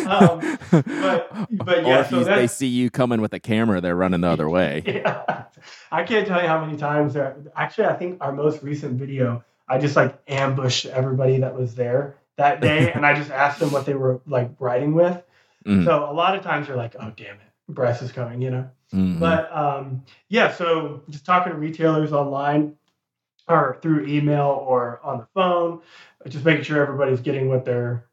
um, 0.08 0.58
but 0.72 1.48
but 1.52 1.80
or 1.80 1.82
yeah, 1.88 2.02
if 2.02 2.10
so 2.10 2.20
you, 2.20 2.26
they 2.26 2.48
see 2.48 2.68
you 2.68 2.90
coming 2.90 3.22
with 3.22 3.34
a 3.34 3.40
camera, 3.40 3.82
they're 3.82 3.96
running 3.96 4.22
the 4.22 4.28
other 4.28 4.50
way. 4.50 4.84
yeah. 4.86 5.46
I 5.92 6.04
can't 6.04 6.28
tell 6.28 6.42
you 6.42 6.48
how 6.48 6.64
many 6.64 6.78
times 6.78 7.14
there. 7.14 7.38
Actually, 7.56 7.88
I 7.88 7.94
think 7.94 8.18
our 8.22 8.32
most 8.34 8.62
recent 8.64 9.00
video, 9.00 9.44
I 9.68 9.78
just 9.78 9.96
like 9.96 10.18
ambushed 10.28 10.86
everybody 10.86 11.40
that 11.40 11.56
was 11.56 11.76
there 11.76 12.18
that 12.36 12.62
day, 12.62 12.92
and 12.96 13.06
I 13.06 13.14
just 13.16 13.32
asked 13.32 13.60
them 13.60 13.72
what 13.72 13.86
they 13.86 13.94
were 13.94 14.22
like 14.28 14.52
writing 14.60 14.94
with. 14.94 15.22
Mhm, 15.66 15.86
So 15.86 16.10
a 16.10 16.14
lot 16.14 16.36
of 16.36 16.44
times 16.44 16.68
you're 16.68 16.78
like, 16.78 16.96
oh 17.00 17.12
damn 17.16 17.36
it, 17.36 17.42
Bryce 17.70 18.02
is 18.02 18.12
coming, 18.12 18.42
you 18.42 18.52
know. 18.52 18.70
mhm. 18.94 19.20
But 19.20 19.56
um, 19.56 20.04
yeah, 20.28 20.52
so 20.52 21.04
just 21.10 21.26
talking 21.26 21.54
to 21.54 21.58
retailers 21.58 22.12
online 22.12 22.76
or 23.48 23.78
through 23.82 24.06
email 24.08 24.64
or 24.66 25.00
on 25.04 25.20
the 25.20 25.28
phone, 25.34 25.82
just 26.28 26.46
making 26.46 26.64
sure 26.64 26.82
everybody's 26.82 27.22
getting 27.22 27.50
what 27.50 27.66
they're 27.66 28.06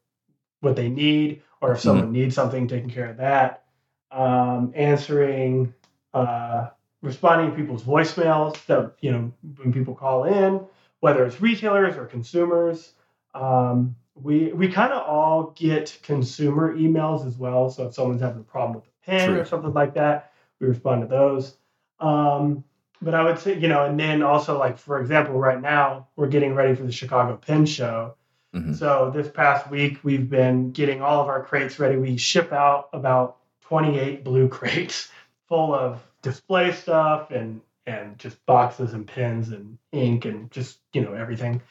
what 0.59 0.75
they 0.75 0.89
need, 0.89 1.41
or 1.59 1.73
if 1.73 1.79
someone 1.79 2.05
mm-hmm. 2.05 2.13
needs 2.13 2.35
something, 2.35 2.67
taking 2.67 2.89
care 2.89 3.09
of 3.09 3.17
that. 3.17 3.63
Um, 4.11 4.73
answering, 4.75 5.73
uh, 6.13 6.69
responding 7.01 7.51
to 7.51 7.55
people's 7.55 7.83
voicemails 7.83 8.63
that 8.65 8.93
you 9.01 9.11
know 9.11 9.31
when 9.57 9.73
people 9.73 9.95
call 9.95 10.25
in, 10.25 10.61
whether 10.99 11.25
it's 11.25 11.41
retailers 11.41 11.97
or 11.97 12.05
consumers. 12.05 12.93
Um, 13.33 13.95
we 14.15 14.51
we 14.51 14.67
kind 14.67 14.91
of 14.91 15.03
all 15.07 15.53
get 15.55 15.97
consumer 16.03 16.75
emails 16.75 17.25
as 17.25 17.37
well. 17.37 17.69
So 17.69 17.87
if 17.87 17.93
someone's 17.93 18.21
having 18.21 18.41
a 18.41 18.43
problem 18.43 18.75
with 18.75 18.85
a 18.85 19.05
pen 19.05 19.29
True. 19.29 19.39
or 19.39 19.45
something 19.45 19.73
like 19.73 19.93
that, 19.95 20.33
we 20.59 20.67
respond 20.67 21.01
to 21.01 21.07
those. 21.07 21.55
Um, 21.99 22.63
but 23.01 23.13
I 23.15 23.23
would 23.23 23.39
say, 23.39 23.57
you 23.57 23.67
know, 23.67 23.85
and 23.85 23.99
then 23.99 24.21
also 24.21 24.57
like 24.57 24.77
for 24.77 24.99
example, 24.99 25.39
right 25.39 25.61
now 25.61 26.07
we're 26.15 26.27
getting 26.27 26.55
ready 26.55 26.75
for 26.75 26.83
the 26.83 26.91
Chicago 26.91 27.37
Pen 27.37 27.65
Show. 27.65 28.15
Mm-hmm. 28.53 28.73
So 28.73 29.11
this 29.13 29.29
past 29.29 29.69
week 29.69 29.99
we've 30.03 30.29
been 30.29 30.71
getting 30.71 31.01
all 31.01 31.21
of 31.21 31.27
our 31.27 31.43
crates 31.43 31.79
ready. 31.79 31.97
We 31.97 32.17
ship 32.17 32.51
out 32.51 32.89
about 32.93 33.37
28 33.61 34.23
blue 34.23 34.47
crates 34.57 35.09
full 35.47 35.73
of 35.73 36.01
display 36.21 36.71
stuff 36.71 37.31
and 37.31 37.61
and 37.87 38.17
just 38.19 38.45
boxes 38.45 38.93
and 38.93 39.07
pens 39.07 39.49
and 39.49 39.77
ink 39.91 40.25
and 40.25 40.51
just 40.51 40.79
you 40.93 41.01
know 41.01 41.13
everything. 41.13 41.61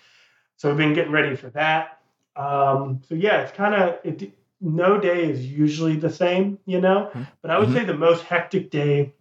So 0.57 0.69
we've 0.69 0.77
been 0.77 0.95
getting 0.95 1.12
ready 1.12 1.37
for 1.37 1.51
that. 1.51 2.01
Um, 2.37 3.03
so 3.09 3.14
yeah, 3.14 3.43
it's 3.43 3.53
kind 3.53 3.75
of 3.75 3.99
it. 4.05 4.33
No 4.61 5.01
day 5.01 5.31
is 5.31 5.47
usually 5.47 5.97
the 5.97 6.11
same, 6.11 6.59
you 6.66 6.81
know. 6.81 7.11
Mm-hmm. 7.11 7.23
But 7.40 7.51
I 7.51 7.59
would 7.59 7.69
mm-hmm. 7.69 7.79
say 7.79 7.85
the 7.85 7.95
most 7.95 8.25
hectic 8.25 8.71
day. 8.71 9.14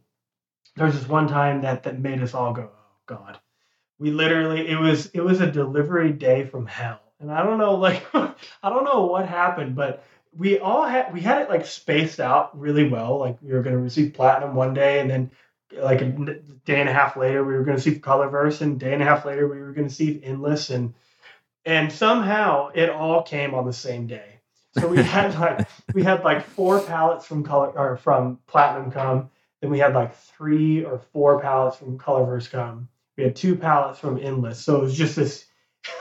There's 0.79 0.93
this 0.93 1.09
one 1.09 1.27
time 1.27 1.61
that 1.63 1.83
that 1.83 1.99
made 1.99 2.23
us 2.23 2.33
all 2.33 2.53
go, 2.53 2.69
"Oh 2.73 2.95
God!" 3.05 3.37
We 3.99 4.11
literally 4.11 4.65
it 4.69 4.79
was 4.79 5.07
it 5.07 5.19
was 5.19 5.41
a 5.41 5.51
delivery 5.51 6.13
day 6.13 6.45
from 6.45 6.65
hell, 6.67 7.01
and 7.19 7.29
I 7.29 7.43
don't 7.43 7.57
know 7.57 7.75
like 7.87 8.03
I 8.15 8.69
don't 8.69 8.85
know 8.85 9.05
what 9.05 9.27
happened, 9.27 9.75
but 9.75 10.05
we 10.37 10.57
all 10.57 10.85
had 10.85 11.13
we 11.13 11.19
had 11.19 11.41
it 11.41 11.49
like 11.49 11.65
spaced 11.65 12.21
out 12.21 12.57
really 12.57 12.87
well. 12.87 13.17
Like 13.17 13.37
we 13.41 13.51
were 13.51 13.61
going 13.61 13.75
to 13.75 13.81
receive 13.81 14.13
platinum 14.13 14.55
one 14.55 14.73
day, 14.73 15.01
and 15.01 15.09
then 15.11 15.31
like 15.73 15.99
a 16.01 16.05
day 16.05 16.79
and 16.79 16.87
a 16.87 16.93
half 16.93 17.17
later 17.17 17.43
we 17.43 17.55
were 17.55 17.65
going 17.65 17.77
to 17.77 17.83
see 17.83 17.99
colorverse, 17.99 18.61
and 18.61 18.79
day 18.79 18.93
and 18.93 19.01
a 19.01 19.05
half 19.05 19.25
later 19.25 19.49
we 19.49 19.59
were 19.59 19.73
going 19.73 19.89
to 19.89 19.93
see 19.93 20.21
endless, 20.23 20.69
and 20.69 20.93
and 21.65 21.91
somehow 21.91 22.69
it 22.73 22.89
all 22.89 23.21
came 23.21 23.53
on 23.53 23.65
the 23.65 23.73
same 23.73 24.07
day. 24.07 24.39
So 24.79 24.87
we 24.87 24.97
had 25.03 25.37
like 25.37 25.67
we 25.93 26.03
had 26.03 26.23
like 26.23 26.45
four 26.45 26.79
pallets 26.79 27.25
from 27.25 27.43
color 27.43 27.77
or 27.77 27.97
from 27.97 28.39
platinum 28.47 28.91
come. 28.91 29.29
Then 29.61 29.71
we 29.71 29.79
had 29.79 29.93
like 29.93 30.15
three 30.15 30.85
or 30.85 30.99
four 31.11 31.41
pallets 31.41 31.77
from 31.77 31.97
colorverse 31.97 32.49
come. 32.49 32.87
We 33.17 33.23
had 33.23 33.35
two 33.35 33.55
pallets 33.55 33.99
from 33.99 34.17
endless. 34.21 34.63
So 34.63 34.77
it 34.77 34.81
was 34.83 34.97
just 34.97 35.15
this. 35.15 35.45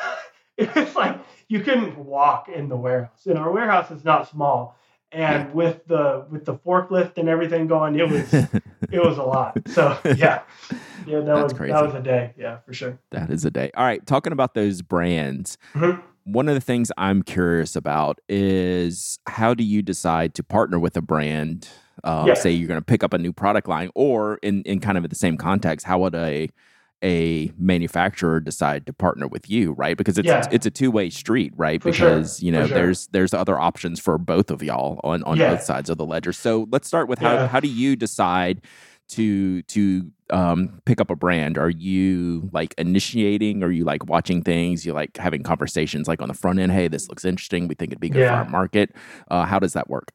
it 0.56 0.74
was 0.74 0.94
like 0.94 1.18
you 1.48 1.60
couldn't 1.60 1.98
walk 1.98 2.48
in 2.48 2.68
the 2.68 2.76
warehouse. 2.76 3.26
And 3.26 3.38
our 3.38 3.50
warehouse 3.50 3.90
is 3.90 4.04
not 4.04 4.28
small. 4.28 4.76
And 5.10 5.54
with 5.54 5.86
the 5.86 6.26
with 6.30 6.44
the 6.44 6.54
forklift 6.54 7.16
and 7.16 7.30
everything 7.30 7.66
going, 7.66 7.98
it 7.98 8.08
was 8.08 8.32
it 8.92 9.02
was 9.02 9.16
a 9.16 9.22
lot. 9.22 9.58
So 9.68 9.98
yeah, 10.04 10.42
yeah, 11.06 11.20
that 11.20 11.24
That's 11.24 11.42
was 11.44 11.52
crazy. 11.54 11.72
that 11.72 11.82
was 11.82 11.94
a 11.94 12.02
day. 12.02 12.34
Yeah, 12.36 12.58
for 12.58 12.74
sure. 12.74 12.98
That 13.10 13.30
is 13.30 13.44
a 13.46 13.50
day. 13.50 13.70
All 13.74 13.84
right, 13.84 14.04
talking 14.06 14.34
about 14.34 14.54
those 14.54 14.82
brands. 14.82 15.56
Mm-hmm. 15.72 16.02
One 16.30 16.46
of 16.46 16.54
the 16.54 16.60
things 16.60 16.92
I'm 16.98 17.22
curious 17.22 17.74
about 17.74 18.20
is 18.28 19.18
how 19.26 19.54
do 19.54 19.64
you 19.64 19.80
decide 19.80 20.34
to 20.34 20.42
partner 20.42 20.78
with 20.78 20.94
a 20.94 21.00
brand? 21.00 21.70
Uh, 22.04 22.24
yeah. 22.28 22.34
Say 22.34 22.50
you're 22.50 22.68
going 22.68 22.80
to 22.80 22.84
pick 22.84 23.02
up 23.02 23.12
a 23.12 23.18
new 23.18 23.32
product 23.32 23.68
line, 23.68 23.90
or 23.94 24.38
in 24.42 24.62
in 24.62 24.80
kind 24.80 24.98
of 24.98 25.08
the 25.08 25.16
same 25.16 25.36
context, 25.36 25.86
how 25.86 26.00
would 26.00 26.14
a 26.14 26.48
a 27.02 27.52
manufacturer 27.56 28.40
decide 28.40 28.84
to 28.86 28.92
partner 28.92 29.28
with 29.28 29.48
you, 29.48 29.72
right? 29.72 29.96
Because 29.96 30.18
it's 30.18 30.26
yeah. 30.26 30.46
it's 30.50 30.66
a 30.66 30.70
two 30.70 30.90
way 30.90 31.10
street, 31.10 31.52
right? 31.56 31.82
For 31.82 31.90
because 31.90 32.38
sure. 32.38 32.46
you 32.46 32.52
know 32.52 32.66
sure. 32.66 32.76
there's 32.76 33.06
there's 33.08 33.34
other 33.34 33.58
options 33.58 34.00
for 34.00 34.18
both 34.18 34.50
of 34.50 34.62
y'all 34.62 35.00
on 35.04 35.22
on 35.24 35.36
yeah. 35.36 35.50
both 35.50 35.62
sides 35.62 35.90
of 35.90 35.98
the 35.98 36.06
ledger. 36.06 36.32
So 36.32 36.66
let's 36.70 36.88
start 36.88 37.08
with 37.08 37.18
how 37.18 37.46
how 37.46 37.60
do 37.60 37.68
you 37.68 37.94
decide 37.96 38.62
to 39.10 39.62
to 39.62 40.10
um, 40.30 40.80
pick 40.84 41.00
up 41.00 41.10
a 41.10 41.16
brand? 41.16 41.56
Are 41.56 41.70
you 41.70 42.50
like 42.52 42.74
initiating? 42.78 43.62
Are 43.62 43.70
you 43.70 43.84
like 43.84 44.06
watching 44.06 44.42
things? 44.42 44.84
You 44.84 44.92
like 44.92 45.16
having 45.16 45.42
conversations 45.42 46.08
like 46.08 46.20
on 46.20 46.28
the 46.28 46.34
front 46.34 46.58
end? 46.58 46.72
Hey, 46.72 46.88
this 46.88 47.08
looks 47.08 47.24
interesting. 47.24 47.68
We 47.68 47.74
think 47.74 47.92
it'd 47.92 48.00
be 48.00 48.10
good 48.10 48.26
for 48.26 48.34
our 48.34 48.48
market. 48.48 48.94
Uh, 49.30 49.44
how 49.44 49.58
does 49.58 49.72
that 49.72 49.88
work? 49.88 50.12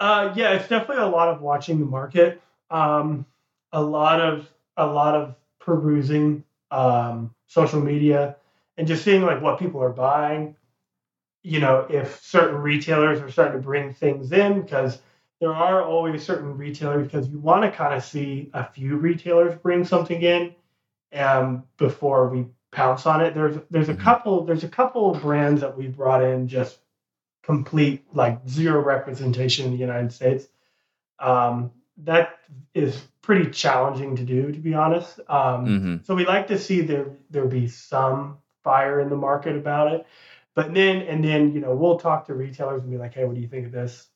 Uh, 0.00 0.32
yeah, 0.34 0.54
it's 0.54 0.66
definitely 0.66 1.02
a 1.02 1.08
lot 1.08 1.28
of 1.28 1.42
watching 1.42 1.78
the 1.78 1.84
market. 1.84 2.40
Um, 2.70 3.26
a 3.72 3.82
lot 3.82 4.20
of 4.20 4.50
a 4.76 4.86
lot 4.86 5.14
of 5.14 5.34
perusing 5.60 6.42
um, 6.70 7.34
social 7.46 7.80
media 7.80 8.36
and 8.78 8.88
just 8.88 9.04
seeing 9.04 9.22
like 9.22 9.42
what 9.42 9.58
people 9.58 9.82
are 9.82 9.92
buying. 9.92 10.56
You 11.42 11.60
know, 11.60 11.86
if 11.90 12.22
certain 12.22 12.56
retailers 12.56 13.20
are 13.20 13.30
starting 13.30 13.60
to 13.60 13.64
bring 13.64 13.92
things 13.92 14.32
in, 14.32 14.62
because 14.62 15.00
there 15.40 15.52
are 15.54 15.82
always 15.82 16.24
certain 16.24 16.56
retailers, 16.56 17.06
because 17.06 17.28
you 17.28 17.38
want 17.38 17.62
to 17.62 17.70
kind 17.70 17.94
of 17.94 18.02
see 18.02 18.50
a 18.54 18.64
few 18.64 18.96
retailers 18.96 19.58
bring 19.60 19.84
something 19.84 20.22
in 20.22 20.54
um, 21.14 21.64
before 21.76 22.28
we 22.28 22.46
pounce 22.72 23.04
on 23.04 23.20
it. 23.20 23.34
There's 23.34 23.58
there's 23.70 23.90
a 23.90 23.92
mm-hmm. 23.92 24.02
couple 24.02 24.44
there's 24.46 24.64
a 24.64 24.68
couple 24.68 25.14
of 25.14 25.20
brands 25.20 25.60
that 25.60 25.76
we 25.76 25.88
brought 25.88 26.22
in 26.22 26.48
just 26.48 26.78
complete 27.42 28.04
like 28.12 28.46
zero 28.48 28.82
representation 28.82 29.66
in 29.66 29.72
the 29.72 29.78
United 29.78 30.12
States. 30.12 30.46
Um, 31.18 31.72
that 31.98 32.38
is 32.74 33.00
pretty 33.22 33.50
challenging 33.50 34.16
to 34.16 34.24
do, 34.24 34.50
to 34.50 34.58
be 34.58 34.74
honest. 34.74 35.20
Um, 35.28 35.66
mm-hmm. 35.66 35.96
So 36.04 36.14
we 36.14 36.24
like 36.26 36.46
to 36.48 36.58
see 36.58 36.80
there 36.80 37.06
there 37.30 37.46
be 37.46 37.68
some 37.68 38.38
fire 38.64 39.00
in 39.00 39.08
the 39.08 39.16
market 39.16 39.56
about 39.56 39.92
it, 39.92 40.06
but 40.54 40.72
then 40.74 41.02
and 41.02 41.22
then 41.22 41.52
you 41.52 41.60
know 41.60 41.74
we'll 41.74 41.98
talk 41.98 42.26
to 42.26 42.34
retailers 42.34 42.82
and 42.82 42.90
be 42.90 42.96
like, 42.96 43.14
hey, 43.14 43.24
what 43.24 43.34
do 43.34 43.40
you 43.40 43.48
think 43.48 43.66
of 43.66 43.72
this? 43.72 44.08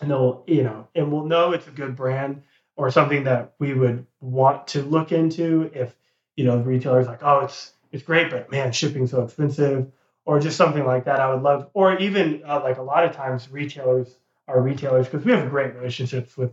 And 0.00 0.10
they'll 0.10 0.44
you 0.46 0.62
know 0.62 0.88
and 0.94 1.12
we'll 1.12 1.26
know 1.26 1.52
it's 1.52 1.68
a 1.68 1.72
good 1.72 1.96
brand 1.96 2.42
or 2.76 2.90
something 2.90 3.24
that 3.24 3.52
we 3.58 3.74
would 3.74 4.06
want 4.20 4.66
to 4.68 4.82
look 4.82 5.12
into 5.12 5.70
if 5.74 5.94
you 6.36 6.44
know 6.44 6.58
the 6.58 6.64
retailer's 6.64 7.06
like, 7.06 7.22
oh, 7.22 7.40
it's 7.40 7.72
it's 7.92 8.02
great, 8.02 8.30
but 8.30 8.50
man, 8.50 8.72
shipping's 8.72 9.10
so 9.10 9.22
expensive, 9.22 9.90
or 10.24 10.40
just 10.40 10.56
something 10.56 10.84
like 10.84 11.04
that. 11.04 11.20
I 11.20 11.32
would 11.32 11.42
love, 11.42 11.70
or 11.74 11.98
even 11.98 12.42
uh, 12.46 12.60
like 12.62 12.78
a 12.78 12.82
lot 12.82 13.04
of 13.04 13.12
times 13.12 13.50
retailers 13.50 14.16
are 14.46 14.60
retailers 14.60 15.06
because 15.06 15.24
we 15.24 15.32
have 15.32 15.48
great 15.50 15.74
relationships 15.74 16.36
with 16.36 16.52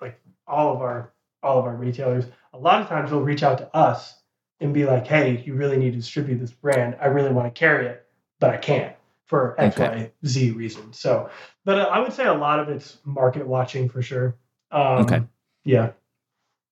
like 0.00 0.20
all 0.46 0.74
of 0.74 0.80
our 0.80 1.12
all 1.42 1.58
of 1.58 1.64
our 1.64 1.76
retailers, 1.76 2.24
a 2.52 2.58
lot 2.58 2.82
of 2.82 2.88
times 2.88 3.10
they'll 3.10 3.20
reach 3.20 3.42
out 3.42 3.58
to 3.58 3.76
us 3.76 4.20
and 4.60 4.74
be 4.74 4.84
like, 4.84 5.06
"Hey, 5.06 5.42
you 5.46 5.54
really 5.54 5.76
need 5.76 5.92
to 5.92 5.98
distribute 5.98 6.38
this 6.38 6.50
brand. 6.50 6.96
I 7.00 7.06
really 7.06 7.30
want 7.30 7.52
to 7.52 7.58
carry 7.58 7.86
it, 7.86 8.06
but 8.40 8.50
I 8.50 8.56
can't 8.56 8.94
for 9.24 9.54
X, 9.58 9.78
okay. 9.78 9.96
Y, 9.96 10.12
Z 10.26 10.50
reason." 10.52 10.92
So, 10.92 11.30
but 11.64 11.78
I 11.78 12.00
would 12.00 12.12
say 12.12 12.26
a 12.26 12.34
lot 12.34 12.58
of 12.58 12.68
it's 12.68 12.98
market 13.04 13.46
watching 13.46 13.88
for 13.88 14.02
sure. 14.02 14.36
Um, 14.70 15.04
okay. 15.04 15.22
Yeah. 15.64 15.92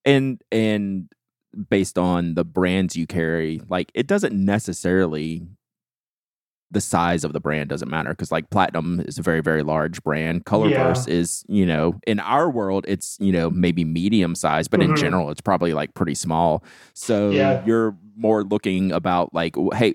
And 0.04 0.42
and 0.50 1.11
based 1.68 1.98
on 1.98 2.35
the 2.35 2.44
brands 2.44 2.96
you 2.96 3.07
carry, 3.07 3.61
like 3.68 3.90
it 3.94 4.07
doesn't 4.07 4.35
necessarily 4.35 5.46
the 6.74 6.80
size 6.80 7.24
of 7.24 7.32
the 7.32 7.40
brand 7.40 7.70
doesn't 7.70 7.88
matter 7.88 8.10
because 8.10 8.30
like 8.30 8.50
platinum 8.50 9.00
is 9.00 9.18
a 9.18 9.22
very 9.22 9.40
very 9.40 9.62
large 9.62 10.02
brand 10.02 10.44
colorverse 10.44 11.06
yeah. 11.06 11.14
is 11.14 11.44
you 11.48 11.64
know 11.64 11.98
in 12.06 12.20
our 12.20 12.50
world 12.50 12.84
it's 12.87 13.16
you 13.20 13.32
know 13.32 13.48
maybe 13.48 13.84
medium 13.84 14.34
size 14.34 14.68
but 14.68 14.80
mm-hmm. 14.80 14.90
in 14.90 14.96
general 14.96 15.30
it's 15.30 15.40
probably 15.40 15.72
like 15.72 15.94
pretty 15.94 16.14
small 16.14 16.62
so 16.92 17.30
yeah. 17.30 17.64
you're 17.64 17.96
more 18.16 18.44
looking 18.44 18.92
about 18.92 19.32
like 19.32 19.54
hey 19.74 19.94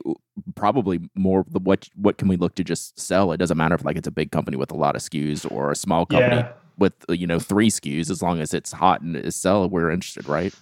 probably 0.55 0.99
more 1.15 1.45
the 1.49 1.59
what 1.59 1.87
what 1.95 2.17
can 2.17 2.27
we 2.27 2.37
look 2.37 2.55
to 2.55 2.63
just 2.63 2.97
sell 2.99 3.31
it 3.31 3.37
doesn't 3.37 3.57
matter 3.57 3.75
if 3.75 3.83
like 3.83 3.97
it's 3.97 4.07
a 4.07 4.11
big 4.11 4.31
company 4.31 4.57
with 4.57 4.71
a 4.71 4.75
lot 4.75 4.95
of 4.95 5.01
SKUs 5.01 5.49
or 5.51 5.71
a 5.71 5.75
small 5.75 6.05
company 6.05 6.37
yeah. 6.37 6.51
with 6.77 6.93
you 7.09 7.27
know 7.27 7.39
three 7.39 7.69
SKUs 7.69 8.09
as 8.09 8.21
long 8.21 8.39
as 8.39 8.53
it's 8.53 8.71
hot 8.71 9.01
and 9.01 9.15
is 9.15 9.35
sell 9.35 9.69
we're 9.69 9.91
interested 9.91 10.27
right 10.27 10.53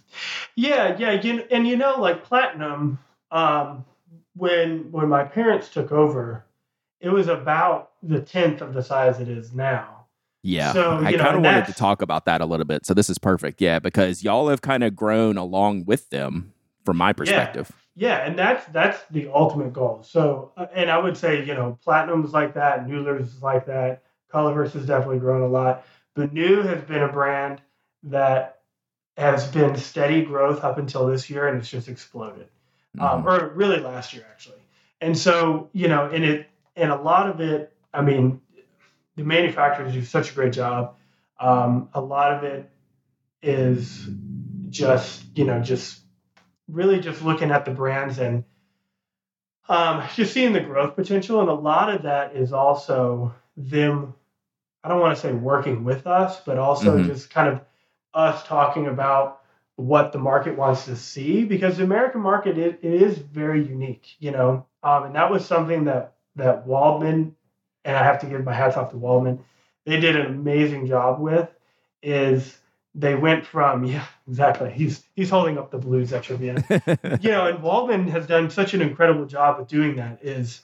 yeah 0.56 0.96
yeah 0.98 1.12
you, 1.12 1.44
and 1.52 1.68
you 1.68 1.78
know 1.78 2.00
like 2.00 2.24
platinum 2.24 3.00
um 3.32 3.86
when 4.38 4.92
when 4.92 5.10
my 5.10 5.24
parents 5.24 5.70
took 5.70 5.92
over, 5.92 6.46
it 7.00 7.10
was 7.10 7.28
about 7.28 7.92
the 8.04 8.22
tenth 8.22 8.62
of 8.62 8.74
the 8.74 8.84
size 8.84 9.20
it 9.20 9.28
is 9.28 9.54
now. 9.54 10.06
Yeah. 10.44 10.72
So, 10.72 10.98
I 10.98 11.14
kind 11.18 11.36
of 11.36 11.44
wanted 11.44 11.66
to 11.66 11.74
talk 11.74 12.02
about 12.02 12.26
that 12.26 12.42
a 12.42 12.46
little 12.46 12.66
bit. 12.66 12.86
So 12.86 12.94
this 12.94 13.10
is 13.10 13.18
perfect. 13.18 13.60
Yeah, 13.60 13.80
because 13.80 14.24
y'all 14.24 14.48
have 14.50 14.62
kind 14.62 14.84
of 14.84 14.96
grown 14.96 15.38
along 15.38 15.86
with 15.86 16.10
them 16.10 16.54
from 16.86 16.96
my 16.98 17.12
perspective. 17.12 17.72
Yeah. 17.96 18.10
yeah, 18.10 18.26
and 18.26 18.40
that's 18.40 18.66
that's 18.68 19.02
the 19.12 19.30
ultimate 19.34 19.74
goal. 19.74 20.04
So 20.04 20.54
uh, 20.56 20.68
and 20.74 20.90
I 20.90 21.00
would 21.00 21.18
say, 21.18 21.44
you 21.44 21.54
know, 21.54 21.78
Platinum's 21.84 22.34
like 22.34 22.54
that, 22.54 22.88
Noodler's 22.88 23.34
is 23.34 23.44
like 23.44 23.66
that. 23.66 24.04
Colorverse 24.32 24.74
has 24.74 24.86
definitely 24.86 25.20
grown 25.20 25.42
a 25.42 25.48
lot. 25.48 25.86
But 26.16 26.34
New 26.34 26.62
has 26.62 26.84
been 26.84 27.04
a 27.04 27.12
brand 27.12 27.62
that 28.04 28.62
has 29.18 29.48
been 29.48 29.76
steady 29.76 30.24
growth 30.24 30.64
up 30.64 30.78
until 30.78 31.08
this 31.08 31.30
year 31.30 31.48
and 31.48 31.58
it's 31.58 31.70
just 31.70 31.88
exploded 31.88 32.48
um, 33.00 33.24
mm-hmm. 33.24 33.28
or 33.28 33.50
really 33.50 33.80
last 33.80 34.14
year 34.14 34.26
actually. 34.32 34.62
And 35.02 35.18
so 35.18 35.70
you 35.74 35.88
know, 35.88 36.10
and 36.12 36.24
it 36.24 36.50
and 36.76 36.92
a 36.92 36.96
lot 36.96 37.30
of 37.30 37.42
it, 37.42 37.74
I 37.94 38.02
mean, 38.02 38.42
the 39.16 39.24
manufacturers 39.24 39.94
do 39.94 40.04
such 40.04 40.32
a 40.32 40.34
great 40.34 40.54
job. 40.54 40.96
Um, 41.40 41.90
a 41.94 42.02
lot 42.02 42.34
of 42.34 42.44
it 42.44 42.70
is 43.42 44.10
just 44.70 45.24
you 45.36 45.46
know 45.46 45.62
just 45.62 46.02
really 46.68 47.00
just 47.00 47.22
looking 47.22 47.52
at 47.52 47.66
the 47.66 47.72
brands 47.72 48.18
and 48.20 48.44
um, 49.70 50.04
just 50.16 50.34
seeing 50.34 50.54
the 50.54 50.62
growth 50.62 50.96
potential, 50.96 51.42
and 51.42 51.50
a 51.50 51.54
lot 51.54 51.94
of 51.94 52.04
that 52.04 52.36
is 52.36 52.54
also 52.54 53.34
them. 53.56 54.14
I 54.84 54.90
don't 54.90 55.02
want 55.02 55.16
to 55.16 55.22
say 55.22 55.34
working 55.34 55.84
with 55.84 56.08
us, 56.08 56.40
but 56.46 56.58
also 56.58 56.98
Mhm. 56.98 57.06
just 57.08 57.30
kind 57.30 57.50
of 57.50 57.62
us 58.14 58.44
talking 58.46 58.88
about 58.88 59.37
what 59.78 60.12
the 60.12 60.18
market 60.18 60.58
wants 60.58 60.86
to 60.86 60.96
see 60.96 61.46
because 61.46 61.78
the 61.78 61.84
American 61.84 62.20
market 62.20 62.58
it, 62.58 62.80
it 62.82 63.02
is 63.02 63.20
very 63.20 63.64
unique, 63.64 64.16
you 64.20 64.32
know, 64.32 64.66
um, 64.84 65.04
and 65.06 65.16
that 65.16 65.32
was 65.32 65.46
something 65.46 65.86
that 65.86 66.16
that 66.36 66.68
Waldmann 66.68 67.34
and 67.86 67.96
I 67.96 68.04
have 68.04 68.20
to 68.22 68.26
give 68.26 68.44
my 68.44 68.54
hats 68.54 68.76
off 68.76 68.90
to 68.92 68.98
Waldmann. 68.98 69.40
They 69.86 70.00
did 70.00 70.16
an 70.16 70.26
amazing 70.26 70.88
job 70.88 71.22
with 71.22 71.50
is 72.04 72.58
they 72.96 73.14
went 73.14 73.46
from 73.46 73.86
yeah 73.86 74.06
exactly 74.28 74.72
he's 74.72 75.04
he's 75.16 75.30
holding 75.30 75.58
up 75.58 75.70
the 75.72 75.78
blues 75.78 76.12
at 76.12 76.26
Vienna 76.26 76.64
you 77.22 77.30
know, 77.30 77.48
and 77.48 77.60
Waldmann 77.60 78.10
has 78.10 78.26
done 78.26 78.50
such 78.50 78.74
an 78.74 78.82
incredible 78.82 79.26
job 79.26 79.60
of 79.60 79.68
doing 79.68 79.96
that. 79.98 80.20
Is 80.24 80.62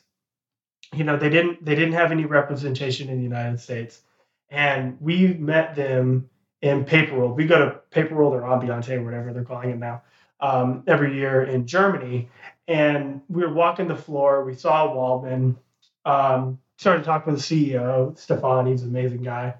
you 0.91 1.03
know 1.03 1.17
they 1.17 1.29
didn't 1.29 1.63
they 1.63 1.75
didn't 1.75 1.93
have 1.93 2.11
any 2.11 2.25
representation 2.25 3.09
in 3.09 3.17
the 3.17 3.23
United 3.23 3.59
States, 3.59 4.01
and 4.49 4.99
we 4.99 5.27
met 5.27 5.75
them 5.75 6.31
in 6.63 6.85
Paper 6.85 7.17
World. 7.17 7.37
We 7.37 7.45
go 7.45 7.59
to 7.59 7.71
Paper 7.91 8.15
World 8.15 8.33
or 8.33 8.41
Ambiente 8.41 8.95
or 8.95 9.03
whatever 9.03 9.33
they're 9.33 9.43
calling 9.43 9.69
it 9.71 9.77
now 9.77 10.01
um, 10.39 10.83
every 10.87 11.15
year 11.15 11.43
in 11.43 11.67
Germany, 11.67 12.29
and 12.67 13.21
we 13.29 13.43
were 13.43 13.53
walking 13.53 13.87
the 13.87 13.95
floor. 13.95 14.43
We 14.45 14.55
saw 14.55 14.87
Waldmann. 14.95 15.57
Um, 16.05 16.59
started 16.77 17.05
talking 17.05 17.33
with 17.33 17.47
the 17.47 17.73
CEO 17.73 18.17
Stefan. 18.17 18.65
He's 18.67 18.83
an 18.83 18.89
amazing 18.89 19.23
guy, 19.23 19.55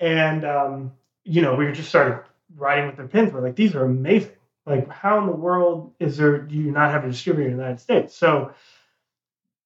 and 0.00 0.44
um, 0.44 0.92
you 1.24 1.42
know 1.42 1.54
we 1.54 1.70
just 1.72 1.88
started 1.88 2.24
writing 2.56 2.86
with 2.86 2.96
their 2.96 3.08
pins. 3.08 3.32
We're 3.32 3.42
like, 3.42 3.56
these 3.56 3.74
are 3.74 3.84
amazing 3.86 4.32
like 4.66 4.88
how 4.90 5.18
in 5.18 5.26
the 5.26 5.32
world 5.32 5.92
is 5.98 6.16
there 6.18 6.38
do 6.38 6.54
you 6.56 6.70
not 6.70 6.90
have 6.90 7.04
a 7.04 7.08
distributor 7.08 7.48
in 7.50 7.56
the 7.56 7.62
united 7.62 7.80
states 7.80 8.14
so 8.14 8.52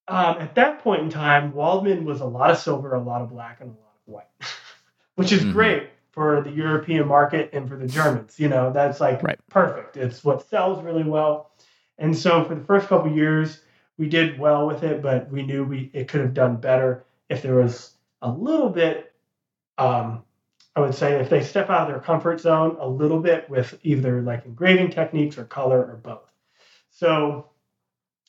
um, 0.09 0.37
at 0.41 0.55
that 0.55 0.81
point 0.81 1.03
in 1.03 1.11
time 1.11 1.53
waldmann 1.53 2.05
was 2.05 2.21
a 2.21 2.25
lot 2.27 2.51
of 2.51 2.59
silver 2.59 2.95
a 2.95 3.01
lot 3.01 3.23
of 3.23 3.31
black 3.31 3.61
and 3.61 3.71
a 3.71 3.73
lot 3.73 3.93
of 4.07 4.13
white 4.13 4.27
which 5.17 5.33
is 5.33 5.45
Mhm. 5.45 5.53
great 5.53 5.89
for 6.15 6.41
the 6.43 6.51
european 6.51 7.07
market 7.09 7.51
and 7.53 7.69
for 7.69 7.77
the 7.77 7.87
germans 7.89 8.39
you 8.39 8.49
know 8.49 8.73
that's 8.73 9.01
like 9.01 9.23
Right. 9.23 9.39
perfect 9.51 9.97
it's 9.97 10.25
what 10.25 10.49
sells 10.49 10.83
really 10.83 11.05
well 11.05 11.51
and 11.99 12.17
so 12.17 12.45
for 12.45 12.55
the 12.55 12.65
first 12.65 12.89
couple 12.89 13.11
years 13.13 13.61
we 13.99 14.09
did 14.09 14.39
well 14.39 14.67
with 14.67 14.83
it 14.85 15.03
but 15.03 15.31
we 15.31 15.43
knew 15.43 15.65
we 15.65 15.91
it 15.93 16.09
could 16.09 16.21
have 16.21 16.35
done 16.35 16.57
better 16.57 17.05
if 17.29 17.43
there 17.43 17.57
was 17.57 17.93
a 18.23 18.31
little 18.31 18.71
bit 18.71 19.13
um, 19.79 20.23
I 20.77 20.81
would 20.81 20.95
say 20.95 21.21
if 21.21 21.29
they 21.31 21.43
step 21.43 21.71
out 21.71 21.83
of 21.83 21.89
their 21.89 22.01
comfort 22.01 22.41
zone 22.41 22.77
a 22.81 22.89
little 22.89 23.21
bit 23.21 23.49
with 23.49 23.79
either 23.83 24.23
like 24.23 24.45
engraving 24.45 24.91
techniques 24.91 25.39
or 25.39 25.45
color 25.45 25.79
or 25.81 25.97
both. 25.97 26.31
So 26.91 27.51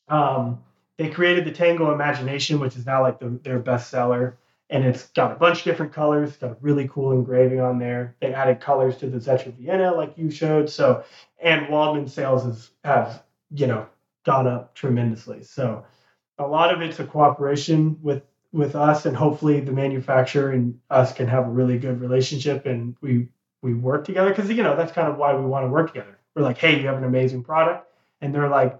um, 0.07 0.63
they 0.97 1.09
created 1.09 1.45
the 1.45 1.51
Tango 1.51 1.91
Imagination, 1.91 2.59
which 2.59 2.75
is 2.75 2.85
now 2.85 3.01
like 3.01 3.19
the, 3.19 3.39
their 3.43 3.59
best 3.59 3.89
seller. 3.89 4.37
And 4.69 4.83
it's 4.83 5.09
got 5.09 5.31
a 5.31 5.35
bunch 5.35 5.59
of 5.59 5.63
different 5.65 5.93
colors, 5.93 6.29
it's 6.29 6.37
got 6.37 6.51
a 6.51 6.57
really 6.59 6.87
cool 6.87 7.11
engraving 7.11 7.59
on 7.59 7.77
there. 7.77 8.15
They 8.19 8.33
added 8.33 8.61
colors 8.61 8.97
to 8.97 9.07
the 9.07 9.17
Xetra 9.17 9.53
Vienna, 9.53 9.93
like 9.93 10.17
you 10.17 10.31
showed. 10.31 10.69
So, 10.69 11.03
and 11.39 11.67
Waldmann 11.67 12.09
sales 12.09 12.43
has, 12.45 12.71
have, 12.83 13.23
you 13.51 13.67
know, 13.67 13.87
gone 14.25 14.47
up 14.47 14.73
tremendously. 14.73 15.43
So, 15.43 15.85
a 16.37 16.47
lot 16.47 16.73
of 16.73 16.81
it's 16.81 16.99
a 16.99 17.05
cooperation 17.05 17.97
with 18.01 18.23
with 18.55 18.75
us 18.75 19.05
and 19.05 19.15
hopefully 19.17 19.59
the 19.59 19.71
manufacturer 19.71 20.51
and 20.51 20.79
us 20.89 21.13
can 21.13 21.27
have 21.27 21.45
a 21.45 21.49
really 21.49 21.77
good 21.77 21.99
relationship 21.99 22.65
and 22.65 22.95
we 23.01 23.27
we 23.61 23.73
work 23.73 24.05
together 24.05 24.29
because 24.29 24.49
you 24.49 24.63
know 24.63 24.77
that's 24.77 24.93
kind 24.93 25.09
of 25.09 25.17
why 25.17 25.35
we 25.35 25.45
want 25.45 25.65
to 25.65 25.69
work 25.69 25.87
together 25.87 26.17
we're 26.35 26.41
like 26.41 26.57
hey 26.57 26.79
you 26.79 26.87
have 26.87 26.97
an 26.97 27.03
amazing 27.03 27.43
product 27.43 27.85
and 28.21 28.33
they're 28.33 28.47
like 28.47 28.79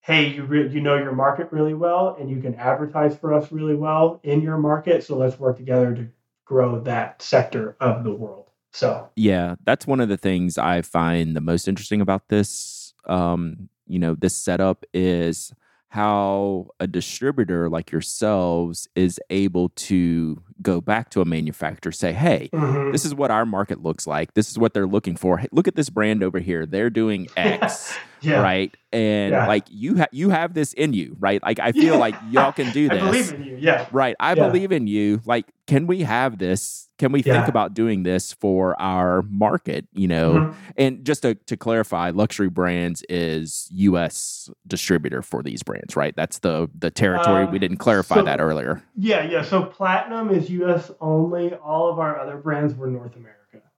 hey 0.00 0.28
you 0.28 0.44
re- 0.44 0.68
you 0.68 0.80
know 0.80 0.96
your 0.96 1.12
market 1.12 1.48
really 1.50 1.74
well 1.74 2.16
and 2.18 2.30
you 2.30 2.40
can 2.40 2.54
advertise 2.54 3.16
for 3.16 3.32
us 3.32 3.52
really 3.52 3.74
well 3.74 4.20
in 4.22 4.40
your 4.42 4.58
market 4.58 5.04
so 5.04 5.16
let's 5.16 5.38
work 5.38 5.56
together 5.56 5.94
to 5.94 6.08
grow 6.44 6.80
that 6.80 7.20
sector 7.22 7.76
of 7.80 8.04
the 8.04 8.12
world 8.12 8.50
so 8.72 9.10
Yeah, 9.16 9.56
that's 9.64 9.86
one 9.86 10.00
of 10.00 10.08
the 10.08 10.16
things 10.16 10.58
I 10.58 10.82
find 10.82 11.34
the 11.34 11.40
most 11.40 11.68
interesting 11.68 12.00
about 12.00 12.28
this. 12.28 12.94
Um, 13.06 13.68
you 13.86 13.98
know, 13.98 14.14
this 14.14 14.36
setup 14.36 14.84
is 14.94 15.52
how 15.88 16.68
a 16.78 16.86
distributor 16.86 17.68
like 17.68 17.90
yourselves 17.90 18.88
is 18.94 19.18
able 19.30 19.70
to 19.70 20.40
go 20.62 20.80
back 20.80 21.10
to 21.10 21.20
a 21.20 21.24
manufacturer, 21.24 21.92
say, 21.92 22.12
"Hey, 22.12 22.48
mhm. 22.52 22.92
this 22.92 23.04
is 23.04 23.14
what 23.14 23.30
our 23.30 23.46
market 23.46 23.82
looks 23.82 24.06
like. 24.06 24.34
This 24.34 24.50
is 24.50 24.58
what 24.58 24.74
they're 24.74 24.86
looking 24.86 25.16
for. 25.16 25.38
Hey, 25.38 25.48
look 25.52 25.66
at 25.68 25.76
this 25.76 25.90
brand 25.90 26.22
over 26.22 26.38
here. 26.38 26.66
They're 26.66 26.90
doing 26.90 27.28
X." 27.36 27.96
yeah 28.22 28.42
Right, 28.42 28.76
and 28.92 29.32
Yeah. 29.32 29.46
like 29.46 29.64
you 29.70 29.94
have 29.94 30.08
you 30.12 30.28
have 30.28 30.52
this 30.52 30.74
in 30.74 30.92
you, 30.92 31.16
right? 31.18 31.42
Like 31.42 31.58
I 31.58 31.72
feel 31.82 31.94
Yeah. 31.94 32.00
like 32.00 32.14
y'all 32.30 32.52
can 32.52 32.70
do 32.72 32.88
this 32.90 33.00
i 33.02 33.06
believe 33.06 33.32
in 33.32 33.44
you 33.44 33.56
yeah 33.58 33.86
Right. 33.92 34.14
I 34.20 34.34
believe 34.34 34.72
in 34.72 34.86
you. 34.86 35.22
Like, 35.24 35.46
can 35.66 35.86
we 35.86 36.02
have 36.02 36.36
this? 36.38 36.88
Can 36.98 37.12
we 37.12 37.22
think 37.22 37.48
about 37.48 37.72
doing 37.72 38.02
this 38.02 38.34
for 38.34 38.78
our 38.80 39.22
market? 39.22 39.86
You 39.94 40.08
know, 40.08 40.32
Mhm. 40.34 40.54
and 40.76 41.04
just 41.06 41.22
to, 41.22 41.34
to 41.34 41.56
clarify, 41.56 42.10
Luxury 42.10 42.50
Brands 42.50 43.02
is 43.08 43.68
U.S. 43.72 44.50
distributor 44.66 45.22
for 45.22 45.42
these 45.42 45.62
brands, 45.62 45.96
right? 45.96 46.14
That's 46.14 46.40
the 46.40 46.68
the 46.78 46.90
territory. 46.90 47.44
Um, 47.44 47.52
we 47.52 47.58
didn't 47.58 47.78
clarify 47.78 48.16
so- 48.16 48.24
that 48.24 48.38
earlier. 48.38 48.82
Yeah, 48.98 49.22
yeah. 49.24 49.40
So 49.42 49.62
platinum 49.62 50.28
is 50.28 50.49
U.S. 50.50 50.90
only. 51.00 51.54
All 51.54 51.90
of 51.90 51.98
our 51.98 52.18
other 52.18 52.36
brands 52.36 52.74
were 52.74 52.86
North 52.88 53.16
America. 53.16 53.36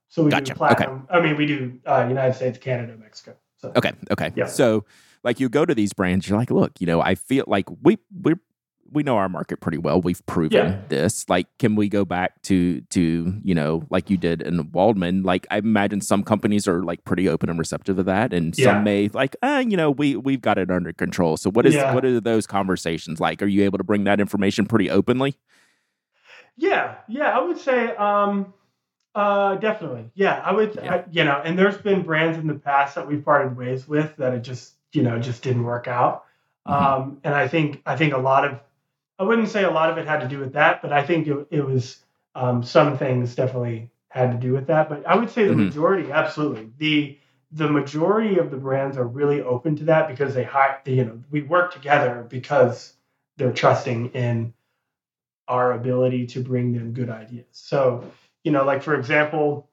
So 0.08 0.22
we 0.24 0.30
Gotcha. 0.30 0.52
do 0.52 0.58
platinum. 0.58 1.06
I 1.10 1.20
mean, 1.20 1.36
we 1.36 1.46
do 1.46 1.80
uh, 1.86 2.04
United 2.08 2.34
States, 2.34 2.58
Canada, 2.58 2.96
Mexico. 2.98 3.34
So 3.58 3.72
Okay. 3.76 3.92
Okay. 4.10 4.30
Yeah. 4.34 4.46
So, 4.46 4.84
like, 5.24 5.40
you 5.40 5.48
go 5.48 5.64
to 5.64 5.74
these 5.74 5.92
brands, 5.92 6.28
you're 6.28 6.36
like, 6.38 6.50
look, 6.50 6.72
you 6.80 6.86
know, 6.86 7.00
I 7.00 7.14
feel 7.14 7.44
like 7.46 7.66
we 7.82 7.98
we 8.22 8.34
we 8.94 9.02
know 9.02 9.16
our 9.16 9.28
market 9.30 9.58
pretty 9.62 9.78
well. 9.78 10.02
We've 10.02 10.20
proven 10.26 10.68
Yeah. 10.68 10.76
this. 10.88 11.26
Like, 11.30 11.46
can 11.58 11.76
we 11.76 11.88
go 11.88 12.04
back 12.04 12.42
to 12.42 12.82
to 12.90 13.40
you 13.42 13.54
know, 13.54 13.84
like 13.88 14.10
you 14.10 14.18
did 14.18 14.42
in 14.42 14.62
Waldmann? 14.70 15.24
Like, 15.24 15.46
I 15.50 15.58
imagine 15.58 16.02
some 16.02 16.22
companies 16.24 16.68
are 16.68 16.82
like 16.82 17.02
pretty 17.04 17.26
open 17.26 17.48
and 17.48 17.58
receptive 17.58 17.98
of 17.98 18.04
that, 18.04 18.34
and 18.34 18.54
Yeah. 18.58 18.64
some 18.66 18.82
may 18.84 19.08
like, 19.14 19.34
ah, 19.42 19.60
you 19.60 19.78
know, 19.78 19.90
we 19.90 20.16
we've 20.16 20.42
got 20.42 20.58
it 20.58 20.70
under 20.70 20.92
control. 20.92 21.38
So, 21.38 21.48
what 21.50 21.64
is 21.64 21.74
Yeah. 21.74 21.94
what 21.94 22.04
are 22.04 22.20
those 22.20 22.46
conversations 22.46 23.18
like? 23.18 23.42
Are 23.42 23.46
you 23.46 23.62
able 23.64 23.78
to 23.78 23.84
bring 23.84 24.04
that 24.04 24.20
information 24.20 24.66
pretty 24.66 24.90
openly? 24.90 25.38
Yeah, 26.56 26.96
yeah. 27.08 27.36
I 27.36 27.40
would 27.42 27.58
say, 27.58 27.94
um, 27.96 28.52
uh, 29.14 29.56
definitely. 29.56 30.10
Yeah, 30.14 30.40
I 30.44 30.52
would. 30.52 30.74
Yeah. 30.76 30.94
I, 30.94 31.04
you 31.10 31.24
know, 31.24 31.40
and 31.44 31.58
there's 31.58 31.78
been 31.78 32.02
brands 32.02 32.38
in 32.38 32.46
the 32.46 32.54
past 32.54 32.94
that 32.94 33.06
we've 33.06 33.24
parted 33.24 33.56
ways 33.56 33.86
with 33.88 34.16
that 34.16 34.34
it 34.34 34.40
just, 34.42 34.74
you 34.92 35.02
know, 35.02 35.18
just 35.18 35.42
didn't 35.42 35.64
work 35.64 35.88
out. 35.88 36.24
Mhm. 36.68 36.72
Um, 36.72 37.18
and 37.24 37.34
I 37.34 37.48
think, 37.48 37.82
I 37.86 37.96
think 37.96 38.14
a 38.14 38.18
lot 38.18 38.44
of, 38.44 38.60
I 39.18 39.24
wouldn't 39.24 39.48
say 39.48 39.64
a 39.64 39.70
lot 39.70 39.90
of 39.90 39.98
it 39.98 40.06
had 40.06 40.20
to 40.20 40.28
do 40.28 40.38
with 40.38 40.54
that, 40.54 40.82
but 40.82 40.92
I 40.92 41.02
think 41.02 41.26
it, 41.28 41.46
it 41.50 41.64
was 41.64 42.04
um, 42.34 42.62
some 42.62 42.96
things 42.98 43.34
definitely 43.34 43.90
had 44.08 44.32
to 44.32 44.38
do 44.38 44.52
with 44.52 44.66
that. 44.68 44.88
But 44.88 45.06
I 45.06 45.16
would 45.16 45.30
say 45.30 45.46
the 45.46 45.54
Mhm. 45.54 45.66
majority, 45.66 46.12
absolutely. 46.12 46.70
The 46.78 47.18
the 47.54 47.68
majority 47.70 48.38
of 48.38 48.50
the 48.50 48.56
brands 48.56 48.96
are 48.96 49.06
really 49.06 49.42
open 49.42 49.76
to 49.76 49.84
that 49.84 50.08
because 50.08 50.34
they 50.34 50.42
hire, 50.42 50.80
you 50.86 51.04
know, 51.04 51.22
we 51.30 51.42
work 51.42 51.72
together 51.72 52.26
because 52.28 52.94
they're 53.36 53.52
trusting 53.52 54.08
in 54.12 54.54
our 55.52 55.72
ability 55.72 56.26
to 56.26 56.40
bring 56.40 56.72
them 56.72 56.94
good 56.94 57.10
ideas. 57.10 57.44
So, 57.52 58.10
you 58.42 58.52
know, 58.52 58.64
like 58.64 58.82
for 58.82 58.94
example, 58.94 59.68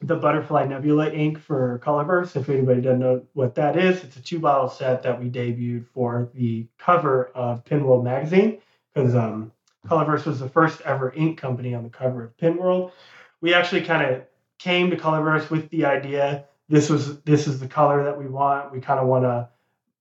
the 0.00 0.16
Butterfly 0.16 0.66
Nebula 0.66 1.10
ink 1.12 1.38
for 1.38 1.80
Colorverse. 1.84 2.34
If 2.34 2.48
anybody 2.48 2.80
doesn't 2.80 2.98
know 2.98 3.22
what 3.32 3.54
that 3.54 3.76
is, 3.78 4.02
it's 4.02 4.16
a 4.16 4.22
two 4.22 4.40
bottle 4.40 4.68
set 4.68 5.04
that 5.04 5.20
we 5.22 5.30
debuted 5.30 5.86
for 5.94 6.28
the 6.34 6.66
cover 6.76 7.30
of 7.34 7.64
Pen 7.64 7.84
World 7.84 8.04
magazine 8.04 8.58
because 8.92 9.14
um, 9.14 9.52
Colorverse 9.86 10.26
was 10.26 10.40
the 10.40 10.48
first 10.48 10.80
ever 10.80 11.12
ink 11.14 11.38
company 11.38 11.72
on 11.72 11.84
the 11.84 11.90
cover 11.90 12.24
of 12.24 12.36
Pen 12.36 12.56
World. 12.56 12.90
We 13.40 13.54
actually 13.54 13.82
kind 13.82 14.04
of 14.04 14.22
came 14.58 14.90
to 14.90 14.96
Colorverse 14.96 15.50
with 15.50 15.70
the 15.70 15.84
idea 15.84 16.46
this 16.68 16.90
was 16.90 17.20
this 17.20 17.46
is 17.46 17.60
the 17.60 17.68
color 17.68 18.02
that 18.04 18.18
we 18.18 18.26
want. 18.26 18.72
We 18.72 18.80
kind 18.80 18.98
of 18.98 19.06
want 19.06 19.24
a 19.24 19.50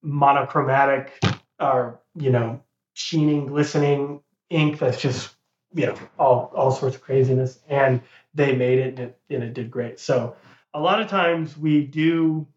monochromatic 0.01 1.11
or 1.59 1.99
you 2.15 2.31
know 2.31 2.61
sheening, 2.95 3.45
glistening 3.45 4.21
ink 4.49 4.79
that's 4.79 5.01
just 5.01 5.33
you 5.73 5.85
know 5.87 5.95
all 6.19 6.51
all 6.55 6.71
sorts 6.71 6.95
of 6.95 7.01
craziness 7.01 7.59
and 7.67 8.01
they 8.33 8.55
made 8.55 8.79
it 8.79 8.87
and 8.89 8.99
it, 8.99 9.19
and 9.29 9.43
it 9.43 9.53
did 9.53 9.71
great 9.71 9.99
so 9.99 10.35
a 10.73 10.79
lot 10.79 11.01
of 11.01 11.07
times 11.07 11.57
we 11.57 11.83
do 11.85 12.47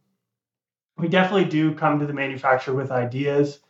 we 0.97 1.09
definitely 1.09 1.45
do 1.49 1.75
come 1.75 2.01
to 2.01 2.07
the 2.07 2.13
manufacturer 2.13 2.75
with 2.75 2.91
ideas 2.91 3.61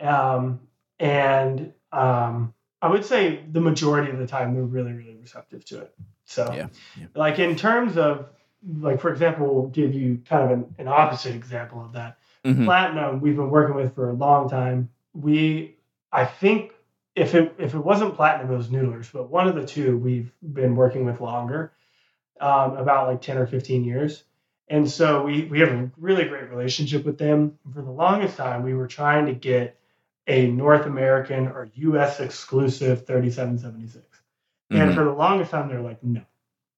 um, 0.00 0.60
and 0.98 1.72
um, 1.92 2.54
i 2.80 2.88
would 2.88 3.04
say 3.04 3.44
the 3.50 3.60
majority 3.60 4.10
of 4.10 4.18
the 4.18 4.26
time 4.26 4.54
they're 4.54 4.62
really 4.62 4.92
really 4.92 5.16
receptive 5.16 5.64
to 5.64 5.80
it 5.80 5.94
so 6.24 6.52
Yeah, 6.54 6.68
yeah. 6.98 7.06
like 7.14 7.38
in 7.38 7.56
terms 7.56 7.96
of 7.96 8.28
like 8.80 9.00
for 9.00 9.10
example 9.10 9.54
we'll 9.54 9.68
give 9.68 9.94
you 9.94 10.20
kind 10.28 10.44
of 10.44 10.50
an, 10.50 10.74
an 10.78 10.88
opposite 10.88 11.34
example 11.34 11.84
of 11.84 11.92
that 11.92 12.18
Mhm. 12.44 12.64
platinum 12.64 13.20
we've 13.20 13.36
been 13.36 13.50
working 13.50 13.74
with 13.74 13.94
for 13.96 14.10
a 14.10 14.12
long 14.14 14.48
time 14.48 14.90
we 15.12 15.76
i 16.12 16.24
think 16.24 16.72
if 17.18 17.34
it 17.34 17.54
if 17.58 17.74
it 17.74 17.78
wasn't 17.78 18.14
platinum 18.14 18.52
it 18.52 18.56
was 18.56 18.68
noodlers 18.68 19.10
but 19.12 19.28
one 19.30 19.48
of 19.48 19.54
the 19.54 19.66
two 19.66 19.96
we've 19.98 20.32
been 20.42 20.76
working 20.76 21.04
with 21.04 21.20
longer 21.20 21.72
um, 22.40 22.76
about 22.76 23.08
like 23.08 23.20
10 23.20 23.38
or 23.38 23.46
15 23.46 23.84
years 23.84 24.24
and 24.68 24.88
so 24.90 25.22
we 25.24 25.44
we 25.46 25.60
have 25.60 25.70
a 25.70 25.90
really 25.96 26.24
great 26.24 26.48
relationship 26.50 27.04
with 27.04 27.18
them 27.18 27.58
for 27.74 27.82
the 27.82 27.90
longest 27.90 28.36
time 28.36 28.62
we 28.62 28.74
were 28.74 28.86
trying 28.86 29.26
to 29.26 29.32
get 29.34 29.76
a 30.26 30.46
North 30.48 30.84
American 30.84 31.46
or 31.48 31.70
US 31.74 32.20
exclusive 32.20 33.06
3776. 33.06 34.04
And 34.70 34.90
Mhm. 34.90 34.94
for 34.94 35.04
the 35.04 35.12
longest 35.12 35.50
time, 35.52 35.70
they're 35.70 35.80
like, 35.80 36.04
no, 36.04 36.20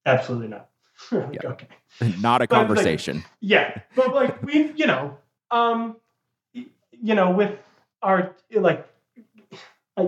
absolutely 0.06 0.46
not. 0.48 0.68
Like, 1.10 1.42
Yeah. 1.42 1.50
Okay. 1.50 1.66
Not 2.22 2.42
a 2.42 2.46
But, 2.46 2.56
like, 2.58 2.68
conversation. 2.68 3.24
Yeah, 3.40 3.80
but 3.96 4.14
like 4.14 4.40
we, 4.46 4.70
you 4.72 4.86
know, 4.86 5.16
um, 5.50 5.96
you 6.52 7.14
know, 7.14 7.32
with 7.32 7.58
our 8.02 8.36
like, 8.54 8.86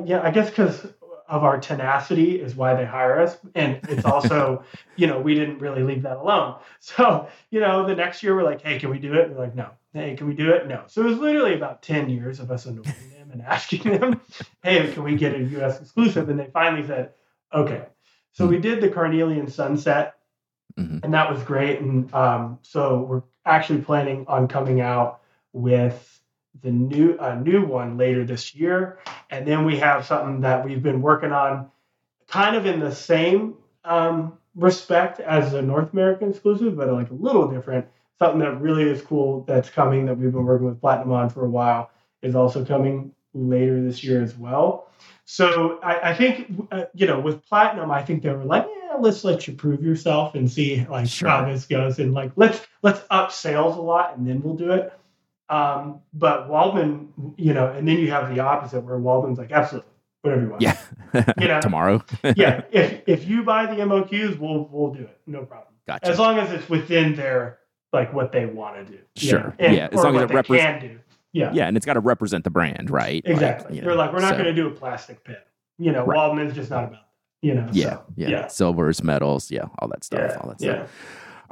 yeah, 0.05 0.21
I 0.23 0.31
guess 0.31 0.49
because 0.51 0.87
of 1.29 1.45
our 1.45 1.59
tenacity 1.59 2.41
is 2.41 2.55
why 2.55 2.75
they 2.75 2.85
hire 2.85 3.21
us, 3.21 3.37
and 3.55 3.81
it's 3.89 4.05
also, 4.05 4.65
you 4.97 5.07
know, 5.07 5.21
we 5.21 5.35
didn't 5.35 5.59
really 5.59 5.83
leave 5.83 6.03
that 6.03 6.19
alone. 6.19 6.57
So, 6.81 7.29
you 7.51 7.61
know, 7.61 7.87
the 7.87 7.95
next 7.95 8.23
year 8.23 8.35
we're 8.35 8.43
like, 8.43 8.61
hey, 8.63 8.79
can 8.79 8.91
we 8.91 8.99
do 8.99 9.15
it? 9.15 9.27
And 9.27 9.33
they're 9.33 9.45
like, 9.47 9.55
no. 9.55 9.71
Hey, 9.95 10.17
can 10.17 10.27
we 10.27 10.35
do 10.35 10.51
it? 10.51 10.67
No. 10.67 10.85
So 10.87 11.03
it 11.03 11.07
was 11.07 11.19
literally 11.19 11.55
about 11.55 11.83
ten 11.83 12.09
years 12.09 12.41
of 12.41 12.51
us 12.51 12.65
annoying 12.65 12.85
them 13.19 13.31
and 13.31 13.43
asking 13.43 13.99
them, 13.99 14.21
hey, 14.63 14.91
can 14.93 15.03
we 15.03 15.17
get 15.17 15.35
a 15.35 15.39
U.S. 15.39 15.81
exclusive? 15.81 16.31
And 16.31 16.41
they 16.41 16.47
finally 16.47 16.87
said, 16.87 17.11
okay. 17.53 17.85
So 18.33 18.47
we 18.47 18.59
did 18.59 18.81
the 18.81 18.89
Carnelian 18.89 19.49
Sunset 19.49 20.15
Mhm. 20.79 21.05
and 21.05 21.13
that 21.13 21.31
was 21.31 21.43
great. 21.43 21.81
And 21.81 22.13
um, 22.15 22.59
so 22.63 23.03
we're 23.03 23.23
actually 23.45 23.83
planning 23.83 24.25
on 24.27 24.49
coming 24.49 24.81
out 24.81 25.21
with 25.53 26.22
the 26.61 26.71
new 26.71 27.17
a 27.19 27.35
new 27.39 27.65
one 27.65 27.97
later 27.97 28.25
this 28.25 28.55
year, 28.55 28.99
and 29.31 29.47
then 29.47 29.65
we 29.65 29.79
have 29.79 30.05
something 30.07 30.41
that 30.43 30.65
we've 30.65 30.83
been 30.83 31.01
working 31.03 31.33
on, 31.33 31.71
kind 32.29 32.57
of 32.57 32.67
in 32.67 32.79
the 32.81 32.95
same 32.95 33.55
um, 33.85 34.39
respect 34.55 35.19
as 35.21 35.53
the 35.53 35.63
North 35.63 35.93
American 35.93 36.31
exclusive, 36.31 36.77
but 36.77 36.89
like 36.93 37.11
a 37.11 37.15
little 37.15 37.49
different. 37.49 37.87
Something 38.19 38.41
that 38.41 38.61
really 38.61 38.85
is 38.85 39.03
cool 39.03 39.43
that's 39.49 39.69
coming 39.71 40.07
that 40.07 40.17
we've 40.17 40.31
been 40.31 40.45
working 40.45 40.67
with 40.67 40.81
Platinum 40.81 41.13
on 41.13 41.31
for 41.31 41.45
a 41.45 41.51
while 41.51 41.91
is 42.21 42.37
also 42.37 42.65
coming 42.65 43.13
later 43.35 43.83
this 43.83 44.05
year 44.05 44.23
as 44.23 44.37
well. 44.37 44.89
So 45.25 45.81
I, 45.83 46.11
I 46.11 46.15
think 46.15 46.69
uh, 46.71 46.85
you 46.95 47.07
know 47.07 47.19
with 47.19 47.45
platinum, 47.47 47.91
I 47.91 48.03
think 48.03 48.23
they 48.23 48.31
were 48.31 48.45
like, 48.45 48.67
yeah, 48.69 48.97
let's 49.01 49.25
let 49.25 49.49
you 49.49 49.55
prove 49.55 49.83
yourself 49.83 50.35
and 50.35 50.51
see 50.51 50.85
like 50.89 51.09
Sure. 51.09 51.29
how 51.29 51.45
this 51.51 51.67
goes, 51.67 51.99
and 51.99 52.13
like 52.13 52.33
let's 52.37 52.61
let's 52.83 53.01
up 53.11 53.33
sales 53.33 53.77
a 53.77 53.81
lot, 53.81 54.17
and 54.17 54.29
then 54.29 54.43
we'll 54.43 54.55
do 54.57 54.71
it. 54.73 54.93
Um, 55.53 56.01
but 56.15 56.49
Waldmann, 56.49 57.09
you 57.37 57.53
know, 57.53 57.67
and 57.67 57.87
then 57.87 57.99
you 57.99 58.11
have 58.11 58.35
the 58.35 58.41
opposite 58.41 58.81
where 58.81 58.99
Waldmann's 58.99 59.39
like, 59.39 59.53
absolutely, 59.53 59.91
whatever 60.23 60.43
you 60.43 60.49
want. 60.51 60.63
Yeah. 60.63 60.79
You 61.39 61.49
know? 61.49 61.61
Tomorrow. 61.63 62.03
yeah. 62.37 62.63
If 62.71 63.03
if 63.07 63.29
you 63.29 63.43
buy 63.45 63.67
the 63.67 63.81
MOQs, 63.83 64.39
we'll 64.39 64.69
we'll 64.73 64.95
do 64.95 65.03
it, 65.03 65.21
no 65.27 65.45
problem. 65.45 65.75
Gotcha. 65.87 66.07
As 66.07 66.19
long 66.19 66.39
as 66.39 66.51
it's 66.53 66.69
within 66.69 67.15
their 67.15 67.59
like 67.93 68.13
what 68.15 68.33
they 68.33 68.47
want 68.47 68.77
to 68.77 68.85
do. 68.85 68.99
you 69.17 69.29
Sure. 69.31 69.41
know, 69.41 69.53
and- 69.59 69.77
Yeah, 69.77 69.89
as 69.93 70.03
long 70.03 70.17
as 70.17 70.23
it 70.23 70.29
they 70.29 70.35
repres- 70.35 70.59
can 70.59 70.81
do. 70.81 70.99
Yeah. 71.35 71.51
yeah, 71.53 71.67
and 71.67 71.77
it's 71.77 71.85
got 71.87 71.95
to 71.95 72.01
represent 72.01 72.45
the 72.45 72.51
brand, 72.51 72.89
right? 72.91 73.23
Exactly. 73.27 73.79
know, 73.81 73.87
They're 73.87 73.95
like, 73.97 74.13
we're 74.13 74.21
not 74.21 74.31
so- 74.31 74.43
going 74.43 74.45
to 74.47 74.55
do 74.55 74.67
a 74.69 74.71
plastic 74.71 75.23
pin. 75.25 75.37
You 75.79 75.93
know, 75.93 76.05
Right. 76.07 76.17
Waldmann's 76.19 76.55
just 76.55 76.71
not 76.71 76.85
about 76.85 76.93
that. 76.93 77.09
You 77.43 77.55
know. 77.55 77.69
Yeah, 77.73 77.91
so, 77.91 78.05
yeah, 78.17 78.29
yeah. 78.29 78.47
silvers, 78.47 79.03
metals, 79.03 79.51
yeah, 79.51 79.65
all 79.81 79.89
that 79.89 80.05
stuff, 80.05 80.31
Yeah. 80.31 80.37
all 80.41 80.49
that 80.51 80.61
stuff. 80.61 80.77
Yeah. 80.79 80.87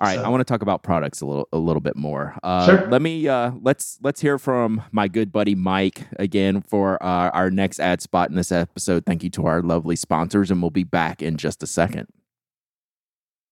All 0.00 0.06
right, 0.08 0.16
So- 0.16 0.22
I 0.24 0.28
want 0.28 0.40
to 0.40 0.44
talk 0.44 0.62
about 0.62 0.82
products 0.82 1.20
a 1.20 1.26
little 1.26 1.48
a 1.52 1.58
little 1.58 1.80
bit 1.82 1.94
more. 1.96 2.34
Uh, 2.42 2.66
Sure. 2.66 2.88
Let 2.88 3.02
me 3.02 3.28
uh, 3.28 3.52
let's 3.62 3.98
let's 4.02 4.20
hear 4.20 4.38
from 4.38 4.82
my 4.92 5.08
good 5.08 5.30
buddy 5.30 5.54
Mike 5.54 6.06
again 6.18 6.62
for 6.62 7.02
uh, 7.02 7.30
our 7.30 7.50
next 7.50 7.80
ad 7.80 8.00
spot 8.00 8.30
in 8.30 8.36
this 8.36 8.50
episode. 8.50 9.04
Thank 9.04 9.22
you 9.22 9.30
to 9.30 9.46
our 9.46 9.60
lovely 9.62 9.96
sponsors, 9.96 10.50
and 10.50 10.62
we'll 10.62 10.70
be 10.70 10.84
back 10.84 11.20
in 11.22 11.36
just 11.36 11.62
a 11.62 11.66
second. 11.66 12.06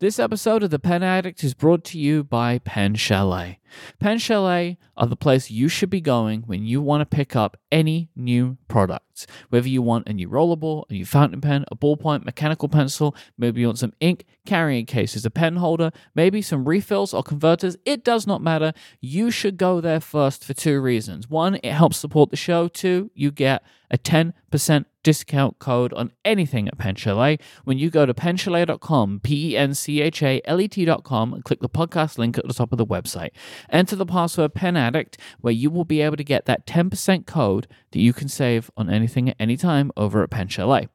This 0.01 0.21
episode 0.21 0.63
of 0.63 0.71
The 0.71 0.79
Pen 0.79 1.03
Addict 1.03 1.43
is 1.43 1.55
brought 1.55 1.83
to 1.87 1.99
you 1.99 2.23
by 2.23 2.59
Pen 2.61 2.95
Chalet. 2.95 3.59
Pen 3.99 4.19
Chalet 4.19 4.79
are 4.97 5.09
the 5.09 5.17
place 5.17 5.51
you 5.51 5.67
should 5.67 5.91
be 5.91 6.01
going 6.01 6.43
when 6.43 6.65
you 6.65 6.81
want 6.81 7.01
to 7.01 7.17
pick 7.17 7.35
up 7.35 7.57
any 7.73 8.09
new 8.15 8.59
products. 8.69 9.27
Whether 9.49 9.67
you 9.67 9.83
want 9.83 10.09
a 10.09 10.13
new 10.13 10.29
rollerball, 10.29 10.85
a 10.89 10.93
new 10.93 11.05
fountain 11.05 11.41
pen, 11.41 11.65
a 11.73 11.75
ballpoint, 11.75 12.25
mechanical 12.25 12.69
pencil, 12.69 13.17
maybe 13.37 13.61
you 13.61 13.67
want 13.67 13.81
some 13.81 13.93
ink, 13.99 14.25
carrying 14.47 14.87
cases, 14.87 15.25
a 15.25 15.31
pen 15.31 15.57
holder, 15.57 15.91
maybe 16.15 16.43
some 16.43 16.69
refills 16.69 17.13
or 17.13 17.25
converters, 17.25 17.77
it 17.85 18.05
does 18.05 18.25
not 18.25 18.41
matter. 18.41 18.75
You 19.01 19.33
should 19.33 19.57
go 19.57 19.81
there 19.81 19.99
first 19.99 20.45
for 20.45 20.55
two 20.55 20.81
reasons. 20.81 21.29
One, 21.29 21.57
it 21.57 21.73
helps 21.73 21.97
support 21.97 22.31
the 22.31 22.37
show. 22.37 22.69
Two, 22.69 23.11
you 23.15 23.33
get 23.33 23.65
a 23.91 23.99
10% 23.99 24.85
discount 25.09 25.59
code 25.59 25.91
on 25.95 26.13
anything 26.23 26.69
at 26.69 26.77
Pen 26.77 26.95
Chalet 26.95 27.39
when 27.65 27.79
you 27.79 27.89
go 27.89 28.05
to 28.05 28.13
penchalet.com, 28.13 29.21
P 29.23 29.53
E 29.53 29.57
N 29.57 29.73
C 29.73 30.03
H 30.03 30.23
A 30.23 30.43
L 30.45 30.61
E 30.61 30.69
T.com, 30.69 31.33
and 31.33 31.43
click 31.43 31.61
the 31.61 31.69
podcast 31.71 32.19
link 32.19 32.37
at 32.37 32.47
the 32.47 32.53
top 32.53 32.73
of 32.73 32.77
the 32.77 32.85
website. 32.85 33.31
Enter 33.71 33.97
the 33.97 34.05
password 34.05 34.53
Pen 34.53 34.77
Addict, 34.77 35.17
where 35.41 35.55
you 35.55 35.71
will 35.71 35.87
be 35.87 36.03
able 36.03 36.19
to 36.19 36.25
get 36.25 36.45
that 36.45 36.67
10% 36.67 37.25
code 37.25 37.67
that 37.93 38.01
you 38.01 38.13
can 38.13 38.29
save 38.29 38.71
on 38.77 38.91
anything 38.91 39.31
at 39.31 39.37
any 39.41 39.57
time 39.57 39.91
over 39.97 40.23
at 40.23 40.29
Pen 40.29 40.47
Chalet. 40.47 40.89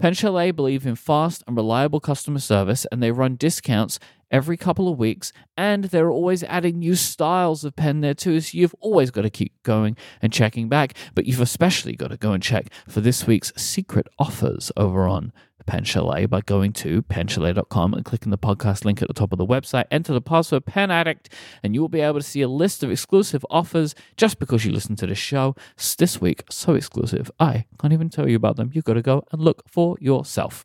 Pen 0.00 0.12
Chalet 0.12 0.50
believe 0.50 0.84
in 0.84 0.96
fast 0.96 1.44
and 1.46 1.56
reliable 1.56 2.00
customer 2.00 2.40
service, 2.40 2.84
and 2.90 3.00
they 3.00 3.12
run 3.12 3.36
discounts 3.36 4.00
every 4.32 4.56
couple 4.56 4.88
of 4.88 4.98
weeks, 4.98 5.32
and 5.56 5.84
they're 5.84 6.10
always 6.10 6.42
adding 6.44 6.78
new 6.78 6.96
styles 6.96 7.64
of 7.64 7.76
pen 7.76 8.00
there 8.00 8.14
too. 8.14 8.40
So 8.40 8.58
you've 8.58 8.74
always 8.80 9.10
got 9.10 9.22
to 9.22 9.30
keep 9.30 9.62
going 9.62 9.96
and 10.20 10.32
checking 10.32 10.68
back, 10.68 10.94
but 11.14 11.26
you've 11.26 11.40
especially 11.40 11.94
got 11.94 12.08
to 12.08 12.16
go 12.16 12.32
and 12.32 12.42
check 12.42 12.72
for 12.88 13.00
this 13.00 13.26
week's 13.26 13.52
secret 13.56 14.08
offers 14.18 14.72
over 14.76 15.06
on 15.06 15.32
Pen 15.66 15.84
Chalet 15.84 16.26
by 16.26 16.40
going 16.40 16.72
to 16.74 17.02
penchalet.com 17.02 17.94
and 17.94 18.04
clicking 18.04 18.30
the 18.30 18.38
podcast 18.38 18.84
link 18.84 19.00
at 19.00 19.08
the 19.08 19.14
top 19.14 19.32
of 19.32 19.38
the 19.38 19.46
website. 19.46 19.84
Enter 19.90 20.12
the 20.12 20.20
password 20.20 20.66
Pen 20.66 20.90
Addict, 20.90 21.32
and 21.62 21.74
you 21.74 21.80
will 21.80 21.88
be 21.88 22.00
able 22.00 22.18
to 22.18 22.26
see 22.26 22.42
a 22.42 22.48
list 22.48 22.82
of 22.82 22.90
exclusive 22.90 23.44
offers 23.50 23.94
just 24.16 24.38
because 24.38 24.64
you 24.64 24.72
listen 24.72 24.96
to 24.96 25.06
the 25.06 25.14
show. 25.14 25.54
This 25.98 26.20
week, 26.20 26.42
so 26.50 26.74
exclusive, 26.74 27.30
I 27.38 27.66
can't 27.80 27.92
even 27.92 28.10
tell 28.10 28.28
you 28.28 28.36
about 28.36 28.56
them. 28.56 28.70
You've 28.72 28.84
got 28.84 28.94
to 28.94 29.02
go 29.02 29.24
and 29.30 29.40
look 29.40 29.62
for 29.68 29.96
yourself. 30.00 30.64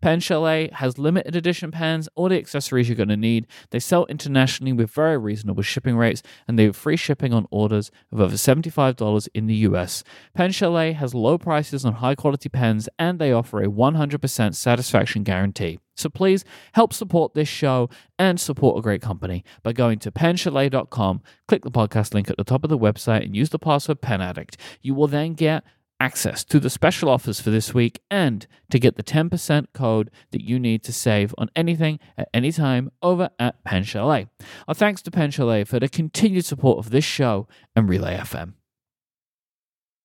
Pen 0.00 0.20
Chalet 0.20 0.70
has 0.72 0.98
limited 0.98 1.36
edition 1.36 1.70
pens, 1.70 2.08
all 2.14 2.28
the 2.28 2.38
accessories 2.38 2.88
you're 2.88 2.96
going 2.96 3.08
to 3.08 3.16
need. 3.16 3.46
They 3.70 3.80
sell 3.80 4.06
internationally 4.06 4.72
with 4.72 4.90
very 4.90 5.18
reasonable 5.18 5.62
shipping 5.62 5.96
rates, 5.96 6.22
and 6.46 6.58
they 6.58 6.64
have 6.64 6.76
free 6.76 6.96
shipping 6.96 7.32
on 7.32 7.46
orders 7.50 7.90
of 8.12 8.20
over 8.20 8.36
$75 8.36 9.28
in 9.34 9.46
the 9.46 9.54
US. 9.54 10.04
Pen 10.34 10.52
Chalet 10.52 10.92
has 10.92 11.14
low 11.14 11.38
prices 11.38 11.84
on 11.84 11.94
high 11.94 12.14
quality 12.14 12.48
pens, 12.48 12.88
and 12.98 13.18
they 13.18 13.32
offer 13.32 13.62
a 13.62 13.68
100% 13.68 14.54
satisfaction 14.54 15.22
guarantee. 15.22 15.78
So 15.96 16.10
please 16.10 16.44
help 16.74 16.92
support 16.92 17.34
this 17.34 17.48
show 17.48 17.88
and 18.18 18.38
support 18.38 18.78
a 18.78 18.82
great 18.82 19.00
company 19.00 19.44
by 19.62 19.72
going 19.72 19.98
to 20.00 20.12
penchalet.com, 20.12 21.22
click 21.48 21.62
the 21.62 21.70
podcast 21.70 22.12
link 22.12 22.28
at 22.28 22.36
the 22.36 22.44
top 22.44 22.64
of 22.64 22.70
the 22.70 22.78
website, 22.78 23.24
and 23.24 23.34
use 23.34 23.48
the 23.48 23.58
password 23.58 24.02
PenAddict. 24.02 24.56
You 24.82 24.94
will 24.94 25.08
then 25.08 25.32
get 25.32 25.64
access 25.98 26.44
to 26.44 26.60
the 26.60 26.68
special 26.70 27.08
offers 27.08 27.40
for 27.40 27.50
this 27.50 27.72
week 27.72 28.00
and 28.10 28.46
to 28.70 28.78
get 28.78 28.96
the 28.96 29.02
10% 29.02 29.66
code 29.72 30.10
that 30.30 30.42
you 30.42 30.58
need 30.58 30.82
to 30.84 30.92
save 30.92 31.34
on 31.38 31.48
anything 31.56 31.98
at 32.18 32.28
any 32.34 32.52
time 32.52 32.90
over 33.02 33.30
at 33.38 33.62
Pen 33.64 33.82
Chalet. 33.82 34.26
Our 34.68 34.74
thanks 34.74 35.00
to 35.02 35.10
Pen 35.10 35.30
Chalet 35.30 35.64
for 35.64 35.80
the 35.80 35.88
continued 35.88 36.44
support 36.44 36.78
of 36.78 36.90
this 36.90 37.04
show 37.04 37.48
and 37.74 37.88
Relay 37.88 38.16
FM. 38.18 38.52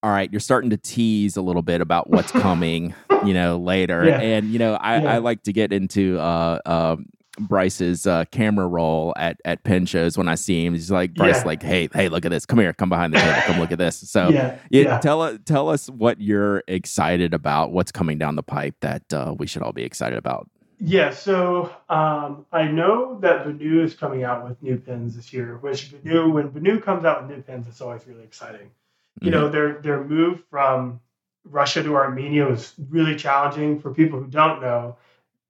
All 0.02 0.10
right, 0.10 0.30
you're 0.32 0.40
starting 0.40 0.70
to 0.70 0.76
tease 0.76 1.36
a 1.36 1.42
little 1.42 1.62
bit 1.62 1.80
about 1.80 2.10
what's 2.10 2.32
coming, 2.46 2.94
you 3.24 3.34
know, 3.34 3.58
later, 3.58 4.04
Yeah. 4.04 4.20
and 4.20 4.50
you 4.52 4.58
know, 4.58 4.74
I, 4.74 5.00
Yeah. 5.00 5.12
I 5.14 5.18
like 5.18 5.44
to 5.44 5.52
get 5.52 5.72
into 5.72 6.18
uh, 6.18 6.58
um, 6.66 7.06
Bryce's 7.38 8.06
uh, 8.06 8.24
camera 8.30 8.66
roll 8.68 9.14
at 9.16 9.40
at 9.44 9.64
pen 9.64 9.86
shows 9.86 10.18
when 10.18 10.28
I 10.28 10.34
see 10.34 10.64
him. 10.66 10.74
He's 10.74 10.90
like, 10.90 11.14
Bryce, 11.14 11.38
Yeah. 11.38 11.42
like, 11.46 11.62
hey, 11.62 11.88
hey, 11.94 12.08
look 12.08 12.24
at 12.24 12.30
this. 12.30 12.44
Come 12.46 12.58
here, 12.58 12.72
come 12.72 12.88
behind 12.88 13.14
the 13.14 13.18
table, 13.18 13.40
come 13.46 13.58
look 13.58 13.72
at 13.72 13.78
this. 13.78 13.96
So, 14.10 14.28
yeah, 14.32 14.58
yeah, 14.70 14.82
yeah. 14.82 14.98
tell 14.98 15.22
us 15.22 15.38
tell 15.46 15.68
us 15.70 15.88
what 15.88 16.20
you're 16.20 16.62
excited 16.68 17.32
about. 17.34 17.72
What's 17.72 17.90
coming 17.92 18.18
down 18.18 18.36
the 18.36 18.42
pipe 18.42 18.76
that 18.80 19.12
uh, 19.12 19.34
we 19.38 19.46
should 19.46 19.62
all 19.62 19.72
be 19.72 19.82
excited 19.82 20.18
about. 20.18 20.48
Yeah, 20.84 21.10
so 21.10 21.72
um, 21.88 22.44
I 22.50 22.64
know 22.66 23.18
that 23.20 23.46
Benu 23.46 23.84
is 23.84 23.94
coming 23.94 24.24
out 24.24 24.42
with 24.42 24.60
new 24.62 24.76
pins 24.76 25.14
this 25.14 25.32
year. 25.32 25.56
Which 25.58 25.92
Benu, 25.92 26.32
when 26.32 26.50
Benu 26.50 26.82
comes 26.82 27.04
out 27.04 27.22
with 27.22 27.36
new 27.36 27.42
pins, 27.42 27.68
it's 27.68 27.80
always 27.80 28.06
really 28.06 28.24
exciting. 28.24 28.70
You 29.20 29.30
Mm-hmm. 29.30 29.40
know, 29.40 29.48
their 29.48 29.74
their 29.74 30.02
move 30.04 30.42
from 30.50 31.00
Russia 31.44 31.82
to 31.82 31.94
Armenia 31.94 32.46
was 32.46 32.74
really 32.90 33.14
challenging. 33.14 33.78
For 33.78 33.94
people 33.94 34.18
who 34.18 34.26
don't 34.26 34.60
know, 34.60 34.96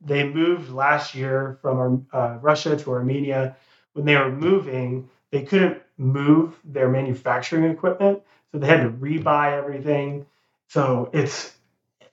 they 0.05 0.27
moved 0.27 0.71
last 0.71 1.15
year 1.15 1.59
from 1.63 2.07
uh, 2.13 2.39
Russia 2.41 2.77
to 2.77 2.93
Armenia. 2.93 3.57
When 3.93 4.05
they 4.05 4.17
were 4.17 4.33
moving, 4.33 5.11
they 5.31 5.43
couldn't 5.43 5.83
move 5.97 6.59
their 6.65 6.89
manufacturing 6.89 7.65
equipment, 7.65 8.23
so 8.51 8.59
they 8.59 8.67
had 8.67 8.83
to 8.83 8.91
rebuy 8.91 9.53
everything. 9.53 10.27
So 10.69 11.11
it's 11.13 11.53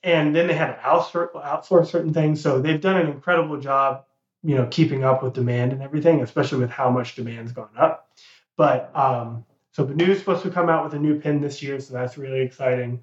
and 0.04 0.36
then 0.36 0.48
they 0.48 0.54
had 0.54 0.76
to 0.76 0.82
outsource, 0.82 1.34
outsource 1.34 1.88
certain 1.88 2.14
things. 2.14 2.42
So 2.42 2.62
they've 2.62 2.80
done 2.80 2.98
an 2.98 3.08
incredible 3.08 3.60
job, 3.60 4.06
you 4.44 4.56
know, 4.56 4.68
keeping 4.68 5.04
up 5.04 5.22
with 5.24 5.34
demand 5.34 5.74
and 5.74 5.82
everything, 5.82 6.22
especially 6.22 6.60
with 6.60 6.70
how 6.70 6.90
much 6.90 7.16
demand's 7.16 7.52
gone 7.52 7.70
up. 7.78 8.10
But 8.56 8.96
um, 8.96 9.46
so 9.72 9.86
Benu 9.86 10.10
is 10.10 10.20
supposed 10.20 10.44
to 10.44 10.52
come 10.52 10.70
out 10.70 10.84
with 10.84 10.94
a 10.94 11.00
new 11.00 11.20
pin 11.20 11.42
this 11.42 11.62
year, 11.62 11.80
so 11.80 11.94
that's 11.94 12.18
really 12.18 12.42
exciting. 12.42 13.02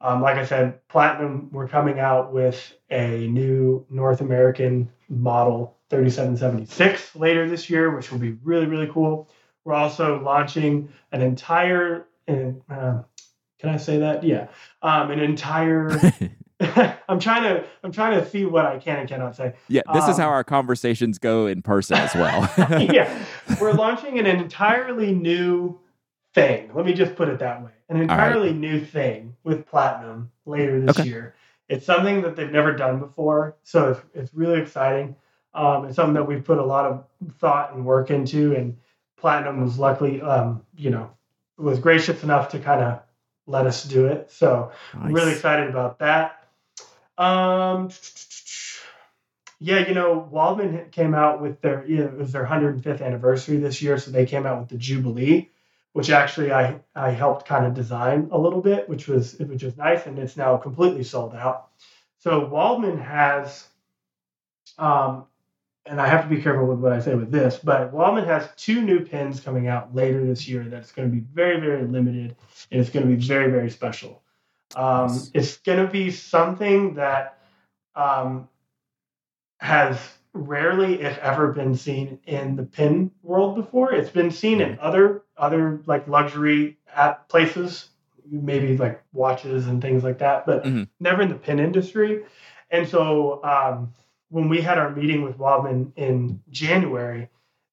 Um, 0.00 0.22
like 0.22 0.36
I 0.36 0.44
said, 0.46 0.86
Platinum, 0.88 1.50
we're 1.52 1.68
coming 1.68 1.98
out 1.98 2.32
with 2.32 2.74
a 2.90 3.26
new 3.28 3.84
North 3.90 4.20
American 4.20 4.90
model 5.08 5.76
3776 5.90 7.16
later 7.16 7.48
this 7.48 7.68
year, 7.68 7.94
which 7.94 8.10
will 8.10 8.18
be 8.18 8.32
really, 8.42 8.66
really 8.66 8.88
cool. 8.92 9.28
We're 9.64 9.74
also 9.74 10.22
launching 10.22 10.88
an 11.12 11.20
entire 11.20 12.06
uh, 12.28 13.02
Can 13.58 13.68
I 13.68 13.76
say 13.76 13.98
that? 13.98 14.22
Yeah. 14.24 14.46
Um, 14.82 15.10
an 15.10 15.18
entire. 15.20 15.90
I'm 17.08 17.18
trying 17.18 17.42
to 17.42 17.64
I'm 17.82 17.90
trying 17.90 18.20
to 18.20 18.28
see 18.28 18.44
what 18.44 18.66
I 18.66 18.78
can 18.78 18.98
and 18.98 19.08
cannot 19.08 19.34
say. 19.34 19.54
Yeah, 19.68 19.80
this 19.94 20.04
Um, 20.04 20.10
is 20.10 20.16
how 20.18 20.28
our 20.28 20.44
conversations 20.44 21.18
go 21.18 21.46
in 21.46 21.62
person 21.62 21.96
as 21.96 22.14
well. 22.14 22.52
yeah, 22.80 23.24
we're 23.60 23.72
launching 23.72 24.18
an 24.18 24.26
entirely 24.26 25.12
new 25.14 25.80
thing. 26.34 26.70
Let 26.74 26.86
me 26.86 26.92
just 26.92 27.14
put 27.16 27.28
it 27.28 27.38
that 27.40 27.62
way: 27.62 27.70
an 27.88 27.96
right. 27.96 28.02
entirely 28.02 28.52
new 28.52 28.84
thing 28.84 29.36
with 29.44 29.66
Platinum 29.66 30.30
later 30.46 30.80
this 30.80 30.98
Okay. 30.98 31.08
year. 31.08 31.34
It's 31.68 31.86
something 31.86 32.22
that 32.22 32.34
they've 32.36 32.50
never 32.50 32.72
done 32.72 32.98
before, 32.98 33.56
so 33.62 33.90
it's 33.90 34.00
it's 34.14 34.34
really 34.34 34.60
exciting. 34.60 35.16
Um, 35.54 35.86
it's 35.86 35.96
something 35.96 36.14
that 36.14 36.26
we've 36.26 36.44
put 36.44 36.58
a 36.58 36.64
lot 36.64 36.86
of 36.86 37.04
thought 37.38 37.74
and 37.74 37.84
work 37.84 38.10
into, 38.10 38.54
and 38.54 38.76
Platinum 39.16 39.62
was 39.62 39.78
luckily, 39.78 40.22
um, 40.22 40.64
you 40.76 40.90
know, 40.90 41.10
was 41.56 41.78
gracious 41.78 42.22
enough 42.22 42.50
to 42.50 42.58
kind 42.58 42.82
of 42.82 43.02
let 43.46 43.66
us 43.66 43.84
do 43.84 44.06
it. 44.06 44.30
So 44.30 44.72
I'm 44.94 45.12
really 45.12 45.32
excited 45.32 45.68
about 45.68 45.98
that. 45.98 46.48
Um, 47.18 47.90
yeah, 49.58 49.86
you 49.86 49.94
know, 49.94 50.28
Waldmann 50.32 50.90
came 50.90 51.14
out 51.14 51.42
with 51.42 51.60
their, 51.60 51.84
you 51.86 51.98
know, 51.98 52.06
it 52.06 52.16
was 52.16 52.32
their 52.32 52.46
105th 52.46 53.02
anniversary 53.02 53.58
this 53.58 53.82
year, 53.82 53.98
so 53.98 54.10
they 54.10 54.24
came 54.24 54.46
out 54.46 54.58
with 54.60 54.68
the 54.70 54.78
Jubilee, 54.78 55.49
which 55.92 56.10
actually 56.10 56.52
I 56.52 56.80
I 56.94 57.10
helped 57.10 57.46
kind 57.46 57.66
of 57.66 57.74
design 57.74 58.28
a 58.32 58.38
little 58.38 58.60
bit, 58.60 58.88
which 58.88 59.08
was 59.08 59.38
which 59.38 59.62
was 59.62 59.76
nice, 59.76 60.06
and 60.06 60.18
it's 60.18 60.36
now 60.36 60.56
completely 60.56 61.02
sold 61.02 61.34
out. 61.34 61.68
So 62.18 62.46
Waldmann 62.46 63.00
has, 63.02 63.66
um, 64.78 65.24
and 65.86 66.00
I 66.00 66.06
have 66.06 66.28
to 66.28 66.34
be 66.34 66.42
careful 66.42 66.66
with 66.66 66.78
what 66.78 66.92
I 66.92 67.00
say 67.00 67.14
with 67.14 67.32
this, 67.32 67.58
but 67.62 67.92
Waldmann 67.92 68.26
has 68.26 68.48
two 68.56 68.82
new 68.82 69.00
pins 69.00 69.40
coming 69.40 69.68
out 69.68 69.94
later 69.94 70.24
this 70.24 70.46
year 70.46 70.64
that's 70.64 70.92
going 70.92 71.08
to 71.08 71.14
be 71.14 71.22
very 71.34 71.58
very 71.60 71.86
limited, 71.86 72.36
and 72.70 72.80
it's 72.80 72.90
going 72.90 73.08
to 73.08 73.14
be 73.14 73.20
very 73.20 73.50
very 73.50 73.70
special. 73.70 74.22
Um, 74.76 75.08
Nice. 75.08 75.30
It's 75.34 75.56
going 75.56 75.84
to 75.84 75.90
be 75.90 76.12
something 76.12 76.94
that 76.94 77.38
um, 77.96 78.48
has 79.58 79.98
rarely, 80.32 81.00
if 81.02 81.18
ever, 81.18 81.52
been 81.52 81.74
seen 81.74 82.18
in 82.26 82.56
the 82.56 82.62
pin 82.62 83.10
world 83.22 83.56
before. 83.56 83.92
It's 83.92 84.10
been 84.10 84.30
seen 84.30 84.60
in 84.60 84.78
other 84.80 85.22
other 85.36 85.80
like 85.86 86.06
luxury 86.06 86.78
at 86.94 87.28
places, 87.28 87.88
maybe 88.30 88.76
like 88.76 89.02
watches 89.12 89.66
and 89.66 89.80
things 89.82 90.04
like 90.04 90.18
that, 90.18 90.46
but 90.46 90.64
Mhm. 90.64 90.88
never 91.00 91.22
in 91.22 91.28
the 91.30 91.34
pin 91.34 91.58
industry. 91.58 92.24
And 92.70 92.86
so 92.86 93.42
um, 93.44 93.92
when 94.28 94.48
we 94.48 94.60
had 94.60 94.78
our 94.78 94.90
meeting 94.90 95.22
with 95.22 95.38
Waldmann 95.38 95.92
in 95.96 96.40
January, 96.50 97.28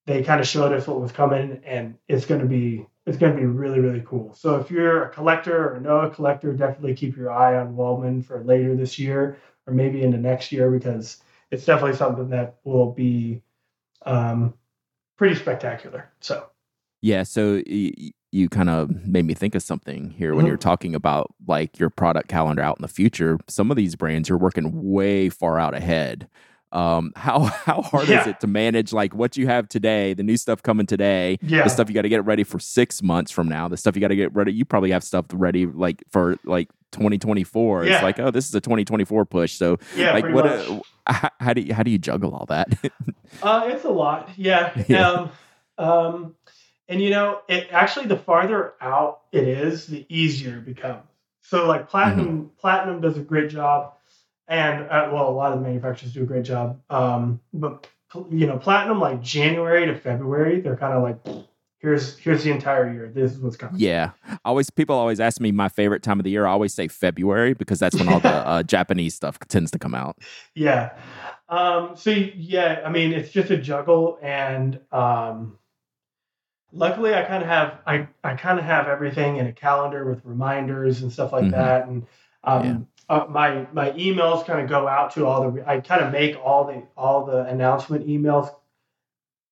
they 0.05 0.24
kind 0.24 0.39
of 0.39 0.47
showed 0.47 0.72
us 0.74 0.88
what 0.88 1.01
was 1.01 1.12
coming, 1.12 1.62
and 1.66 1.95
it's 2.08 2.26
going 2.26 2.41
to 2.41 2.47
be 2.47 2.88
it's 3.05 3.18
going 3.18 3.34
to 3.34 3.39
be 3.39 3.45
really 3.45 3.80
really 3.80 4.03
cool. 4.05 4.34
So 4.34 4.55
if 4.60 4.72
you're 4.72 5.03
a 5.03 5.10
collector 5.10 5.74
or 5.76 5.80
know 5.80 5.99
a 6.01 6.10
collector, 6.10 6.53
definitely 6.53 6.95
keep 6.95 7.16
your 7.16 7.32
eye 7.32 7.58
on 7.58 7.76
Waldmann 7.76 8.24
for 8.26 8.43
later 8.43 8.76
this 8.76 8.97
year 8.97 9.38
or 9.68 9.74
maybe 9.74 10.01
into 10.03 10.18
next 10.18 10.51
year 10.51 10.72
because 10.72 11.22
it's 11.52 11.66
definitely 11.66 11.95
something 11.98 12.30
that 12.30 12.58
will 12.64 12.91
be 12.91 13.41
um, 14.06 14.54
pretty 15.18 15.36
spectacular. 15.36 16.10
So 16.20 16.48
Yeah, 17.02 17.24
so 17.24 17.62
y- 17.68 17.91
you 18.32 18.50
kind 18.50 18.70
of 18.70 18.89
made 19.08 19.26
me 19.26 19.34
think 19.34 19.56
of 19.56 19.64
something 19.64 20.10
here 20.12 20.36
when 20.36 20.45
Mhm. 20.45 20.50
you're 20.50 20.58
talking 20.58 20.93
about 20.93 21.34
like 21.48 21.80
your 21.80 21.89
product 21.89 22.28
calendar 22.28 22.62
out 22.62 22.78
in 22.78 22.82
the 22.82 22.88
future. 22.88 23.39
Some 23.48 23.72
of 23.72 23.78
these 23.78 23.95
brands 23.95 24.30
are 24.30 24.38
working 24.38 24.70
way 24.91 25.30
far 25.30 25.60
out 25.60 25.74
ahead. 25.74 26.28
Um, 26.72 27.13
how 27.15 27.39
how 27.65 27.82
hard 27.82 28.09
is 28.09 28.28
it 28.28 28.39
to 28.41 28.47
manage 28.47 28.91
like 28.91 29.13
what 29.15 29.38
you 29.38 29.47
have 29.47 29.70
today, 29.70 30.13
the 30.13 30.24
new 30.24 30.38
stuff 30.38 30.61
coming 30.61 30.86
today, 30.86 31.39
yeah, 31.41 31.63
the 31.63 31.70
stuff 31.70 31.88
you 31.88 31.95
got 31.95 32.01
to 32.01 32.09
get 32.09 32.26
ready 32.26 32.43
for 32.43 32.59
six 32.59 33.01
months 33.01 33.32
from 33.32 33.47
now, 33.47 33.68
the 33.68 33.78
stuff 33.78 33.95
you 33.95 34.01
got 34.01 34.09
to 34.09 34.15
get 34.15 34.34
ready. 34.36 34.51
You 34.53 34.65
probably 34.65 34.91
have 34.91 35.03
stuff 35.03 35.26
ready 35.32 35.65
like 35.65 36.03
for 36.11 36.38
like 36.43 36.70
2024. 36.91 37.86
It's 37.86 38.03
like, 38.03 38.20
oh, 38.20 38.32
this 38.32 38.47
is 38.47 38.55
a 38.55 38.61
2024 38.61 39.26
push. 39.26 39.53
So 39.53 39.78
yeah, 39.95 40.13
like, 40.13 40.26
what? 40.26 40.45
much. 40.45 40.70
Uh, 40.70 40.80
how, 41.13 41.30
how 41.39 41.53
do 41.53 41.61
you, 41.61 41.74
how 41.74 41.84
do 41.84 41.91
you 41.91 41.97
juggle 41.97 42.34
all 42.36 42.45
that? 42.47 42.70
Uh, 43.41 43.70
it's 43.72 43.84
a 43.84 43.89
lot. 43.89 44.30
Yeah. 44.38 44.72
Yeah. 44.88 45.09
Um, 45.09 45.32
um, 45.78 46.36
and 46.88 47.01
you 47.01 47.09
know, 47.09 47.41
it 47.49 47.68
actually 47.72 48.05
the 48.05 48.15
farther 48.15 48.74
out 48.80 49.20
it 49.34 49.45
is, 49.45 49.86
the 49.86 50.05
easier 50.07 50.59
it 50.59 50.65
becomes. 50.65 51.03
So 51.41 51.68
like 51.68 51.89
platinum, 51.89 52.51
platinum 52.57 53.01
does 53.01 53.18
a 53.18 53.22
great 53.22 53.49
job, 53.49 53.95
and 54.48 54.84
uh, 54.89 55.10
well, 55.12 55.30
a 55.30 55.32
lot 55.32 55.52
of 55.54 55.60
the 55.60 55.66
manufacturers 55.66 56.14
do 56.14 56.24
a 56.24 56.26
great 56.26 56.43
job. 56.43 56.80
Um, 56.89 57.41
but 57.54 57.88
you 58.32 58.48
know, 58.48 58.58
platinum 58.58 59.00
like 59.00 59.22
January 59.22 59.86
to 59.86 59.95
February, 59.95 60.62
they're 60.62 60.78
kind 60.78 60.93
of 60.93 61.04
like, 61.04 61.45
here's 61.80 62.18
here's 62.18 62.43
the 62.43 62.52
entire 62.52 62.91
year. 62.91 63.10
This 63.14 63.34
is 63.34 63.39
what's 63.39 63.58
coming. 63.58 63.80
Yeah, 63.80 64.12
always 64.45 64.70
people 64.70 64.95
always 64.95 65.20
ask 65.20 65.41
me 65.41 65.52
my 65.52 65.68
favorite 65.70 66.04
time 66.04 66.20
of 66.20 66.24
the 66.24 66.30
year. 66.32 66.45
I 66.45 66.52
always 66.52 66.74
say 66.74 66.88
February 66.88 67.54
because 67.54 67.80
that's 67.80 67.98
when 67.98 68.08
all 68.08 68.20
the 68.20 68.30
uh, 68.48 68.64
Japanese 68.64 69.16
stuff 69.16 69.38
tends 69.50 69.72
to 69.72 69.80
come 69.80 69.93
out. 69.93 70.18
Yeah. 70.56 70.93
Um, 71.50 71.95
so 71.95 72.12
yeah, 72.12 72.82
I 72.86 72.89
mean, 72.89 73.14
it's 73.14 73.32
just 73.32 73.52
a 73.52 73.58
juggle, 73.58 74.18
and 74.22 74.80
um, 74.91 75.58
luckily, 76.72 77.14
I 77.14 77.24
kind 77.24 77.43
of 77.43 77.50
have 77.50 77.80
I 77.86 78.08
I 78.24 78.36
kind 78.36 78.60
of 78.60 78.66
have 78.66 78.88
everything 78.88 79.38
in 79.38 79.48
a 79.48 79.54
calendar 79.54 80.10
with 80.10 80.24
reminders 80.26 81.02
and 81.02 81.12
stuff 81.12 81.32
like 81.32 81.45
Mhm. 81.45 81.52
that, 81.52 81.88
and 81.88 82.06
um, 82.43 82.88
uh, 83.10 83.26
my 83.30 83.66
my 83.74 83.91
emails 83.91 84.45
kind 84.45 84.60
of 84.62 84.68
go 84.70 84.88
out 84.88 85.12
to 85.14 85.26
all 85.26 85.49
the 85.51 85.64
I 85.70 85.80
kind 85.80 86.01
of 86.03 86.12
make 86.12 86.36
all 86.43 86.66
the 86.66 86.84
all 86.97 87.26
the 87.26 87.45
announcement 87.45 88.05
emails 88.08 88.53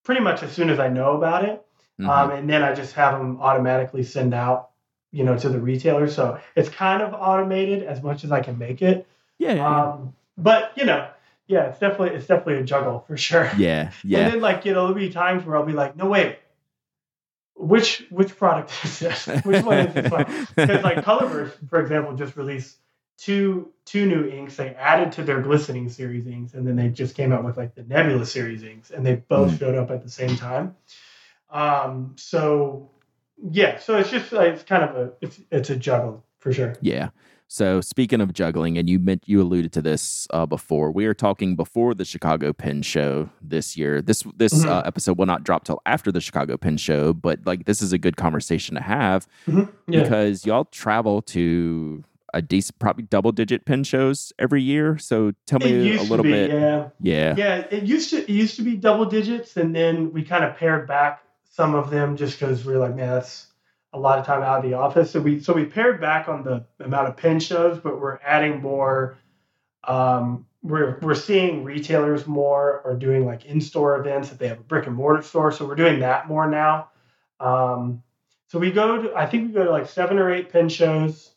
pretty 0.03 0.22
much 0.22 0.43
as 0.43 0.51
soon 0.51 0.70
as 0.70 0.80
I 0.80 0.89
know 0.89 1.16
about 1.18 1.45
it, 1.45 1.66
Mhm. 1.99 2.10
um, 2.10 2.32
and 2.32 2.49
then 2.49 2.64
I 2.64 2.74
just 2.74 2.93
have 2.93 3.18
them 3.18 3.39
automatically 3.41 4.03
send 4.03 4.34
out, 4.34 4.70
you 5.12 5.24
know, 5.24 5.38
to 5.38 5.49
the 5.49 5.60
retailer. 5.60 6.08
So 6.08 6.39
it's 6.56 6.70
kind 6.70 7.01
of 7.01 7.14
automated 7.14 7.84
as 7.84 8.03
much 8.03 8.24
as 8.24 8.32
I 8.32 8.41
can 8.41 8.58
make 8.58 8.82
it. 8.82 9.08
yeah, 9.39 9.53
yeah, 9.53 9.68
Um, 9.91 10.14
but 10.38 10.72
you 10.76 10.86
know, 10.86 11.08
yeah, 11.47 11.64
it's 11.70 11.80
definitely 11.80 12.16
it's 12.18 12.28
definitely 12.28 12.58
a 12.62 12.64
juggle 12.64 12.99
for 13.08 13.16
sure. 13.18 13.49
yeah, 13.58 13.91
yeah. 14.03 14.20
And 14.20 14.34
then 14.34 14.41
like 14.41 14.66
you 14.66 14.74
know, 14.74 14.82
there'll 14.88 14.93
be 14.93 15.10
times 15.10 15.45
where 15.45 15.56
I'll 15.58 15.66
be 15.66 15.74
like, 15.74 15.95
no 15.95 16.08
wait, 16.08 16.38
which 17.56 18.06
which 18.10 18.36
product 18.38 18.72
is 18.84 18.99
this? 18.99 19.26
Which 19.45 19.64
one 19.64 19.78
is 19.80 19.93
this 19.93 20.12
one? 20.12 20.26
Because 20.56 20.84
like 20.84 20.97
Colorverse, 21.06 21.53
for 21.70 21.80
example, 21.80 22.14
just 22.16 22.36
released 22.36 22.78
two 23.18 23.72
two 23.86 24.05
new 24.05 24.28
inks. 24.28 24.55
They 24.57 24.70
added 24.76 25.11
to 25.13 25.24
their 25.24 25.41
glistening 25.41 25.89
series 25.89 26.28
inks, 26.28 26.53
and 26.53 26.68
then 26.68 26.76
they 26.76 26.89
just 26.89 27.16
came 27.16 27.32
out 27.32 27.43
with 27.43 27.57
like 27.57 27.76
the 27.76 27.84
Nebula 27.84 28.26
series 28.26 28.63
inks, 28.63 28.91
and 28.91 29.05
they 29.05 29.16
both 29.16 29.51
Mm. 29.51 29.59
showed 29.59 29.76
up 29.76 29.91
at 29.91 30.03
the 30.03 30.09
same 30.09 30.36
time. 30.36 30.76
Um, 31.49 32.16
so 32.18 32.89
yeah, 33.51 33.80
so 33.80 33.97
it's 33.97 34.09
just 34.09 34.32
like 34.32 34.53
it's 34.53 34.63
kind 34.63 34.84
of 34.84 34.95
a 34.95 35.13
it's 35.22 35.39
it's 35.51 35.70
a 35.70 35.76
juggle 35.76 36.24
for 36.39 36.51
sure. 36.53 36.76
Yeah. 36.82 37.09
So 37.47 37.80
speaking 37.80 38.22
of 38.22 38.34
juggling, 38.34 38.76
and 38.78 38.89
you 38.89 38.97
meant 38.97 39.24
you 39.28 39.39
alluded 39.39 39.72
to 39.74 39.82
this 39.82 40.28
uh, 40.32 40.47
before, 40.47 40.91
we 40.91 41.05
are 41.05 41.13
talking 41.13 41.55
before 41.55 41.93
the 41.93 42.03
Chicago 42.03 42.51
Pen 42.53 42.82
Show 42.82 43.30
this 43.39 43.78
year. 43.78 44.01
This 44.01 44.24
this 44.36 44.66
Mhm. 44.66 44.70
uh, 44.70 44.82
episode 44.86 45.18
will 45.20 45.28
not 45.28 45.43
drop 45.43 45.63
till 45.63 45.80
after 45.86 46.11
the 46.11 46.20
Chicago 46.22 46.57
Pen 46.57 46.76
Show, 46.78 47.13
but 47.13 47.39
like 47.45 47.66
this 47.66 47.84
is 47.84 47.93
a 47.93 47.99
good 47.99 48.18
conversation 48.18 48.74
to 48.76 48.82
have 48.82 49.28
Yeah. 49.47 49.66
because 49.88 50.45
y'all 50.45 50.66
travel 50.66 51.22
to 51.22 52.03
a 52.36 52.42
decent, 52.42 52.78
probably 52.78 53.06
double 53.06 53.32
digit 53.32 53.66
pen 53.66 53.84
shows 53.84 54.34
every 54.38 54.62
year. 54.62 54.98
So 54.98 55.32
tell 55.48 55.60
me 55.60 55.96
a 55.98 56.04
little 56.04 56.24
be, 56.24 56.32
bit. 56.32 56.52
yeah. 56.52 56.90
Yeah. 57.00 57.34
Yeah, 57.38 57.56
it 57.72 57.84
used 57.84 58.10
to 58.12 58.18
it 58.18 58.30
used 58.30 58.58
to 58.58 58.62
be 58.62 58.76
double 58.76 59.06
digits, 59.06 59.58
and 59.58 59.74
then 59.74 60.12
we 60.12 60.24
kind 60.24 60.44
of 60.44 60.58
pared 60.58 60.86
back 60.88 61.24
some 61.50 61.74
of 61.74 61.90
them 61.90 62.18
just 62.18 62.38
because 62.38 62.66
we 62.66 62.74
are 62.74 62.80
like, 62.80 62.94
man, 62.94 63.10
that's 63.10 63.48
a 63.94 64.00
lot 64.00 64.20
of 64.20 64.26
time 64.26 64.44
out 64.44 64.64
of 64.64 64.70
the 64.70 64.76
office. 64.76 65.12
So 65.12 65.22
we 65.22 65.40
so 65.40 65.54
we 65.54 65.64
pared 65.66 66.02
back 66.02 66.28
on 66.28 66.44
the 66.44 66.66
amount 66.84 67.08
of 67.08 67.16
pen 67.16 67.40
shows, 67.40 67.80
but 67.80 68.00
we're 68.00 68.18
adding 68.18 68.62
more. 68.62 69.18
Um, 69.86 70.46
we're 70.62 71.00
we're 71.02 71.16
seeing 71.16 71.64
retailers 71.64 72.28
more 72.28 72.82
or 72.84 72.96
doing 72.96 73.26
like 73.26 73.46
in 73.46 73.62
store 73.62 73.98
events 73.98 74.32
if 74.32 74.40
they 74.40 74.50
have 74.50 74.60
a 74.60 74.64
brick 74.64 74.88
and 74.88 74.96
mortar 74.96 75.24
store. 75.24 75.54
So 75.54 75.66
we're 75.66 75.76
doing 75.76 76.02
that 76.02 76.28
more 76.28 76.50
now. 76.50 76.90
Um, 77.40 78.04
so 78.48 78.60
we 78.60 78.72
go 78.72 79.04
to 79.04 79.16
I 79.16 79.26
think 79.26 79.48
we 79.48 79.54
go 79.54 79.64
to 79.64 79.72
like 79.72 79.88
seven 79.88 80.20
or 80.20 80.34
eight 80.34 80.52
pen 80.52 80.68
shows 80.68 81.35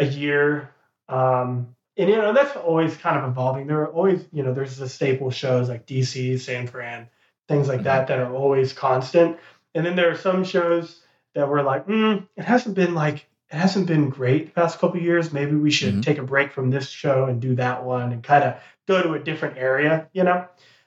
a 0.00 0.06
year. 0.06 0.70
Um, 1.08 1.76
and 1.96 2.08
you 2.08 2.16
know 2.16 2.32
that's 2.32 2.56
always 2.56 2.96
kind 2.96 3.18
of 3.18 3.30
evolving. 3.30 3.66
There 3.66 3.80
are 3.82 3.88
always 3.92 4.24
you 4.32 4.42
know 4.42 4.54
there's 4.54 4.76
the 4.76 4.88
staple 4.88 5.30
shows 5.30 5.68
like 5.68 5.86
DC, 5.86 6.40
San 6.40 6.66
Fran, 6.66 7.08
things 7.48 7.68
like 7.68 7.82
that 7.82 8.06
that 8.08 8.18
are 8.18 8.34
always 8.34 8.72
constant. 8.72 9.36
And 9.74 9.84
then 9.84 9.96
there 9.96 10.10
are 10.10 10.16
some 10.16 10.44
shows 10.44 11.00
that 11.34 11.48
were 11.48 11.62
like, 11.62 11.86
mm, 11.86 12.26
it 12.36 12.44
hasn't 12.44 12.74
been 12.74 12.94
like 12.94 13.26
it 13.50 13.56
hasn't 13.56 13.86
been 13.86 14.08
great 14.08 14.46
the 14.46 14.52
past 14.52 14.78
couple 14.78 14.98
of 14.98 15.04
years. 15.04 15.32
Maybe 15.32 15.56
we 15.56 15.70
should 15.70 15.96
Mhm. 15.96 16.02
take 16.02 16.18
a 16.18 16.22
break 16.22 16.52
from 16.52 16.70
this 16.70 16.88
show 16.88 17.24
and 17.24 17.40
do 17.40 17.56
that 17.56 17.84
one 17.84 18.12
and 18.12 18.22
kind 18.22 18.44
of 18.44 18.54
go 18.86 19.02
to 19.02 19.14
a 19.14 19.18
different 19.18 19.58
area, 19.58 20.08
you 20.12 20.22
know. 20.24 20.46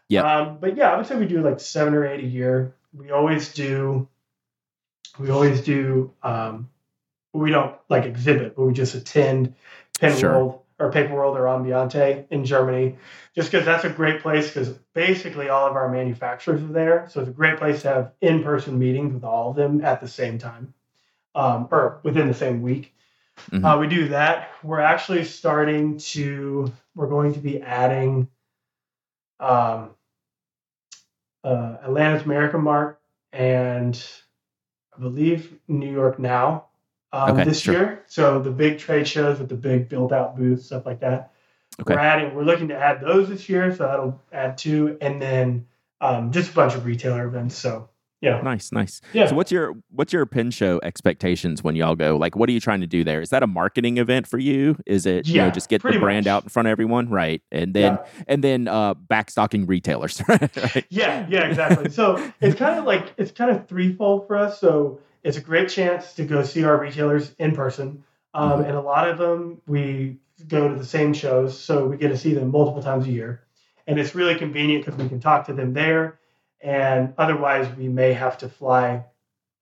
Yeah. 0.10 0.22
Um, 0.24 0.58
but 0.60 0.76
yeah, 0.78 0.92
I 0.92 0.98
would 0.98 1.06
say 1.06 1.18
we 1.18 1.26
do 1.28 1.42
like 1.42 1.60
seven 1.60 1.94
or 1.94 2.06
eight 2.06 2.24
a 2.24 2.28
year. 2.28 2.74
We 2.94 3.12
always 3.12 3.54
do. 3.54 4.08
We 5.20 5.30
always 5.30 5.62
do. 5.62 6.14
Um, 6.24 6.70
we 7.34 7.52
don't 7.52 7.76
like 7.90 8.06
exhibit, 8.06 8.56
but 8.56 8.66
we 8.66 8.74
just 8.74 8.96
attend 8.96 9.56
Pen 10.00 10.18
Sure. 10.18 10.32
World 10.32 10.60
or 10.80 10.92
Paper 10.92 11.14
World 11.14 11.38
or 11.38 11.44
Ambiente 11.44 12.26
in 12.30 12.46
Germany, 12.46 12.98
just 13.36 13.52
because 13.52 13.66
that's 13.66 13.84
a 13.84 13.90
great 13.90 14.22
place. 14.22 14.48
Because 14.48 14.70
basically 14.94 15.50
all 15.50 15.68
of 15.68 15.76
our 15.76 15.90
manufacturers 15.90 16.62
are 16.62 16.74
there, 16.74 17.08
so 17.10 17.20
it's 17.20 17.30
a 17.30 17.34
great 17.34 17.58
place 17.58 17.82
to 17.84 17.90
have 17.90 18.12
in-person 18.22 18.78
meetings 18.78 19.14
with 19.14 19.24
all 19.24 19.52
of 19.52 19.56
them 19.56 19.84
at 19.84 20.02
the 20.02 20.08
same 20.08 20.38
time, 20.38 20.74
um, 21.36 21.68
or 21.72 22.00
within 22.04 22.28
the 22.28 22.34
same 22.34 22.62
week. 22.62 22.94
Mm-hmm. 23.52 23.66
Uh, 23.66 23.78
we 23.80 23.88
do 23.88 24.10
that. 24.10 24.50
We're 24.64 24.80
actually 24.80 25.26
starting 25.26 25.98
to. 25.98 26.72
We're 26.96 27.08
going 27.08 27.34
to 27.34 27.40
be 27.40 27.62
adding 27.62 28.28
um, 29.40 29.90
uh, 31.44 31.78
Atlanta's 31.84 32.24
AmericasMart 32.24 32.98
and 33.32 34.02
I 34.96 35.02
believe 35.02 35.58
New 35.68 35.92
York 35.92 36.20
Now 36.20 36.68
um, 37.14 37.32
okay, 37.32 37.44
this 37.46 37.62
sure. 37.62 37.74
year. 37.74 38.04
So 38.08 38.42
the 38.42 38.52
big 38.52 38.80
trade 38.80 39.08
shows 39.08 39.40
with 39.40 39.50
the 39.50 39.56
big 39.56 39.88
built 39.88 40.12
out 40.12 40.36
booths, 40.36 40.66
stuff 40.66 40.86
like 40.86 41.00
that. 41.02 41.32
Okay. 41.80 41.94
We're 41.94 42.00
adding. 42.00 42.36
We're 42.36 42.44
looking 42.44 42.68
to 42.68 42.76
add 42.76 43.02
those 43.02 43.30
this 43.30 43.48
year, 43.48 43.74
so 43.74 43.84
that'll 43.84 44.22
add 44.32 44.58
two, 44.58 44.98
and 45.00 45.22
then 45.22 45.68
um, 46.02 46.32
just 46.32 46.52
a 46.52 46.54
bunch 46.54 46.76
of 46.76 46.86
retailer 46.86 47.26
events. 47.26 47.56
So 47.56 47.90
yeah. 48.24 48.40
Nice, 48.42 48.72
nice. 48.72 49.02
Yeah. 49.12 49.28
So 49.28 49.36
what's 49.36 49.52
your 49.52 49.74
what's 49.92 50.14
your 50.14 50.26
pin 50.26 50.50
show 50.50 50.80
expectations 50.82 51.62
when 51.62 51.76
y'all 51.76 51.96
go? 51.96 52.16
Like 52.16 52.38
what 52.38 52.48
are 52.48 52.54
you 52.54 52.62
trying 52.62 52.80
to 52.80 52.88
do 52.88 53.04
there? 53.04 53.22
Is 53.22 53.32
that 53.32 53.44
a 53.44 53.48
marketing 53.48 53.98
event 53.98 54.28
for 54.28 54.38
you? 54.38 54.78
Is 54.86 55.06
it 55.06 55.28
yeah, 55.28 55.34
you 55.34 55.42
know 55.42 55.52
just 55.52 55.68
get 55.68 55.84
the 55.84 56.00
brand 56.00 56.26
much. 56.26 56.32
out 56.32 56.44
in 56.44 56.50
front 56.50 56.70
of 56.70 56.72
everyone, 56.72 57.10
right? 57.10 57.42
And 57.52 57.74
then 57.74 57.96
yeah. 57.96 58.24
and 58.28 58.42
then 58.42 58.70
uh 58.70 58.94
backstocking 58.94 59.68
retailers, 59.68 60.22
right? 60.28 60.86
Yeah, 60.90 61.28
yeah, 61.30 61.48
exactly. 61.50 61.90
so 61.90 62.32
it's 62.40 62.56
kind 62.56 62.80
of 62.80 62.86
like 62.86 63.14
it's 63.18 63.32
kind 63.32 63.52
of 63.52 63.68
threefold 63.68 64.26
for 64.26 64.38
us. 64.38 64.58
So 64.58 65.02
it's 65.24 65.38
a 65.38 65.42
great 65.42 65.70
chance 65.70 66.14
to 66.14 66.26
go 66.26 66.44
see 66.44 66.64
our 66.64 66.78
retailers 66.78 67.34
in 67.40 67.56
person. 67.56 68.04
Um, 68.34 68.52
mm-hmm. 68.52 68.64
and 68.64 68.78
a 68.78 68.82
lot 68.82 69.10
of 69.10 69.18
them 69.18 69.62
we 69.68 70.18
go 70.48 70.68
to 70.68 70.76
the 70.76 70.86
same 70.86 71.14
shows, 71.14 71.58
so 71.58 71.86
we 71.86 71.98
get 71.98 72.10
to 72.10 72.18
see 72.18 72.34
them 72.34 72.52
multiple 72.52 72.82
times 72.82 73.06
a 73.06 73.12
year. 73.12 73.44
And 73.86 74.00
it's 74.00 74.16
really 74.16 74.36
convenient 74.36 74.86
because 74.86 75.00
we 75.00 75.10
can 75.10 75.20
talk 75.20 75.46
to 75.48 75.54
them 75.54 75.74
there 75.74 76.20
and 76.64 77.14
otherwise 77.18 77.68
we 77.78 77.90
may 77.90 78.14
have 78.14 78.38
to 78.40 78.50
fly 78.50 79.04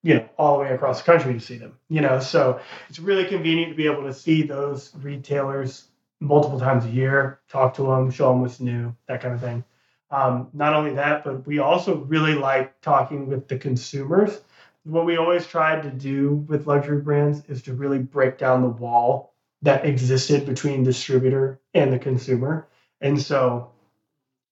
you 0.03 0.13
know 0.13 0.29
all 0.37 0.57
the 0.57 0.63
way 0.63 0.73
across 0.73 0.99
the 1.01 1.11
country 1.11 1.33
to 1.33 1.39
see 1.39 1.57
them 1.57 1.77
you 1.89 1.99
know 1.99 2.19
so 2.19 2.61
it's 2.87 2.99
really 2.99 3.25
convenient 3.25 3.71
to 3.71 3.75
be 3.75 3.87
able 3.87 4.03
to 4.03 4.13
see 4.13 4.43
those 4.43 4.91
retailers 5.01 5.87
multiple 6.19 6.59
times 6.59 6.85
a 6.85 6.89
year 6.89 7.39
talk 7.49 7.73
to 7.73 7.83
them 7.83 8.11
show 8.11 8.29
them 8.29 8.41
what's 8.41 8.59
new 8.59 8.95
that 9.07 9.21
kind 9.21 9.33
of 9.33 9.41
thing 9.41 9.63
um, 10.11 10.49
not 10.53 10.73
only 10.73 10.93
that 10.93 11.23
but 11.23 11.45
we 11.47 11.59
also 11.59 11.97
really 11.97 12.35
like 12.35 12.79
talking 12.81 13.27
with 13.27 13.47
the 13.47 13.57
consumers 13.57 14.39
what 14.83 15.05
we 15.05 15.17
always 15.17 15.45
tried 15.45 15.83
to 15.83 15.91
do 15.91 16.33
with 16.47 16.67
luxury 16.67 17.01
brands 17.01 17.43
is 17.47 17.61
to 17.63 17.73
really 17.73 17.99
break 17.99 18.37
down 18.37 18.61
the 18.61 18.69
wall 18.69 19.33
that 19.61 19.85
existed 19.85 20.45
between 20.45 20.83
distributor 20.83 21.59
and 21.73 21.93
the 21.93 21.99
consumer. 21.99 22.67
And 22.99 23.21
so 23.21 23.71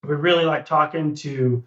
we 0.03 0.15
really 0.15 0.45
like 0.45 0.65
talking 0.65 1.15
to 1.15 1.63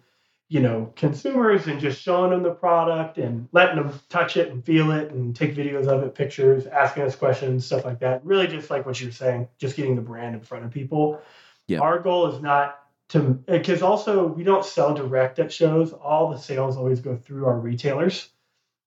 you 0.49 0.59
know 0.59 0.91
consumers 0.95 1.67
and 1.67 1.79
just 1.79 2.01
showing 2.01 2.31
them 2.31 2.43
the 2.43 2.51
product 2.51 3.17
and 3.17 3.47
letting 3.53 3.77
them 3.77 3.99
touch 4.09 4.37
it 4.37 4.49
and 4.51 4.63
feel 4.63 4.91
it 4.91 5.11
and 5.11 5.35
take 5.35 5.55
videos 5.55 5.87
of 5.87 6.03
it 6.03 6.13
pictures 6.13 6.67
asking 6.67 7.03
us 7.03 7.15
questions 7.15 7.65
stuff 7.65 7.85
like 7.85 7.99
that. 7.99 8.23
Really 8.25 8.47
just 8.47 8.69
like 8.69 8.85
what 8.85 8.99
you're 9.01 9.11
saying 9.11 9.47
just 9.57 9.75
getting 9.75 9.95
the 9.95 10.01
brand 10.01 10.35
in 10.35 10.41
front 10.41 10.65
of 10.65 10.71
people. 10.71 11.21
Yeah. 11.67 11.79
our 11.79 11.99
goal 11.99 12.27
is 12.27 12.41
not 12.41 12.79
to 13.09 13.19
because 13.47 13.81
also 13.81 14.27
we 14.27 14.43
don't 14.43 14.65
sell 14.65 14.93
direct 14.93 15.39
at 15.39 15.51
shows. 15.51 15.93
All 15.93 16.29
the 16.29 16.37
sales 16.37 16.77
always 16.77 16.99
go 16.99 17.15
through 17.15 17.45
our 17.45 17.57
retailers 17.57 18.29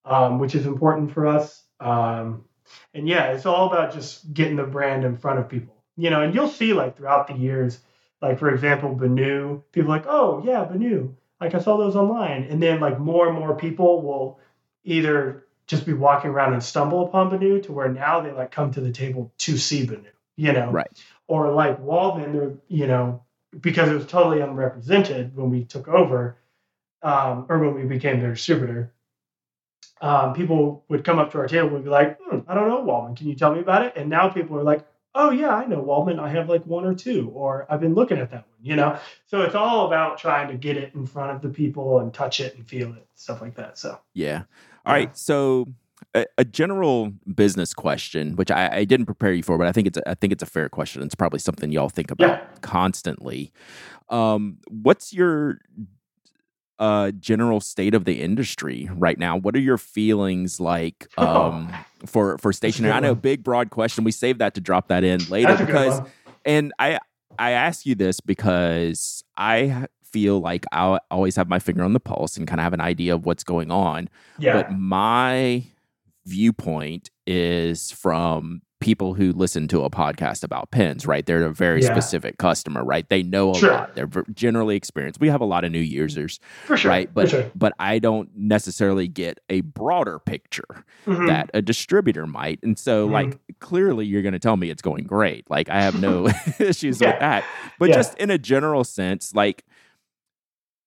um, 0.07 0.39
which 0.39 0.55
is 0.55 0.65
important 0.65 1.11
for 1.11 1.27
us 1.27 1.63
um, 1.79 2.45
and 2.93 3.07
yeah 3.07 3.31
it's 3.31 3.45
all 3.45 3.67
about 3.67 3.93
just 3.93 4.33
getting 4.33 4.55
the 4.55 4.63
brand 4.63 5.03
in 5.03 5.17
front 5.17 5.39
of 5.39 5.49
people 5.49 5.75
you 5.95 6.09
know 6.09 6.21
and 6.21 6.33
you'll 6.33 6.47
see 6.47 6.73
like 6.73 6.97
throughout 6.97 7.27
the 7.27 7.35
years 7.35 7.79
like 8.21 8.39
for 8.39 8.49
example 8.49 8.95
Benu 8.95 9.61
people 9.71 9.89
like 9.89 10.05
oh 10.07 10.41
yeah 10.45 10.65
Benu 10.65 11.13
like 11.39 11.53
I 11.53 11.59
saw 11.59 11.77
those 11.77 11.95
online, 11.95 12.43
and 12.43 12.61
then 12.61 12.79
like 12.79 12.99
more 12.99 13.27
and 13.27 13.37
more 13.37 13.55
people 13.55 14.01
will 14.01 14.39
either 14.83 15.45
just 15.67 15.85
be 15.85 15.93
walking 15.93 16.31
around 16.31 16.53
and 16.53 16.63
stumble 16.63 17.05
upon 17.05 17.29
Benu 17.29 17.61
to 17.63 17.73
where 17.73 17.91
now 17.91 18.21
they 18.21 18.31
like 18.31 18.51
come 18.51 18.71
to 18.71 18.81
the 18.81 18.91
table 18.91 19.31
to 19.39 19.57
see 19.57 19.85
Benu, 19.85 20.07
you 20.35 20.53
know, 20.53 20.71
right? 20.71 20.87
Or 21.27 21.51
like 21.51 21.79
Waldmann, 21.79 22.33
they're 22.33 22.53
you 22.67 22.87
know 22.87 23.23
because 23.59 23.89
it 23.89 23.95
was 23.95 24.07
totally 24.07 24.41
unrepresented 24.41 25.35
when 25.35 25.49
we 25.49 25.63
took 25.63 25.87
over, 25.87 26.37
um, 27.03 27.45
or 27.49 27.59
when 27.59 27.75
we 27.75 27.83
became 27.83 28.19
their 28.19 28.33
distributor. 28.33 28.93
Um, 29.99 30.33
people 30.33 30.85
would 30.89 31.03
come 31.03 31.17
up 31.17 31.31
to 31.31 31.39
our 31.39 31.47
table 31.47 31.75
and 31.75 31.83
be 31.83 31.89
like, 31.89 32.19
hmm, 32.21 32.39
"I 32.47 32.53
don't 32.53 32.69
know 32.69 32.83
Waldmann. 32.83 33.15
Can 33.15 33.27
you 33.27 33.35
tell 33.35 33.53
me 33.53 33.59
about 33.59 33.83
it?" 33.83 33.93
And 33.95 34.09
now 34.09 34.29
people 34.29 34.57
are 34.57 34.63
like, 34.63 34.85
oh 35.17 35.31
yeah, 35.31 35.49
I 35.49 35.65
know 35.65 35.83
Waldmann. 35.83 36.19
I 36.19 36.29
have 36.29 36.47
like 36.47 36.65
one 36.65 36.85
or 36.85 36.93
two, 36.93 37.31
or 37.33 37.65
I've 37.69 37.81
been 37.81 37.95
looking 37.95 38.19
at 38.19 38.29
that 38.31 38.45
one, 38.47 38.59
you 38.61 38.75
know? 38.75 38.97
So 39.25 39.41
it's 39.41 39.55
all 39.55 39.87
about 39.87 40.17
trying 40.17 40.47
to 40.49 40.53
get 40.53 40.77
it 40.77 40.93
in 40.93 41.05
front 41.05 41.31
of 41.31 41.41
the 41.41 41.49
people 41.49 41.99
and 41.99 42.13
touch 42.13 42.39
it 42.39 42.55
and 42.55 42.65
feel 42.65 42.93
it, 42.93 43.07
stuff 43.15 43.41
like 43.41 43.55
that. 43.55 43.77
So 43.77 43.99
yeah. 44.13 44.43
All 44.85 44.93
yeah. 44.93 44.99
right. 44.99 45.17
So 45.17 45.65
a, 46.13 46.25
a, 46.37 46.45
general 46.45 47.11
business 47.33 47.73
question, 47.73 48.35
which 48.35 48.51
I, 48.51 48.69
I, 48.77 48.85
didn't 48.85 49.07
prepare 49.07 49.33
you 49.33 49.43
for, 49.43 49.57
but 49.57 49.67
I 49.67 49.71
think 49.71 49.87
it's 49.87 49.97
a, 49.97 50.09
I 50.09 50.13
think 50.13 50.31
it's 50.31 50.43
a 50.43 50.47
fair 50.47 50.69
question. 50.69 51.01
It's 51.01 51.15
probably 51.15 51.39
something 51.39 51.71
y'all 51.71 51.89
think 51.89 52.11
about 52.11 52.29
yeah. 52.29 52.45
constantly. 52.61 53.51
Um, 54.09 54.59
what's 54.69 55.11
your 55.11 55.59
uh, 56.79 57.11
general 57.11 57.59
state 57.59 57.93
of 57.93 58.05
the 58.05 58.21
industry 58.21 58.89
right 58.93 59.17
now. 59.17 59.37
What 59.37 59.55
are 59.55 59.59
your 59.59 59.77
feelings 59.77 60.59
like 60.59 61.07
um, 61.17 61.73
for 62.05 62.37
for 62.37 62.53
stationery? 62.53 62.91
I 62.91 62.99
know 62.99 63.15
big 63.15 63.43
broad 63.43 63.69
question. 63.69 64.03
We 64.03 64.11
saved 64.11 64.39
that 64.39 64.53
to 64.55 64.61
drop 64.61 64.87
that 64.89 65.03
in 65.03 65.23
later 65.29 65.55
because, 65.57 66.01
and 66.45 66.73
I 66.79 66.99
I 67.39 67.51
ask 67.51 67.85
you 67.85 67.95
this 67.95 68.19
because 68.19 69.23
I 69.35 69.87
feel 70.03 70.39
like 70.39 70.65
I 70.71 70.99
always 71.11 71.35
have 71.35 71.49
my 71.49 71.59
finger 71.59 71.83
on 71.83 71.93
the 71.93 71.99
pulse 71.99 72.37
and 72.37 72.47
kind 72.47 72.59
of 72.59 72.63
have 72.63 72.73
an 72.73 72.81
idea 72.81 73.13
of 73.13 73.25
what's 73.25 73.43
going 73.43 73.71
on. 73.71 74.09
Yeah. 74.39 74.53
But 74.53 74.71
my 74.73 75.65
viewpoint 76.25 77.09
is 77.25 77.91
from 77.91 78.61
people 78.79 79.15
who 79.15 79.31
listen 79.31 79.67
to 79.67 79.83
a 79.83 79.89
podcast 79.89 80.43
about 80.43 80.71
pens, 80.71 81.07
right? 81.07 81.25
They're 81.25 81.43
a 81.43 81.53
very 81.53 81.81
yeah. 81.81 81.91
specific 81.91 82.37
customer, 82.37 82.83
right? 82.83 83.07
They 83.09 83.23
know 83.23 83.51
a 83.51 83.57
sure. 83.57 83.71
lot. 83.71 83.95
They're 83.95 84.09
generally 84.33 84.75
experienced. 84.75 85.19
We 85.19 85.29
have 85.29 85.41
a 85.41 85.45
lot 85.45 85.63
of 85.63 85.71
new 85.71 85.79
users, 85.79 86.39
sure. 86.67 86.77
right? 86.85 87.11
But 87.11 87.29
sure. 87.29 87.51
but 87.55 87.73
I 87.79 87.99
don't 87.99 88.29
necessarily 88.35 89.07
get 89.07 89.39
a 89.49 89.61
broader 89.61 90.19
picture 90.19 90.85
mm-hmm. 91.05 91.27
that 91.27 91.49
a 91.53 91.61
distributor 91.61 92.27
might. 92.27 92.59
And 92.61 92.77
so, 92.77 93.05
mm-hmm. 93.05 93.13
like, 93.13 93.59
clearly, 93.59 94.05
you're 94.05 94.21
going 94.21 94.33
to 94.33 94.39
tell 94.39 94.57
me 94.57 94.69
it's 94.69 94.81
going 94.81 95.05
great. 95.05 95.49
Like, 95.49 95.69
I 95.69 95.81
have 95.81 95.99
no 95.99 96.27
issues 96.59 97.01
yeah. 97.01 97.11
with 97.11 97.19
that. 97.19 97.45
But 97.79 97.89
yeah. 97.89 97.95
just 97.95 98.17
in 98.17 98.29
a 98.29 98.37
general 98.37 98.83
sense, 98.83 99.33
like. 99.33 99.65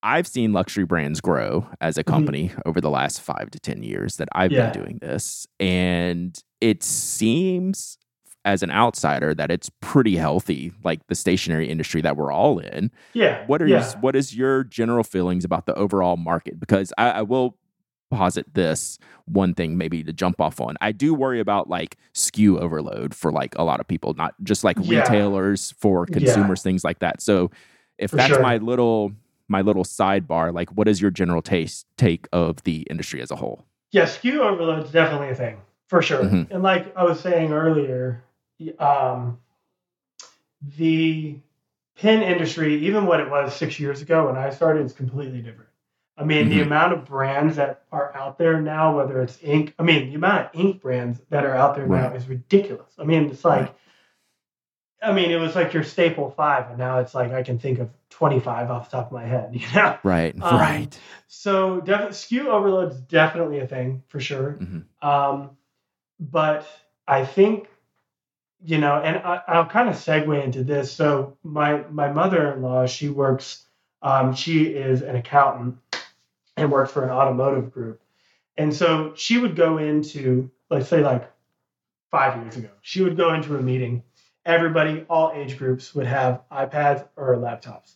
I've 0.02 0.26
seen 0.26 0.52
luxury 0.52 0.84
brands 0.84 1.20
grow 1.20 1.68
as 1.80 1.98
a 1.98 2.04
mm-hmm. 2.04 2.12
company 2.12 2.48
mm-hmm. 2.48 2.60
over 2.66 2.80
the 2.80 2.90
last 2.90 3.20
five 3.20 3.50
to 3.50 3.60
10 3.60 3.82
years 3.82 4.16
that 4.16 4.28
I've 4.32 4.52
yeah. 4.52 4.70
been 4.70 4.82
doing 4.82 4.98
this. 5.00 5.46
And 5.58 6.38
it 6.60 6.82
seems 6.82 7.98
as 8.44 8.62
an 8.62 8.70
outsider 8.70 9.34
that 9.34 9.50
it's 9.50 9.70
pretty 9.80 10.16
healthy, 10.16 10.72
like 10.82 11.06
the 11.08 11.14
stationery 11.14 11.68
industry 11.68 12.00
that 12.00 12.16
we're 12.16 12.32
all 12.32 12.58
in. 12.58 12.90
Yeah. 13.12 13.44
What 13.46 13.60
are 13.60 13.66
yeah. 13.66 13.84
Your, 13.84 14.00
what 14.00 14.16
is 14.16 14.34
your 14.34 14.64
general 14.64 15.04
feelings 15.04 15.44
about 15.44 15.66
the 15.66 15.74
overall 15.74 16.16
market? 16.16 16.58
Because 16.58 16.92
I, 16.96 17.10
I 17.10 17.22
will 17.22 17.58
posit 18.10 18.54
this 18.54 18.98
one 19.26 19.54
thing 19.54 19.76
maybe 19.76 20.02
to 20.02 20.12
jump 20.12 20.40
off 20.40 20.60
on. 20.60 20.76
I 20.80 20.92
do 20.92 21.14
worry 21.14 21.38
about 21.38 21.68
like 21.68 21.96
SKU 22.14 22.58
overload 22.58 23.14
for 23.14 23.30
like 23.30 23.54
a 23.56 23.62
lot 23.62 23.78
of 23.78 23.86
people, 23.86 24.14
not 24.14 24.34
just 24.42 24.64
like 24.64 24.78
yeah. 24.80 25.00
retailers 25.00 25.72
for 25.78 26.06
consumers, 26.06 26.60
yeah. 26.60 26.64
things 26.64 26.82
like 26.82 27.00
that. 27.00 27.20
So 27.20 27.50
if 27.98 28.10
for 28.10 28.16
that's 28.16 28.32
sure. 28.32 28.42
my 28.42 28.56
little 28.56 29.12
my 29.50 29.60
little 29.60 29.84
sidebar, 29.84 30.54
like 30.54 30.70
what 30.70 30.88
is 30.88 31.02
your 31.02 31.10
general 31.10 31.42
taste 31.42 31.84
take 31.96 32.28
of 32.32 32.62
the 32.62 32.82
industry 32.88 33.20
as 33.20 33.30
a 33.30 33.36
whole? 33.36 33.66
Yeah, 33.90 34.04
SKU 34.04 34.38
overload 34.38 34.84
is 34.84 34.92
definitely 34.92 35.30
a 35.30 35.34
thing 35.34 35.60
for 35.88 36.00
sure. 36.00 36.22
Mm-hmm. 36.22 36.54
And 36.54 36.62
like 36.62 36.96
I 36.96 37.02
was 37.04 37.18
saying 37.18 37.52
earlier, 37.52 38.22
um, 38.78 39.38
the 40.78 41.36
pen 41.96 42.22
industry, 42.22 42.86
even 42.86 43.06
what 43.06 43.18
it 43.20 43.28
was 43.28 43.54
six 43.54 43.80
years 43.80 44.00
ago 44.00 44.26
when 44.26 44.36
I 44.36 44.50
started, 44.50 44.86
is 44.86 44.92
completely 44.92 45.40
different. 45.40 45.68
I 46.16 46.24
mean, 46.24 46.46
mm-hmm. 46.46 46.58
the 46.58 46.62
amount 46.62 46.92
of 46.92 47.04
brands 47.06 47.56
that 47.56 47.82
are 47.90 48.14
out 48.14 48.38
there 48.38 48.60
now, 48.60 48.96
whether 48.96 49.20
it's 49.20 49.38
ink, 49.42 49.74
I 49.78 49.82
mean, 49.82 50.10
the 50.10 50.14
amount 50.14 50.46
of 50.46 50.60
ink 50.60 50.80
brands 50.80 51.20
that 51.30 51.44
are 51.44 51.54
out 51.54 51.74
there 51.74 51.86
right. 51.86 52.10
now 52.10 52.16
is 52.16 52.28
ridiculous. 52.28 52.92
I 52.98 53.04
mean, 53.04 53.30
it's 53.30 53.44
like, 53.44 53.62
right. 53.62 53.74
I 55.02 55.12
mean, 55.12 55.30
it 55.30 55.36
was 55.36 55.54
like 55.54 55.72
your 55.72 55.82
staple 55.82 56.30
five, 56.30 56.68
and 56.68 56.78
now 56.78 56.98
it's 56.98 57.14
like 57.14 57.32
I 57.32 57.42
can 57.42 57.58
think 57.58 57.78
of 57.78 57.88
25 58.10 58.70
off 58.70 58.90
the 58.90 58.98
top 58.98 59.06
of 59.06 59.12
my 59.12 59.24
head, 59.24 59.50
you 59.54 59.66
know? 59.74 59.98
Right, 60.02 60.34
um, 60.42 60.60
right. 60.60 60.98
So, 61.26 61.80
def- 61.80 62.10
SKU 62.10 62.46
overload 62.46 62.92
is 62.92 63.00
definitely 63.00 63.60
a 63.60 63.66
thing 63.66 64.02
for 64.08 64.20
sure. 64.20 64.58
Mm-hmm. 64.60 65.08
Um, 65.08 65.50
but 66.18 66.66
I 67.08 67.24
think 67.24 67.68
you 68.64 68.78
know, 68.78 68.96
and 68.96 69.16
I, 69.18 69.58
will 69.58 69.66
kind 69.66 69.88
of 69.88 69.94
segue 69.94 70.44
into 70.44 70.62
this. 70.62 70.92
So 70.92 71.36
my 71.42 71.82
my 71.90 72.12
mother-in-law, 72.12 72.86
she 72.86 73.08
works, 73.08 73.64
um, 74.02 74.34
she 74.34 74.64
is 74.64 75.02
an 75.02 75.16
accountant 75.16 75.78
and 76.56 76.70
works 76.70 76.92
for 76.92 77.04
an 77.04 77.10
automotive 77.10 77.72
group, 77.72 78.00
and 78.56 78.74
so 78.74 79.14
she 79.16 79.38
would 79.38 79.56
go 79.56 79.78
into, 79.78 80.50
let's 80.68 80.88
say, 80.88 81.02
like 81.02 81.30
five 82.10 82.42
years 82.42 82.56
ago, 82.56 82.68
she 82.82 83.02
would 83.02 83.16
go 83.16 83.32
into 83.32 83.56
a 83.56 83.62
meeting. 83.62 84.02
Everybody, 84.50 85.04
all 85.08 85.30
age 85.32 85.56
groups, 85.58 85.94
would 85.94 86.06
have 86.06 86.42
iPads 86.50 87.06
or 87.16 87.36
laptops, 87.36 87.94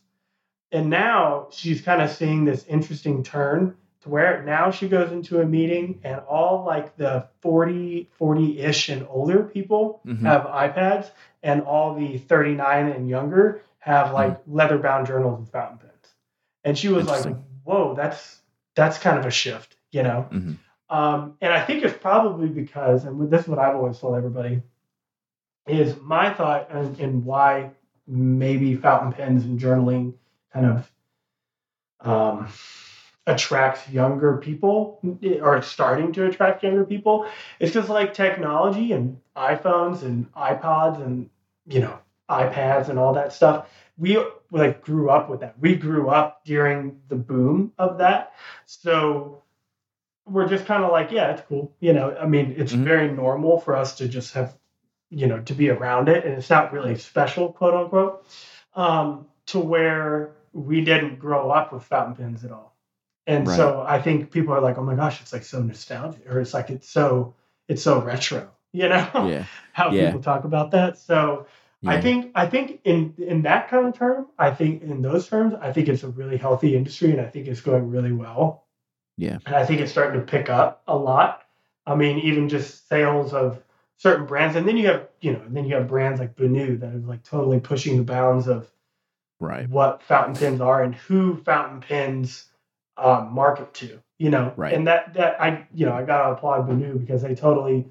and 0.70 0.88
now 0.88 1.48
she's 1.50 1.80
kind 1.82 2.00
of 2.00 2.11
seeing 2.11 2.44
this 2.44 2.64
interesting 2.66 3.24
turn 3.24 3.76
to 4.02 4.09
where 4.09 4.42
now 4.44 4.70
she 4.70 4.86
goes 4.88 5.11
into 5.11 5.40
a 5.40 5.44
meeting 5.46 6.00
and 6.05 6.20
all 6.20 6.64
like 6.64 6.96
the 6.96 7.26
40 7.40 8.09
40-ish 8.20 8.88
and 8.90 9.05
older 9.11 9.42
people 9.42 10.00
Mhm. 10.07 10.20
have 10.20 10.42
ipads 10.44 11.11
and 11.42 11.62
all 11.62 11.94
the 11.94 12.18
39 12.18 12.88
and 12.88 13.09
younger 13.09 13.62
have 13.78 14.07
Mm-hmm. 14.07 14.14
like 14.14 14.40
leather 14.46 14.78
bound 14.78 15.07
journals 15.09 15.38
and 15.38 15.48
fountain 15.48 15.78
pens 15.78 16.14
and 16.62 16.78
she 16.78 16.88
was 16.88 17.07
like 17.09 17.36
whoa 17.64 17.94
that's 17.94 18.40
that's 18.76 18.98
kind 18.98 19.18
of 19.18 19.26
a 19.26 19.30
shift 19.30 19.76
you 19.90 20.02
know 20.02 20.28
Mhm. 20.30 20.57
um, 20.90 21.36
and 21.40 21.52
i 21.52 21.61
think 21.64 21.82
it's 21.82 21.96
probably 21.98 22.48
because 22.48 23.05
and 23.07 23.30
this 23.30 23.42
is 23.42 23.48
what 23.48 23.59
i've 23.59 23.74
always 23.74 23.98
told 23.98 24.14
everybody 24.16 24.62
is 25.66 25.96
my 26.00 26.32
thought 26.32 26.70
and, 26.70 26.98
and 27.00 27.24
why 27.24 27.70
maybe 28.06 28.74
fountain 28.76 29.12
pens 29.12 29.44
and 29.44 29.58
journaling 29.58 30.14
kind 30.52 30.66
of 30.66 30.90
um, 32.00 32.48
attracts 33.26 33.88
younger 33.88 34.36
people 34.36 35.00
or 35.42 35.62
starting 35.62 36.12
to 36.12 36.26
attract 36.26 36.62
younger 36.62 36.84
people 36.84 37.26
it's 37.58 37.72
just 37.72 37.88
like 37.88 38.12
technology 38.12 38.92
and 38.92 39.18
iphones 39.34 40.02
and 40.02 40.30
ipods 40.34 41.02
and 41.02 41.30
you 41.66 41.80
know 41.80 41.98
ipads 42.28 42.90
and 42.90 42.98
all 42.98 43.14
that 43.14 43.32
stuff 43.32 43.70
we 43.96 44.22
like 44.50 44.84
grew 44.84 45.08
up 45.08 45.30
with 45.30 45.40
that 45.40 45.58
we 45.58 45.74
grew 45.74 46.10
up 46.10 46.44
during 46.44 47.00
the 47.08 47.16
boom 47.16 47.72
of 47.78 47.96
that 47.96 48.34
so 48.66 49.42
we're 50.26 50.48
just 50.48 50.66
kind 50.66 50.84
of 50.84 50.90
like 50.92 51.10
yeah 51.10 51.30
it's 51.32 51.42
cool 51.48 51.74
you 51.80 51.94
know 51.94 52.14
i 52.20 52.26
mean 52.26 52.54
it's 52.58 52.72
Mhm. 52.74 52.84
very 52.84 53.10
normal 53.10 53.58
for 53.58 53.74
us 53.74 53.96
to 53.96 54.08
just 54.08 54.34
have 54.34 54.54
you 55.11 55.26
know 55.26 55.40
to 55.40 55.55
be 55.55 55.70
around 55.70 56.09
it 56.09 56.24
and 56.24 56.34
it's 56.34 56.50
not 56.50 56.72
really 56.72 56.96
special 56.96 57.52
quote 57.52 57.74
unquote 57.74 58.26
um, 58.74 59.26
to 59.46 59.59
where 59.59 60.32
we 60.52 60.82
didn't 60.84 61.18
grow 61.18 61.50
up 61.50 61.72
with 61.72 61.82
fountain 61.84 62.14
pens 62.16 62.44
at 62.44 62.50
all 62.52 62.74
and 63.26 63.46
Right. 63.46 63.57
so 63.57 63.84
i 63.86 64.00
think 64.00 64.30
people 64.30 64.55
are 64.55 64.61
like 64.61 64.78
oh 64.78 64.82
my 64.84 64.94
gosh 64.94 65.20
it's 65.20 65.32
like 65.32 65.44
so 65.44 65.62
nostalgic 65.62 66.26
or 66.30 66.40
it's 66.40 66.55
like 66.55 66.70
it's 66.70 66.88
so 66.88 67.34
it's 67.68 67.82
so 67.82 68.00
retro 68.00 68.50
you 68.72 68.88
know 68.88 69.09
Yeah. 69.28 69.44
how 69.72 69.90
Yeah. 69.90 70.07
people 70.07 70.22
talk 70.22 70.44
about 70.44 70.70
that 70.72 70.98
so 70.98 71.46
I 71.86 72.00
think 72.00 72.32
I 72.34 72.46
think 72.46 72.80
in 72.84 73.12
in 73.18 73.42
that 73.42 73.68
kind 73.68 73.86
of 73.86 73.92
term, 73.94 74.28
I 74.38 74.52
think 74.52 74.82
in 74.82 75.02
those 75.02 75.28
terms, 75.28 75.52
I 75.61 75.70
think 75.70 75.88
it's 75.90 76.02
a 76.02 76.09
really 76.09 76.38
healthy 76.38 76.74
industry, 76.76 77.11
and 77.11 77.20
I 77.20 77.26
think 77.26 77.46
it's 77.46 77.61
going 77.61 77.90
really 77.90 78.11
well. 78.12 78.64
Yeah. 79.18 79.36
and 79.44 79.55
I 79.55 79.66
think 79.66 79.82
it's 79.82 79.92
starting 79.92 80.18
to 80.18 80.24
pick 80.26 80.48
up 80.48 80.82
a 80.88 80.96
lot. 80.96 81.42
I 81.86 81.94
mean, 81.94 82.20
even 82.20 82.48
just 82.48 82.88
sales 82.88 83.34
of 83.34 83.62
certain 83.97 84.26
brands, 84.26 84.57
and 84.57 84.66
then 84.66 84.76
you 84.76 84.86
have 84.88 85.09
you 85.20 85.32
know, 85.32 85.40
and 85.40 85.57
then 85.57 85.64
you 85.64 85.74
have 85.74 85.88
brands 85.88 86.20
like 86.20 86.36
Benu 86.36 86.78
that 86.80 86.95
are 86.95 86.99
like 86.99 87.22
totally 87.22 87.61
pushing 87.61 87.97
the 87.97 88.05
bounds 88.05 88.49
of 88.49 88.70
Right. 89.40 89.68
what 89.68 90.03
fountain 90.03 90.34
pens 90.36 90.61
are 90.61 90.82
and 90.82 90.95
who 90.95 91.36
fountain 91.36 91.80
pens 91.80 92.47
um, 92.97 93.32
market 93.34 93.74
to. 93.74 94.01
You 94.18 94.30
know, 94.30 94.53
Right. 94.57 94.72
And 94.72 94.86
that 94.86 95.14
that 95.14 95.40
I 95.40 95.66
you 95.74 95.86
know 95.86 95.92
I 95.92 96.05
gotta 96.05 96.32
applaud 96.34 96.68
Benu 96.68 96.99
because 96.99 97.22
they 97.22 97.34
totally 97.34 97.86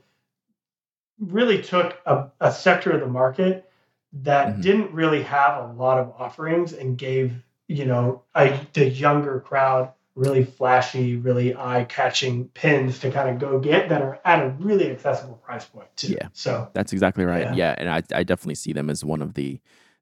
really 1.20 1.62
took 1.62 1.99
a, 2.06 2.32
a 2.39 2.51
sector 2.51 2.91
of 2.91 3.01
the 3.01 3.08
market 3.08 3.70
that 4.14 4.56
Mhm. 4.58 4.62
didn't 4.62 4.91
really 4.93 5.24
have 5.24 5.64
a 5.70 5.74
lot 5.74 5.99
of 5.99 6.14
offerings 6.18 6.74
and 6.74 6.97
gave 6.97 7.34
you 7.68 7.86
know 7.86 8.24
a, 8.36 8.60
the 8.74 8.88
younger 8.89 9.39
crowd 9.39 9.91
really 10.16 10.43
flashy, 10.43 11.16
really 11.16 11.55
eye-catching 11.55 12.45
pins 12.49 12.99
to 12.99 13.09
kind 13.11 13.30
of 13.30 13.39
go 13.39 13.59
get 13.59 13.89
that 13.89 14.01
are 14.01 14.20
at 14.24 14.43
a 14.43 14.49
really 14.59 14.91
accessible 14.91 15.36
price 15.36 15.66
point 15.66 15.88
too. 15.95 16.14
Yeah. 16.14 16.28
So 16.34 16.70
That's 16.74 16.93
exactly 16.93 17.26
right. 17.26 17.43
Yeah. 17.43 17.55
Yeah, 17.55 17.76
and 17.78 17.89
I 17.89 18.03
I 18.14 18.24
definitely 18.24 18.55
see 18.55 18.74
them 18.74 18.89
as 18.89 19.03
one 19.03 19.22
of 19.22 19.34
the 19.34 19.59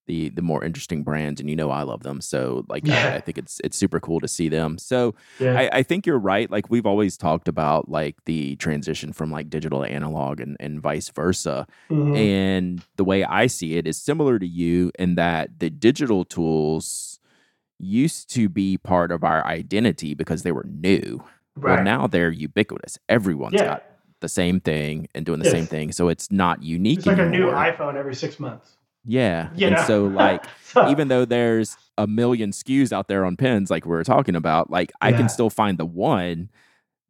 the 0.07 0.29
the 0.29 0.41
more 0.41 0.63
interesting 0.63 1.03
brands, 1.03 1.39
and 1.39 1.49
you 1.49 1.55
know 1.55 1.69
I 1.69 1.83
love 1.83 2.03
them. 2.03 2.19
So 2.21 2.65
like 2.67 2.85
Yeah. 2.85 3.11
I, 3.13 3.15
I 3.17 3.19
think 3.21 3.37
it's 3.37 3.61
it's 3.63 3.77
super 3.77 3.99
cool 3.99 4.19
to 4.19 4.27
see 4.27 4.49
them. 4.49 4.77
So 4.77 5.15
yeah, 5.39 5.57
I, 5.57 5.69
I 5.77 5.83
think 5.83 6.05
you're 6.05 6.19
right. 6.19 6.49
Like 6.49 6.69
we've 6.69 6.85
always 6.87 7.17
talked 7.17 7.47
about 7.47 7.87
like 7.87 8.17
the 8.25 8.55
transition 8.57 9.13
from 9.13 9.31
like 9.31 9.49
digital 9.49 9.81
to 9.81 9.87
analog 9.87 10.41
and, 10.41 10.57
and 10.59 10.81
vice 10.81 11.09
versa. 11.09 11.67
Mhm. 11.89 12.17
And 12.17 12.83
the 12.97 13.05
way 13.05 13.23
I 13.23 13.47
see 13.47 13.77
it 13.77 13.87
is 13.87 13.97
similar 13.97 14.39
to 14.39 14.47
you 14.47 14.91
in 14.99 15.15
that 15.15 15.59
the 15.59 15.69
digital 15.69 16.25
tools 16.25 17.10
used 17.81 18.29
to 18.35 18.47
be 18.49 18.77
part 18.77 19.11
of 19.11 19.23
our 19.23 19.45
identity 19.45 20.13
because 20.13 20.43
they 20.43 20.51
were 20.51 20.65
new. 20.65 21.23
right. 21.55 21.75
Well, 21.75 21.83
now 21.83 22.07
they're 22.07 22.31
ubiquitous. 22.31 22.97
Everyone's 23.09 23.55
yeah, 23.55 23.65
got 23.65 23.83
the 24.21 24.29
same 24.29 24.59
thing 24.59 25.07
and 25.15 25.25
doing 25.25 25.39
the 25.39 25.45
Yes. 25.45 25.51
same 25.53 25.65
thing. 25.65 25.91
So 25.91 26.07
it's 26.09 26.31
not 26.31 26.61
unique 26.63 26.99
it's 26.99 27.07
like 27.07 27.17
a 27.17 27.27
new 27.27 27.47
iPhone 27.47 27.95
every 27.95 28.15
six 28.15 28.39
months. 28.39 28.77
yeah. 29.03 29.49
You 29.55 29.67
and 29.67 29.75
know? 29.77 29.83
so 29.83 30.03
like 30.23 30.45
So- 30.63 30.89
even 30.89 31.07
though 31.07 31.25
there's 31.25 31.75
a 31.97 32.05
million 32.07 32.51
SKUs 32.51 32.91
out 32.93 33.07
there 33.07 33.25
on 33.25 33.35
pens, 33.35 33.69
like 33.71 33.85
we 33.85 33.89
were 33.91 34.03
talking 34.03 34.35
about, 34.35 34.69
like 34.69 34.91
I 35.01 35.11
can 35.11 35.27
still 35.29 35.49
find 35.49 35.77
the 35.77 35.85
one 35.85 36.49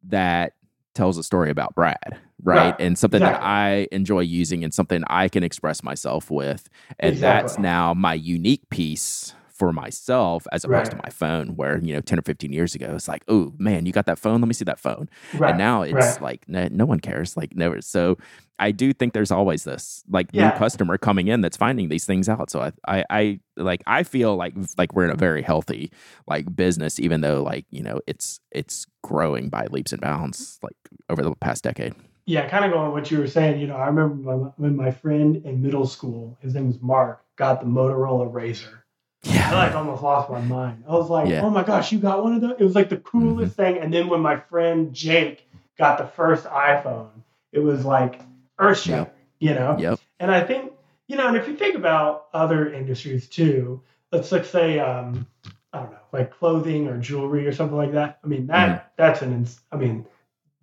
that 0.04 0.54
tells 0.94 1.16
a 1.18 1.22
story 1.22 1.50
about 1.50 1.74
Brad, 1.74 1.96
right? 2.10 2.18
Right. 2.42 2.74
And 2.80 2.98
something 2.98 3.20
that 3.20 3.40
I 3.42 3.88
enjoy 3.92 4.20
using 4.20 4.64
and 4.64 4.74
something 4.74 5.02
I 5.06 5.28
can 5.28 5.42
express 5.42 5.82
myself 5.82 6.30
with. 6.30 6.68
And 6.98 7.16
that's 7.18 7.58
now 7.58 7.94
my 7.94 8.14
unique 8.14 8.68
piece 8.70 9.34
for 9.62 9.72
myself 9.72 10.44
as 10.50 10.64
opposed 10.64 10.90
to 10.90 10.96
my 10.96 11.08
phone, 11.10 11.54
where, 11.54 11.78
you 11.78 11.94
know, 11.94 12.00
10 12.00 12.18
or 12.18 12.22
15 12.22 12.52
years 12.52 12.74
ago, 12.74 12.92
it's 12.96 13.06
like, 13.06 13.22
oh 13.28 13.52
man, 13.58 13.86
you 13.86 13.92
got 13.92 14.06
that 14.06 14.18
phone? 14.18 14.40
Let 14.40 14.48
me 14.48 14.54
see 14.54 14.64
that 14.64 14.80
phone. 14.80 15.08
right. 15.32 15.50
And 15.50 15.58
now 15.58 15.82
it's 15.82 15.92
right. 15.94 16.20
like, 16.20 16.48
no, 16.48 16.66
no 16.72 16.84
one 16.84 16.98
cares. 16.98 17.36
Like, 17.36 17.54
never. 17.54 17.80
So 17.80 18.18
I 18.58 18.72
do 18.72 18.92
think 18.92 19.12
there's 19.12 19.30
always 19.30 19.62
this 19.62 20.02
like 20.10 20.28
Yeah. 20.32 20.46
new 20.46 20.52
customer 20.52 20.98
coming 20.98 21.28
in 21.28 21.42
that's 21.42 21.56
finding 21.56 21.90
these 21.90 22.04
things 22.04 22.28
out. 22.28 22.50
So 22.50 22.60
I, 22.60 22.72
I, 22.88 23.04
I 23.10 23.40
like, 23.56 23.84
I 23.86 24.02
feel 24.02 24.34
like, 24.34 24.54
like 24.76 24.94
we're 24.94 25.04
in 25.04 25.10
a 25.12 25.16
very 25.16 25.42
healthy 25.42 25.92
like 26.26 26.56
business, 26.56 26.98
even 26.98 27.20
though 27.20 27.44
like, 27.44 27.64
you 27.70 27.84
know, 27.84 28.00
it's, 28.08 28.40
it's 28.50 28.84
growing 29.04 29.48
by 29.48 29.66
leaps 29.66 29.92
and 29.92 30.00
bounds 30.00 30.58
like 30.60 30.76
over 31.08 31.22
the 31.22 31.36
past 31.36 31.62
decade. 31.62 31.94
yeah, 32.26 32.48
kind 32.48 32.64
of 32.64 32.72
going 32.72 32.86
with 32.92 33.02
what 33.02 33.10
you 33.12 33.18
were 33.18 33.28
saying. 33.28 33.60
You 33.60 33.68
know, 33.68 33.76
I 33.76 33.86
remember 33.86 34.52
when 34.56 34.74
my 34.76 34.90
friend 34.90 35.36
in 35.46 35.62
middle 35.62 35.86
school, 35.86 36.36
his 36.40 36.54
name 36.54 36.66
was 36.66 36.80
Mark, 36.80 37.24
got 37.36 37.60
the 37.60 37.66
Motorola 37.66 38.32
Razor. 38.32 38.81
I 39.28 39.52
like 39.54 39.74
almost 39.74 40.02
lost 40.02 40.30
my 40.30 40.40
mind. 40.40 40.84
I 40.88 40.92
was 40.92 41.08
like, 41.10 41.28
Yeah. 41.28 41.42
oh 41.42 41.50
my 41.50 41.62
gosh, 41.62 41.92
you 41.92 41.98
got 41.98 42.22
one 42.22 42.34
of 42.34 42.40
those? 42.40 42.56
It 42.58 42.64
was 42.64 42.74
like 42.74 42.88
the 42.88 42.96
coolest 42.96 43.56
thing. 43.56 43.78
And 43.78 43.92
then 43.92 44.08
when 44.08 44.20
my 44.20 44.36
friend 44.36 44.92
Jake 44.92 45.48
got 45.78 45.98
the 45.98 46.06
first 46.06 46.44
iPhone, 46.44 47.10
it 47.52 47.60
was 47.60 47.84
like 47.84 48.20
earth 48.58 48.80
shattering, 48.80 49.10
you 49.38 49.54
know? 49.54 49.76
Yep. 49.78 50.00
And 50.18 50.30
I 50.30 50.42
think, 50.42 50.72
you 51.06 51.16
know, 51.16 51.28
and 51.28 51.36
if 51.36 51.46
you 51.46 51.56
think 51.56 51.76
about 51.76 52.26
other 52.34 52.72
industries 52.72 53.28
too, 53.28 53.82
let's 54.10 54.32
like 54.32 54.44
say, 54.44 54.78
um, 54.80 55.26
I 55.72 55.80
don't 55.80 55.92
know, 55.92 55.98
like 56.12 56.32
clothing 56.32 56.88
or 56.88 56.98
jewelry 56.98 57.46
or 57.46 57.52
something 57.52 57.76
like 57.76 57.92
that. 57.92 58.18
I 58.24 58.26
mean, 58.26 58.46
that 58.48 58.68
Mm-hmm. 58.68 58.88
that's 58.96 59.22
an, 59.22 59.32
ins- 59.32 59.60
I 59.70 59.76
mean, 59.76 60.06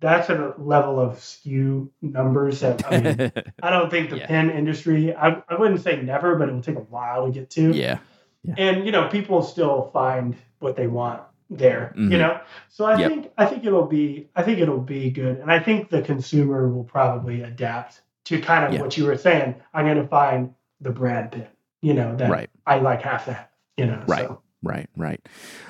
that's 0.00 0.28
a 0.30 0.54
level 0.58 0.98
of 1.00 1.16
SKU 1.18 1.88
numbers 2.02 2.60
that 2.60 2.90
I 2.90 2.98
mean, 3.00 3.32
I 3.62 3.70
don't 3.70 3.90
think 3.90 4.10
the 4.10 4.18
Yeah. 4.18 4.26
pen 4.26 4.50
industry. 4.50 5.14
I, 5.14 5.42
I 5.48 5.56
wouldn't 5.58 5.82
say 5.82 6.00
never, 6.00 6.36
but 6.36 6.48
it 6.48 6.52
will 6.52 6.62
take 6.62 6.76
a 6.76 6.80
while 6.80 7.26
to 7.26 7.32
get 7.32 7.50
to 7.50 7.72
yeah. 7.74 7.98
And 8.56 8.84
you 8.86 8.92
know 8.92 9.08
people 9.08 9.42
still 9.42 9.90
find 9.92 10.36
what 10.60 10.76
they 10.76 10.86
want 10.86 11.22
there 11.50 11.92
Mhm. 11.96 12.10
you 12.12 12.18
know 12.18 12.40
so 12.68 12.84
i 12.84 12.96
Yep. 12.98 13.08
think 13.10 13.32
i 13.38 13.44
think 13.46 13.64
it'll 13.64 13.86
be 13.86 14.28
i 14.36 14.42
think 14.42 14.58
it'll 14.60 14.80
be 14.80 15.10
good 15.10 15.38
and 15.38 15.50
i 15.50 15.58
think 15.58 15.90
the 15.90 16.00
consumer 16.02 16.68
will 16.68 16.84
probably 16.84 17.42
adapt 17.42 18.02
to 18.24 18.40
kind 18.40 18.64
of 18.64 18.72
Yeah. 18.72 18.80
what 18.82 18.96
you 18.96 19.04
were 19.04 19.16
saying 19.16 19.56
i'm 19.74 19.84
going 19.84 19.98
to 19.98 20.06
find 20.06 20.54
the 20.80 20.90
brad 20.90 21.32
pin 21.32 21.46
you 21.82 21.94
know 21.94 22.14
that 22.16 22.30
Right. 22.30 22.50
i 22.66 22.78
like 22.78 23.02
half 23.02 23.26
that, 23.26 23.50
you 23.76 23.86
know 23.86 24.02
Right. 24.06 24.20
so, 24.26 24.40
Right, 24.62 24.90
right. 24.94 25.20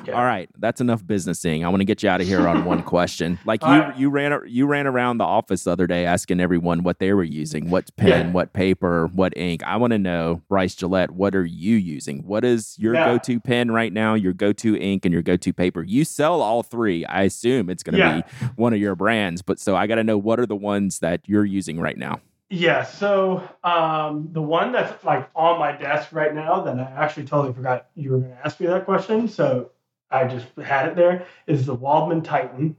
All 0.08 0.24
right, 0.24 0.48
that's 0.58 0.80
enough 0.80 1.06
businessing. 1.06 1.64
I 1.64 1.68
want 1.68 1.80
to 1.80 1.84
get 1.84 2.02
you 2.02 2.08
out 2.08 2.20
of 2.20 2.26
here 2.26 2.48
on 2.48 2.64
one 2.64 2.82
question. 2.84 3.38
Like 3.44 3.62
you, 3.62 3.68
right. 3.68 3.96
you 3.96 4.10
ran, 4.10 4.40
you 4.48 4.66
ran 4.66 4.88
around 4.88 5.18
the 5.18 5.24
office 5.24 5.62
the 5.62 5.70
other 5.70 5.86
day 5.86 6.06
asking 6.06 6.40
everyone 6.40 6.82
what 6.82 6.98
they 6.98 7.12
were 7.12 7.22
using, 7.22 7.70
what 7.70 7.94
pen, 7.96 8.08
Yeah. 8.26 8.32
what 8.32 8.52
paper, 8.52 9.06
what 9.14 9.32
ink. 9.36 9.62
I 9.64 9.76
want 9.76 9.92
to 9.92 9.98
know, 9.98 10.42
Bryce 10.48 10.74
Gillett, 10.74 11.10
what 11.10 11.36
are 11.36 11.44
you 11.46 11.76
using? 11.76 12.26
What 12.26 12.44
is 12.44 12.76
your 12.80 12.94
Yeah. 12.94 13.04
go-to 13.04 13.38
pen 13.38 13.70
right 13.70 13.92
now? 13.92 14.14
Your 14.14 14.32
go-to 14.32 14.76
ink 14.76 15.04
and 15.04 15.12
your 15.12 15.22
go-to 15.22 15.52
paper. 15.52 15.84
You 15.84 16.04
sell 16.04 16.42
all 16.42 16.64
three. 16.64 17.04
I 17.04 17.22
assume 17.22 17.70
it's 17.70 17.84
going 17.84 17.92
to 17.94 17.98
Yeah. 17.98 18.22
be 18.22 18.50
one 18.56 18.72
of 18.72 18.80
your 18.80 18.96
brands, 18.96 19.40
but 19.40 19.60
so 19.60 19.76
I 19.76 19.86
got 19.86 19.96
to 19.96 20.04
know 20.04 20.18
what 20.18 20.40
are 20.40 20.46
the 20.46 20.56
ones 20.56 20.98
that 20.98 21.20
you're 21.26 21.44
using 21.44 21.78
right 21.78 21.96
now. 21.96 22.20
Yeah 22.50 22.82
so 22.82 23.48
um 23.64 24.28
the 24.32 24.42
one 24.42 24.72
that's 24.72 25.04
like 25.04 25.30
on 25.34 25.58
my 25.58 25.72
desk 25.72 26.12
right 26.12 26.34
now 26.34 26.60
that 26.62 26.78
i 26.78 26.82
actually 26.82 27.24
totally 27.24 27.54
forgot 27.54 27.86
you 27.94 28.10
were 28.10 28.18
going 28.18 28.30
to 28.32 28.44
ask 28.44 28.58
me 28.58 28.66
that 28.66 28.84
question 28.84 29.28
so 29.28 29.70
i 30.10 30.24
just 30.24 30.46
had 30.62 30.88
it 30.88 30.96
there 30.96 31.26
is 31.46 31.64
the 31.64 31.76
waldmann 31.76 32.24
titan 32.24 32.76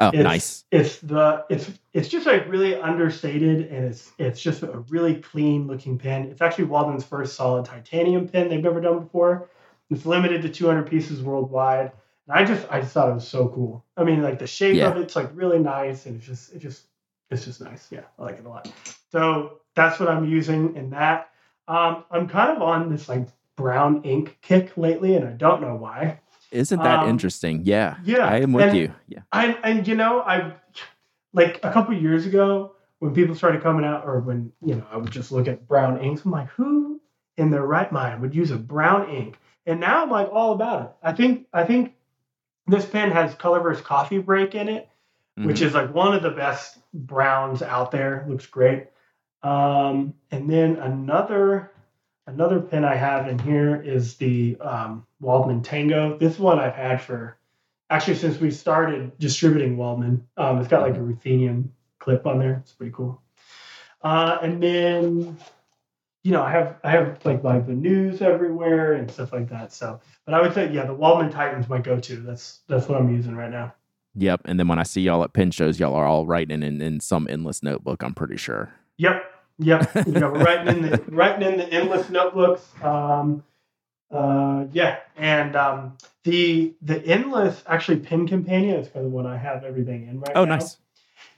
Oh, 0.00 0.08
it's, 0.08 0.24
nice. 0.24 0.64
It's 0.72 0.98
the 0.98 1.44
it's 1.48 1.70
it's 1.92 2.08
just 2.08 2.26
like 2.26 2.48
really 2.48 2.74
understated 2.74 3.70
and 3.70 3.84
it's 3.84 4.10
it's 4.18 4.40
just 4.40 4.62
a 4.64 4.84
really 4.88 5.14
clean 5.16 5.68
looking 5.68 5.98
pen. 5.98 6.24
It's 6.24 6.40
actually 6.40 6.66
Waldmann's 6.66 7.04
first 7.04 7.36
solid 7.36 7.64
titanium 7.64 8.26
pen 8.26 8.48
they've 8.48 8.62
never 8.62 8.80
done 8.80 8.98
before. 9.00 9.48
It's 9.90 10.04
limited 10.04 10.42
to 10.42 10.48
200 10.48 10.88
pieces 10.90 11.22
worldwide. 11.22 11.92
And 12.26 12.36
I 12.36 12.44
just 12.44 12.66
I 12.70 12.80
just 12.80 12.92
thought 12.92 13.08
it 13.08 13.14
was 13.14 13.28
so 13.28 13.48
cool. 13.48 13.84
I 13.96 14.02
mean, 14.02 14.20
like 14.20 14.40
the 14.40 14.48
shape 14.48 14.74
Yeah. 14.74 14.88
of 14.88 14.96
it's 14.96 15.14
like 15.14 15.30
really 15.32 15.60
nice 15.60 16.06
and 16.06 16.16
it's 16.16 16.26
just 16.26 16.52
it 16.54 16.58
just 16.58 16.86
it's 17.30 17.44
just 17.44 17.60
nice. 17.60 17.86
Yeah, 17.92 18.02
I 18.18 18.22
like 18.22 18.38
it 18.38 18.46
a 18.46 18.48
lot. 18.48 18.68
So 19.14 19.60
that's 19.76 20.00
what 20.00 20.08
I'm 20.08 20.24
using 20.28 20.74
in 20.74 20.90
that. 20.90 21.30
Um, 21.68 22.04
I'm 22.10 22.26
kind 22.28 22.50
of 22.50 22.60
on 22.60 22.90
this 22.90 23.08
like 23.08 23.28
brown 23.54 24.02
ink 24.02 24.36
kick 24.42 24.76
lately, 24.76 25.14
and 25.14 25.24
I 25.24 25.30
don't 25.30 25.60
know 25.62 25.76
why. 25.76 26.18
Isn't 26.50 26.82
that 26.82 27.00
Um, 27.04 27.08
interesting? 27.10 27.62
Yeah. 27.64 27.96
yeah, 28.02 28.26
I 28.26 28.38
am 28.40 28.52
with 28.52 28.64
and- 28.64 28.76
you. 28.76 28.92
Yeah. 29.06 29.20
I 29.32 29.56
and 29.62 29.86
you 29.86 29.94
know 29.94 30.20
I 30.20 30.54
like 31.32 31.60
a 31.62 31.70
couple 31.72 31.94
years 31.94 32.26
ago 32.26 32.72
when 32.98 33.14
people 33.14 33.36
started 33.36 33.62
coming 33.62 33.84
out, 33.84 34.04
or 34.04 34.18
when 34.18 34.50
you 34.60 34.74
know 34.74 34.84
I 34.90 34.96
would 34.96 35.12
just 35.12 35.30
look 35.30 35.46
at 35.46 35.68
brown 35.68 36.00
inks. 36.00 36.24
I'm 36.24 36.32
like, 36.32 36.48
who 36.48 37.00
in 37.36 37.50
their 37.52 37.64
right 37.64 37.90
mind 37.92 38.20
would 38.20 38.34
use 38.34 38.50
a 38.50 38.56
brown 38.56 39.08
ink? 39.10 39.38
And 39.64 39.78
now 39.78 40.02
I'm 40.02 40.10
like 40.10 40.28
all 40.32 40.54
about 40.54 40.82
it. 40.82 40.90
I 41.04 41.12
think 41.12 41.46
I 41.52 41.62
think 41.62 41.94
this 42.66 42.84
pen 42.84 43.12
has 43.12 43.32
colorverse 43.36 43.80
coffee 43.80 44.18
break 44.18 44.56
in 44.56 44.68
it, 44.68 44.88
which 45.36 45.60
Mhm. 45.60 45.66
is 45.66 45.74
like 45.74 45.94
one 45.94 46.14
of 46.14 46.22
the 46.24 46.30
best 46.32 46.78
browns 46.92 47.62
out 47.62 47.92
there. 47.92 48.26
Looks 48.28 48.46
great. 48.46 48.88
Um, 49.44 50.14
and 50.30 50.48
then 50.48 50.76
another 50.76 51.70
another 52.26 52.60
pen 52.60 52.84
I 52.84 52.96
have 52.96 53.28
in 53.28 53.38
here 53.38 53.80
is 53.80 54.16
the 54.16 54.56
um, 54.60 55.06
Waldmann 55.22 55.62
Tango. 55.62 56.16
This 56.18 56.38
one 56.38 56.58
I've 56.58 56.74
had 56.74 57.02
for 57.02 57.36
actually 57.90 58.16
since 58.16 58.40
we 58.40 58.50
started 58.50 59.16
distributing 59.18 59.76
Waldmann. 59.76 60.22
Um, 60.38 60.58
it's 60.58 60.68
got 60.68 60.80
like 60.80 60.96
a 60.96 61.00
ruthenium 61.00 61.68
clip 61.98 62.26
on 62.26 62.38
there. 62.38 62.62
It's 62.62 62.72
pretty 62.72 62.92
cool. 62.92 63.20
Uh, 64.02 64.38
and 64.40 64.62
then 64.62 65.36
you 66.22 66.32
know 66.32 66.42
I 66.42 66.50
have 66.50 66.76
I 66.82 66.90
have 66.92 67.22
like 67.26 67.44
like 67.44 67.66
the 67.66 67.74
news 67.74 68.22
everywhere 68.22 68.94
and 68.94 69.10
stuff 69.10 69.30
like 69.30 69.50
that. 69.50 69.74
So, 69.74 70.00
but 70.24 70.32
I 70.32 70.40
would 70.40 70.54
say 70.54 70.72
yeah, 70.72 70.86
the 70.86 70.96
Waldmann 70.96 71.30
Titan's 71.30 71.68
my 71.68 71.80
go-to. 71.80 72.16
That's 72.16 72.60
that's 72.66 72.88
what 72.88 72.98
I'm 72.98 73.14
using 73.14 73.36
right 73.36 73.50
now. 73.50 73.74
Yep. 74.16 74.42
And 74.46 74.58
then 74.58 74.68
when 74.68 74.78
I 74.78 74.84
see 74.84 75.02
y'all 75.02 75.24
at 75.24 75.32
pin 75.32 75.50
shows, 75.50 75.78
y'all 75.80 75.94
are 75.94 76.06
all 76.06 76.24
writing 76.24 76.62
in, 76.62 76.80
in 76.80 77.00
some 77.00 77.26
endless 77.28 77.62
notebook, 77.62 78.02
I'm 78.02 78.14
pretty 78.14 78.36
sure. 78.36 78.72
Yep, 78.96 79.24
yep. 79.58 79.90
You 80.06 80.12
know, 80.12 80.30
we're 80.30 80.44
writing 80.44 80.76
in 80.76 80.82
the 80.82 81.02
writing 81.08 81.48
in 81.48 81.58
the 81.58 81.68
endless 81.72 82.08
notebooks. 82.10 82.62
Um, 82.82 83.44
uh, 84.10 84.66
yeah, 84.72 84.98
and 85.16 85.56
um, 85.56 85.96
the 86.24 86.74
the 86.82 87.04
endless 87.06 87.62
actually 87.66 87.98
pin 88.00 88.26
companion 88.28 88.76
is 88.76 88.88
kind 88.88 89.06
of 89.06 89.12
what 89.12 89.26
I 89.26 89.36
have 89.36 89.64
everything 89.64 90.06
in 90.08 90.20
right 90.20 90.32
Oh, 90.36 90.44
now. 90.44 90.52
Oh, 90.54 90.56
nice. 90.56 90.76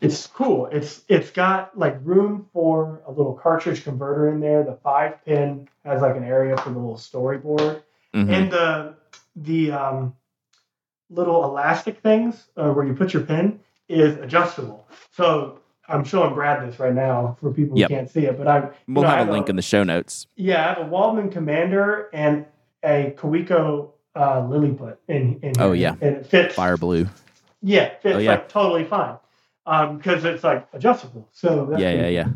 It's 0.01 0.27
cool. 0.27 0.67
It's 0.67 1.03
it's 1.09 1.31
got 1.31 1.79
like 1.79 1.99
room 2.03 2.49
for 2.53 3.01
a 3.07 3.11
little 3.11 3.35
cartridge 3.35 3.83
converter 3.85 4.29
in 4.29 4.41
there. 4.41 4.63
The 4.63 4.75
five 4.83 5.25
pin 5.25 5.69
has 5.85 6.03
like 6.03 6.17
an 6.17 6.25
area 6.25 6.57
for 6.59 6.71
the 6.71 6.79
little 6.79 6.97
storyboard, 6.97 7.83
Mhm. 8.15 8.31
and 8.31 8.53
the 8.53 8.95
the 9.37 9.73
um, 9.73 10.17
little 11.09 11.45
elastic 11.45 12.01
things 12.01 12.49
uh, 12.57 12.71
where 12.73 12.85
you 12.87 12.95
put 12.95 13.15
your 13.15 13.23
pin 13.23 13.61
is 13.89 14.17
adjustable. 14.19 14.87
So 15.13 15.61
I'm 15.89 16.05
showing 16.05 16.35
Brad 16.35 16.69
this 16.69 16.79
right 16.79 16.95
now 16.95 17.37
for 17.41 17.53
people 17.53 17.77
who 17.77 17.81
Yep. 17.81 17.91
can't 17.91 18.11
see 18.11 18.27
it, 18.27 18.37
but 18.39 18.49
I 18.49 18.59
you 18.59 18.71
We'll 18.89 19.05
know, 19.05 19.11
I 19.11 19.19
have 19.19 19.29
a 19.29 19.33
link 19.33 19.49
in 19.49 19.57
the 19.57 19.63
show 19.63 19.83
notes. 19.85 20.27
yeah, 20.37 20.65
I 20.65 20.69
have 20.75 20.79
a 20.79 20.91
Waldmann 20.91 21.31
Commander 21.31 22.09
and 22.13 22.47
a 22.85 23.15
Kaweco 23.17 23.91
uh, 24.15 24.41
Lilliput 24.49 24.97
in, 25.09 25.39
in 25.43 25.53
Oh, 25.59 25.73
yeah. 25.73 25.93
and 26.01 26.17
it 26.17 26.27
fits. 26.27 26.55
Fire 26.55 26.77
blue. 26.77 27.07
Yeah, 27.63 27.83
it 27.85 28.03
fits 28.03 28.17
Oh, 28.17 28.19
yeah. 28.19 28.31
like 28.31 28.49
totally 28.49 28.85
fine 28.85 29.17
because 29.97 30.25
it's 30.25 30.43
like 30.45 30.67
adjustable. 30.73 31.29
So 31.33 31.67
that's 31.71 31.81
Yeah, 31.83 31.93
yeah, 31.93 32.09
yeah. 32.09 32.29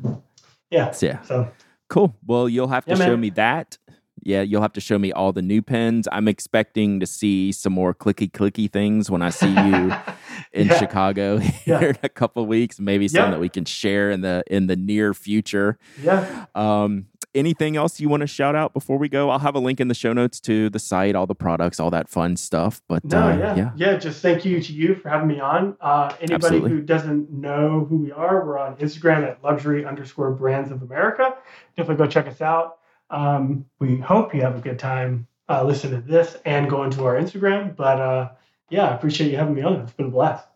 yeah. 0.71 0.93
Yeah. 1.01 1.23
So 1.23 1.51
Cool. 1.89 2.15
Well, 2.25 2.49
you'll 2.49 2.69
have 2.69 2.85
to 2.87 2.97
Yeah, 2.97 3.05
show 3.05 3.17
me 3.17 3.31
that. 3.31 3.79
Yeah, 4.23 4.43
you'll 4.43 4.63
have 4.63 4.73
to 4.75 4.81
show 4.81 4.99
me 4.99 5.13
all 5.13 5.33
the 5.33 5.43
new 5.43 5.63
pens. 5.63 6.07
I'm 6.13 6.29
expecting 6.29 7.01
to 7.01 7.07
see 7.07 7.53
some 7.53 7.73
more 7.73 7.95
clicky 7.95 8.31
clicky 8.31 8.71
things 8.71 9.11
when 9.11 9.23
I 9.23 9.31
see 9.31 9.49
you 9.51 9.93
in 10.53 10.67
Yeah. 10.69 10.79
Chicago 10.79 11.39
Yeah. 11.67 11.79
here 11.81 11.89
in 11.91 11.99
a 12.03 12.09
couple 12.09 12.45
weeks. 12.47 12.79
Maybe 12.81 13.09
some 13.09 13.25
Yeah. 13.27 13.31
that 13.33 13.41
we 13.41 13.49
can 13.49 13.65
share 13.65 14.11
in 14.11 14.21
the 14.21 14.43
in 14.47 14.67
the 14.67 14.77
near 14.77 15.15
future. 15.15 15.79
yeah, 16.03 16.47
Um, 16.55 17.07
anything 17.35 17.77
else 17.77 18.01
you 18.01 18.09
want 18.09 18.23
to 18.23 18.27
shout 18.27 18.57
out 18.57 18.75
before 18.75 18.99
we 18.99 19.09
go? 19.09 19.31
I'll 19.31 19.39
have 19.39 19.55
a 19.55 19.61
link 19.61 19.79
in 19.81 19.87
the 19.89 19.95
show 19.95 20.13
notes 20.13 20.41
to 20.41 20.69
the 20.69 20.81
site, 20.81 21.15
all 21.15 21.27
the 21.29 21.35
products, 21.35 21.79
all 21.79 21.91
that 21.91 22.09
fun 22.09 22.37
stuff. 22.37 22.83
But 22.89 23.05
no, 23.05 23.29
uh, 23.29 23.37
yeah. 23.37 23.55
yeah, 23.57 23.71
yeah, 23.77 23.97
Just 23.99 24.21
thank 24.21 24.45
you 24.45 24.61
to 24.61 24.73
you 24.73 24.97
for 24.97 25.09
having 25.09 25.29
me 25.29 25.39
on. 25.41 25.77
Uh, 25.81 26.13
anybody 26.21 26.35
Absolutely. 26.35 26.71
who 26.71 26.81
doesn't 26.83 27.31
know 27.31 27.87
who 27.89 27.97
we 27.99 28.11
are, 28.13 28.45
we're 28.45 28.59
on 28.59 28.75
Instagram 28.77 29.23
at 29.29 29.43
luxury 29.45 29.85
underscore 29.85 30.33
brands 30.33 30.73
of 30.73 30.83
America. 30.83 31.35
Definitely 31.77 32.05
go 32.05 32.11
check 32.11 32.27
us 32.27 32.41
out. 32.41 32.79
Um, 33.11 33.67
we 33.79 33.99
hope 33.99 34.35
you 34.35 34.41
have 34.43 34.57
a 34.57 34.61
good 34.61 34.79
time 34.79 35.27
uh, 35.49 35.65
listening 35.65 36.01
to 36.03 36.09
this 36.09 36.37
and 36.45 36.71
going 36.71 36.91
to 36.93 37.05
our 37.05 37.17
Instagram. 37.17 37.75
But 37.77 38.01
uh, 38.01 38.29
yeah, 38.71 38.89
I 38.89 38.95
appreciate 38.95 39.31
you 39.31 39.37
having 39.37 39.55
me 39.55 39.63
on. 39.63 39.81
It's 39.81 39.93
been 39.93 40.07
a 40.07 40.11
blast. 40.11 40.47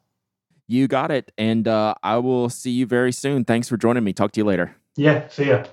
you 0.69 0.87
got 0.89 1.11
it. 1.11 1.33
And 1.37 1.67
uh, 1.69 1.95
I 2.03 2.19
will 2.19 2.49
see 2.49 2.71
you 2.71 2.87
very 2.87 3.13
soon. 3.13 3.45
Thanks 3.45 3.69
for 3.69 3.77
joining 3.77 4.05
me. 4.05 4.13
Talk 4.13 4.33
to 4.33 4.41
you 4.41 4.45
later. 4.45 4.77
Yeah, 4.97 5.29
see 5.29 5.49
ya. 5.49 5.65